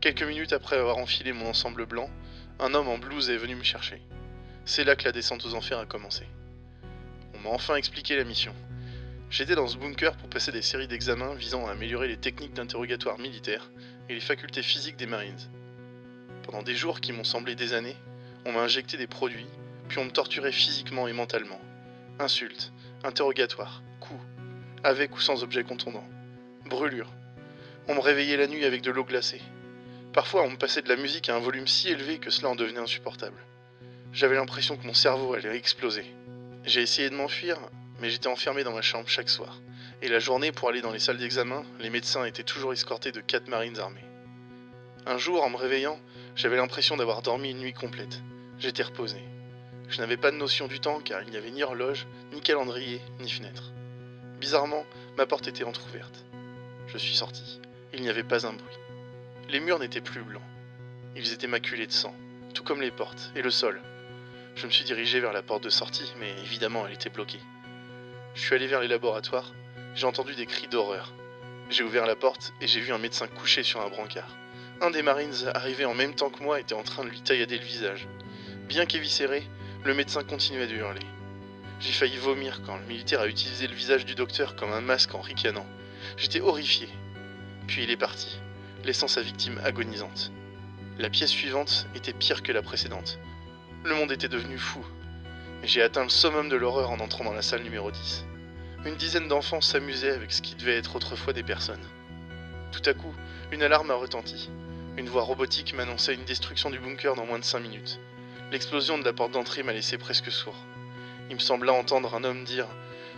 Quelques 0.00 0.22
minutes 0.22 0.52
après 0.52 0.76
avoir 0.76 0.98
enfilé 0.98 1.32
mon 1.32 1.48
ensemble 1.48 1.84
blanc, 1.84 2.08
un 2.60 2.72
homme 2.72 2.88
en 2.88 2.98
blouse 2.98 3.30
est 3.30 3.38
venu 3.38 3.56
me 3.56 3.64
chercher. 3.64 4.00
C'est 4.64 4.84
là 4.84 4.94
que 4.94 5.06
la 5.06 5.12
descente 5.12 5.44
aux 5.44 5.54
enfers 5.54 5.80
a 5.80 5.86
commencé. 5.86 6.24
On 7.34 7.40
m'a 7.40 7.50
enfin 7.50 7.74
expliqué 7.74 8.16
la 8.16 8.22
mission. 8.22 8.54
J'étais 9.28 9.56
dans 9.56 9.66
ce 9.66 9.76
bunker 9.76 10.16
pour 10.16 10.28
passer 10.28 10.52
des 10.52 10.62
séries 10.62 10.86
d'examens 10.86 11.34
visant 11.34 11.66
à 11.66 11.72
améliorer 11.72 12.06
les 12.06 12.16
techniques 12.16 12.54
d'interrogatoire 12.54 13.18
militaire 13.18 13.68
et 14.08 14.14
les 14.14 14.20
facultés 14.20 14.62
physiques 14.62 14.96
des 14.96 15.06
Marines. 15.06 15.50
Pendant 16.42 16.62
des 16.62 16.74
jours 16.74 17.00
qui 17.00 17.12
m'ont 17.12 17.24
semblé 17.24 17.54
des 17.54 17.72
années, 17.72 17.96
on 18.44 18.52
m'a 18.52 18.60
injecté 18.60 18.96
des 18.96 19.06
produits, 19.06 19.46
puis 19.88 19.98
on 19.98 20.04
me 20.04 20.10
torturait 20.10 20.52
physiquement 20.52 21.08
et 21.08 21.12
mentalement. 21.12 21.60
Insultes, 22.18 22.72
interrogatoires, 23.04 23.82
coups, 24.00 24.20
avec 24.84 25.16
ou 25.16 25.20
sans 25.20 25.42
objet 25.42 25.64
contondant, 25.64 26.06
brûlures. 26.66 27.12
On 27.88 27.94
me 27.94 28.00
réveillait 28.00 28.36
la 28.36 28.46
nuit 28.46 28.64
avec 28.64 28.82
de 28.82 28.90
l'eau 28.90 29.04
glacée. 29.04 29.42
Parfois, 30.12 30.42
on 30.42 30.50
me 30.50 30.56
passait 30.56 30.82
de 30.82 30.88
la 30.88 30.96
musique 30.96 31.28
à 31.28 31.36
un 31.36 31.40
volume 31.40 31.66
si 31.66 31.88
élevé 31.88 32.18
que 32.18 32.30
cela 32.30 32.48
en 32.48 32.56
devenait 32.56 32.80
insupportable. 32.80 33.38
J'avais 34.12 34.36
l'impression 34.36 34.76
que 34.76 34.86
mon 34.86 34.94
cerveau 34.94 35.34
allait 35.34 35.56
exploser. 35.56 36.04
J'ai 36.64 36.80
essayé 36.80 37.10
de 37.10 37.14
m'enfuir, 37.14 37.58
mais 38.00 38.10
j'étais 38.10 38.28
enfermé 38.28 38.64
dans 38.64 38.72
ma 38.72 38.82
chambre 38.82 39.08
chaque 39.08 39.28
soir. 39.28 39.60
Et 40.02 40.08
la 40.08 40.18
journée, 40.18 40.52
pour 40.52 40.68
aller 40.68 40.82
dans 40.82 40.92
les 40.92 40.98
salles 40.98 41.18
d'examen, 41.18 41.64
les 41.80 41.90
médecins 41.90 42.24
étaient 42.24 42.42
toujours 42.42 42.72
escortés 42.72 43.12
de 43.12 43.20
quatre 43.20 43.48
marines 43.48 43.78
armés. 43.78 44.04
Un 45.06 45.18
jour, 45.18 45.42
en 45.42 45.50
me 45.50 45.56
réveillant, 45.56 45.98
j'avais 46.34 46.56
l'impression 46.56 46.96
d'avoir 46.96 47.22
dormi 47.22 47.50
une 47.50 47.60
nuit 47.60 47.72
complète. 47.72 48.20
J'étais 48.58 48.82
reposé. 48.82 49.18
Je 49.88 50.00
n'avais 50.00 50.16
pas 50.16 50.30
de 50.30 50.36
notion 50.36 50.66
du 50.66 50.80
temps 50.80 51.00
car 51.00 51.22
il 51.22 51.30
n'y 51.30 51.36
avait 51.36 51.50
ni 51.50 51.62
horloge, 51.62 52.06
ni 52.32 52.40
calendrier, 52.40 53.00
ni 53.20 53.30
fenêtre. 53.30 53.72
Bizarrement, 54.40 54.84
ma 55.16 55.26
porte 55.26 55.48
était 55.48 55.64
entr'ouverte. 55.64 56.24
Je 56.88 56.98
suis 56.98 57.14
sorti. 57.14 57.60
Il 57.94 58.02
n'y 58.02 58.08
avait 58.08 58.22
pas 58.22 58.46
un 58.46 58.52
bruit. 58.52 58.76
Les 59.48 59.60
murs 59.60 59.78
n'étaient 59.78 60.00
plus 60.00 60.22
blancs. 60.22 60.42
Ils 61.14 61.32
étaient 61.32 61.46
maculés 61.46 61.86
de 61.86 61.92
sang, 61.92 62.14
tout 62.52 62.64
comme 62.64 62.82
les 62.82 62.90
portes 62.90 63.30
et 63.34 63.42
le 63.42 63.50
sol. 63.50 63.80
Je 64.56 64.66
me 64.66 64.72
suis 64.72 64.84
dirigé 64.84 65.20
vers 65.20 65.32
la 65.32 65.42
porte 65.42 65.62
de 65.62 65.70
sortie, 65.70 66.12
mais 66.18 66.32
évidemment 66.42 66.86
elle 66.86 66.94
était 66.94 67.08
bloquée. 67.08 67.40
Je 68.34 68.40
suis 68.40 68.54
allé 68.54 68.66
vers 68.66 68.80
les 68.80 68.88
laboratoires. 68.88 69.52
J'ai 69.96 70.04
entendu 70.04 70.34
des 70.34 70.44
cris 70.44 70.68
d'horreur. 70.68 71.14
J'ai 71.70 71.82
ouvert 71.82 72.04
la 72.04 72.16
porte 72.16 72.52
et 72.60 72.66
j'ai 72.66 72.80
vu 72.80 72.92
un 72.92 72.98
médecin 72.98 73.26
couché 73.28 73.62
sur 73.62 73.80
un 73.80 73.88
brancard. 73.88 74.28
Un 74.82 74.90
des 74.90 75.00
Marines 75.00 75.32
arrivé 75.54 75.86
en 75.86 75.94
même 75.94 76.14
temps 76.14 76.28
que 76.28 76.42
moi 76.42 76.60
était 76.60 76.74
en 76.74 76.82
train 76.82 77.02
de 77.02 77.08
lui 77.08 77.22
taillader 77.22 77.58
le 77.58 77.64
visage. 77.64 78.06
Bien 78.68 78.84
qu'éviscéré, 78.84 79.42
le 79.84 79.94
médecin 79.94 80.22
continuait 80.22 80.66
de 80.66 80.74
hurler. 80.74 81.00
J'ai 81.80 81.92
failli 81.92 82.18
vomir 82.18 82.60
quand 82.66 82.76
le 82.76 82.84
militaire 82.84 83.22
a 83.22 83.26
utilisé 83.26 83.66
le 83.66 83.74
visage 83.74 84.04
du 84.04 84.14
docteur 84.14 84.54
comme 84.54 84.70
un 84.70 84.82
masque 84.82 85.14
en 85.14 85.22
ricanant. 85.22 85.66
J'étais 86.18 86.42
horrifié. 86.42 86.90
Puis 87.66 87.84
il 87.84 87.90
est 87.90 87.96
parti, 87.96 88.38
laissant 88.84 89.08
sa 89.08 89.22
victime 89.22 89.58
agonisante. 89.64 90.30
La 90.98 91.08
pièce 91.08 91.30
suivante 91.30 91.86
était 91.94 92.12
pire 92.12 92.42
que 92.42 92.52
la 92.52 92.60
précédente. 92.60 93.18
Le 93.82 93.94
monde 93.94 94.12
était 94.12 94.28
devenu 94.28 94.58
fou. 94.58 94.84
J'ai 95.62 95.80
atteint 95.80 96.04
le 96.04 96.10
summum 96.10 96.50
de 96.50 96.56
l'horreur 96.56 96.90
en 96.90 97.00
entrant 97.00 97.24
dans 97.24 97.32
la 97.32 97.40
salle 97.40 97.62
numéro 97.62 97.90
10. 97.90 98.26
Une 98.86 98.94
dizaine 98.94 99.26
d'enfants 99.26 99.60
s'amusaient 99.60 100.12
avec 100.12 100.30
ce 100.30 100.40
qui 100.40 100.54
devait 100.54 100.76
être 100.76 100.94
autrefois 100.94 101.32
des 101.32 101.42
personnes. 101.42 101.84
Tout 102.70 102.88
à 102.88 102.94
coup, 102.94 103.12
une 103.50 103.64
alarme 103.64 103.90
a 103.90 103.94
retenti. 103.94 104.48
Une 104.96 105.08
voix 105.08 105.22
robotique 105.22 105.74
m'annonçait 105.74 106.14
une 106.14 106.24
destruction 106.24 106.70
du 106.70 106.78
bunker 106.78 107.16
dans 107.16 107.26
moins 107.26 107.40
de 107.40 107.44
5 107.44 107.58
minutes. 107.58 107.98
L'explosion 108.52 108.96
de 108.96 109.04
la 109.04 109.12
porte 109.12 109.32
d'entrée 109.32 109.64
m'a 109.64 109.72
laissé 109.72 109.98
presque 109.98 110.30
sourd. 110.30 110.54
Il 111.28 111.34
me 111.34 111.40
sembla 111.40 111.72
entendre 111.72 112.14
un 112.14 112.22
homme 112.22 112.44
dire 112.44 112.68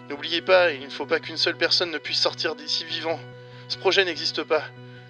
N'oubliez 0.08 0.40
pas, 0.40 0.72
il 0.72 0.80
ne 0.80 0.88
faut 0.88 1.04
pas 1.04 1.20
qu'une 1.20 1.36
seule 1.36 1.58
personne 1.58 1.90
ne 1.90 1.98
puisse 1.98 2.18
sortir 2.18 2.56
d'ici 2.56 2.86
vivant. 2.86 3.20
Ce 3.68 3.76
projet 3.76 4.06
n'existe 4.06 4.44
pas. 4.44 4.64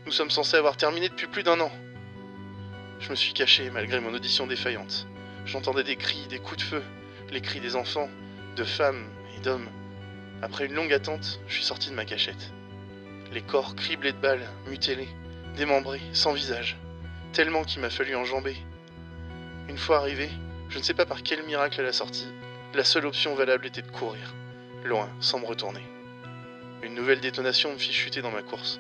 Nous 0.07 0.13
sommes 0.13 0.33
censés 0.33 0.57
avoir 0.57 0.77
terminé 0.77 1.09
depuis 1.09 1.29
plus 1.29 1.45
d'un 1.45 1.61
an. 1.61 1.71
Je 2.99 3.11
me 3.11 3.15
suis 3.15 3.33
caché 3.33 3.71
malgré 3.71 4.01
mon 4.01 4.13
audition 4.13 4.49
défaillante. 4.49 5.07
J'entendais 5.47 5.85
des 5.85 5.95
cris, 5.95 6.27
des 6.29 6.41
coups 6.41 6.65
de 6.65 6.69
feu, 6.69 6.83
les 7.31 7.41
cris 7.41 7.61
des 7.61 7.77
enfants, 7.77 8.11
de 8.57 8.65
femmes 8.65 9.07
et 9.37 9.41
d'hommes. 9.41 9.69
Après 10.41 10.67
une 10.67 10.75
longue 10.75 10.93
attente, 10.93 11.41
je 11.49 11.55
suis 11.55 11.65
sorti 11.65 11.91
de 11.91 11.95
ma 11.95 12.05
cachette. 12.05 12.53
Les 13.33 13.43
corps 13.43 13.75
criblés 13.75 14.13
de 14.13 14.19
balles, 14.19 14.47
mutilés, 14.67 15.09
démembrés, 15.57 16.01
sans 16.13 16.33
visage. 16.33 16.77
Tellement 17.33 17.65
qu'il 17.65 17.81
m'a 17.81 17.91
fallu 17.91 18.15
enjamber. 18.15 18.57
Une 19.69 19.79
fois 19.79 19.99
arrivé, 19.99 20.31
je 20.69 20.79
ne 20.79 20.83
sais 20.85 20.95
pas 20.95 21.07
par 21.07 21.25
quel 21.25 21.45
miracle 21.45 21.81
à 21.81 21.85
la 21.85 21.93
sortie, 21.93 22.29
la 22.75 22.85
seule 22.85 23.07
option 23.07 23.35
valable 23.35 23.67
était 23.67 23.83
de 23.83 23.91
courir, 23.91 24.35
loin, 24.85 25.09
sans 25.19 25.41
me 25.41 25.47
retourner. 25.47 25.83
Une 26.83 26.95
nouvelle 26.95 27.21
détonation 27.21 27.73
me 27.73 27.79
fit 27.79 27.93
chuter 27.93 28.23
dans 28.23 28.31
ma 28.31 28.43
course. 28.43 28.79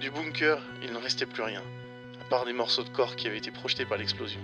Du 0.00 0.10
bunker, 0.10 0.58
il 0.82 0.92
ne 0.92 0.98
restait 0.98 1.26
plus 1.26 1.42
rien, 1.42 1.62
à 2.20 2.24
part 2.28 2.44
des 2.44 2.52
morceaux 2.52 2.82
de 2.82 2.90
corps 2.90 3.16
qui 3.16 3.26
avaient 3.26 3.38
été 3.38 3.50
projetés 3.50 3.86
par 3.86 3.96
l'explosion. 3.96 4.40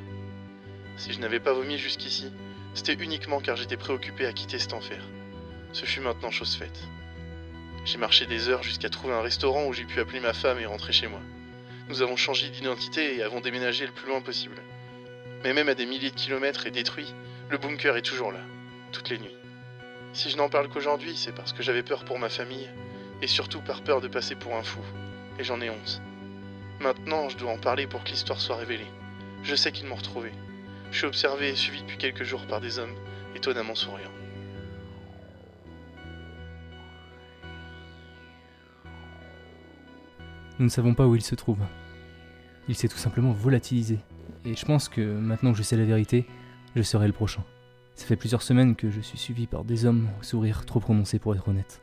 Si 0.97 1.13
je 1.13 1.21
n'avais 1.21 1.41
pas 1.41 1.53
vomi 1.53 1.77
jusqu'ici, 1.77 2.33
c'était 2.73 2.95
uniquement 2.95 3.41
car 3.41 3.57
j'étais 3.57 3.77
préoccupé 3.77 4.25
à 4.25 4.33
quitter 4.33 4.59
cet 4.59 4.73
enfer. 4.73 5.03
Ce 5.77 5.85
fut 5.85 6.01
maintenant 6.01 6.31
chose 6.31 6.57
faite. 6.57 6.89
J'ai 7.85 7.99
marché 7.99 8.25
des 8.25 8.49
heures 8.49 8.63
jusqu'à 8.63 8.89
trouver 8.89 9.13
un 9.13 9.21
restaurant 9.21 9.67
où 9.67 9.75
j'ai 9.75 9.85
pu 9.85 10.01
appeler 10.01 10.21
ma 10.21 10.33
femme 10.33 10.59
et 10.59 10.65
rentrer 10.65 10.95
chez 10.95 11.07
moi. 11.07 11.21
Nous 11.91 12.01
avons 12.01 12.17
changé 12.17 12.49
d'identité 12.49 13.15
et 13.15 13.23
avons 13.23 13.41
déménagé 13.41 13.85
le 13.85 13.93
plus 13.93 14.09
loin 14.09 14.23
possible. 14.23 14.57
Mais 15.45 15.53
même 15.53 15.69
à 15.69 15.75
des 15.75 15.85
milliers 15.85 16.11
de 16.11 16.17
kilomètres 16.17 16.67
et 16.67 16.71
détruit, 16.71 17.13
le 17.51 17.59
bunker 17.59 17.95
est 17.95 18.01
toujours 18.01 18.33
là, 18.33 18.41
toutes 18.91 19.11
les 19.11 19.19
nuits. 19.19 19.37
Si 20.15 20.31
je 20.31 20.39
n'en 20.39 20.49
parle 20.49 20.71
qu'aujourd'hui, 20.71 21.15
c'est 21.15 21.35
parce 21.35 21.53
que 21.53 21.63
j'avais 21.63 21.83
peur 21.83 22.07
pour 22.07 22.19
ma 22.19 22.31
famille, 22.31 22.71
et 23.21 23.27
surtout 23.27 23.61
par 23.61 23.83
peur 23.83 24.01
de 24.01 24.09
passer 24.09 24.35
pour 24.35 24.57
un 24.57 24.63
fou. 24.63 24.81
Et 25.39 25.45
j'en 25.45 25.61
ai 25.61 25.69
honte. 25.69 26.01
Maintenant, 26.81 27.29
je 27.29 27.37
dois 27.37 27.53
en 27.53 27.59
parler 27.59 27.87
pour 27.87 28.03
que 28.03 28.09
l'histoire 28.09 28.41
soit 28.41 28.57
révélée. 28.57 28.91
Je 29.43 29.55
sais 29.55 29.73
qu'ils 29.73 29.89
m'ont 29.89 29.97
retrouvé. 29.97 30.33
Je 30.91 30.97
suis 30.97 31.07
observé 31.07 31.51
et 31.51 31.55
suivi 31.55 31.83
depuis 31.83 31.99
quelques 31.99 32.25
jours 32.25 32.47
par 32.47 32.63
des 32.63 32.79
hommes, 32.79 32.97
étonnamment 33.35 33.75
souriants. 33.75 34.11
Nous 40.59 40.65
ne 40.65 40.71
savons 40.71 40.95
pas 40.95 41.07
où 41.07 41.15
il 41.15 41.23
se 41.23 41.35
trouve. 41.35 41.59
Il 42.69 42.75
s'est 42.75 42.89
tout 42.89 42.97
simplement 42.97 43.33
volatilisé. 43.33 43.99
Et 44.45 44.55
je 44.55 44.65
pense 44.65 44.89
que 44.89 45.01
maintenant 45.01 45.53
que 45.53 45.59
je 45.59 45.63
sais 45.63 45.77
la 45.77 45.85
vérité, 45.85 46.27
je 46.75 46.83
serai 46.83 47.07
le 47.07 47.13
prochain. 47.13 47.45
Ça 47.95 48.07
fait 48.07 48.17
plusieurs 48.17 48.43
semaines 48.43 48.77
que 48.77 48.91
je 48.91 49.01
suis 49.01 49.19
suivi 49.19 49.47
par 49.47 49.65
des 49.65 49.85
hommes 49.85 50.09
au 50.21 50.23
sourire 50.23 50.65
trop 50.65 50.81
prononcé 50.81 51.19
pour 51.19 51.35
être 51.35 51.49
honnête. 51.49 51.83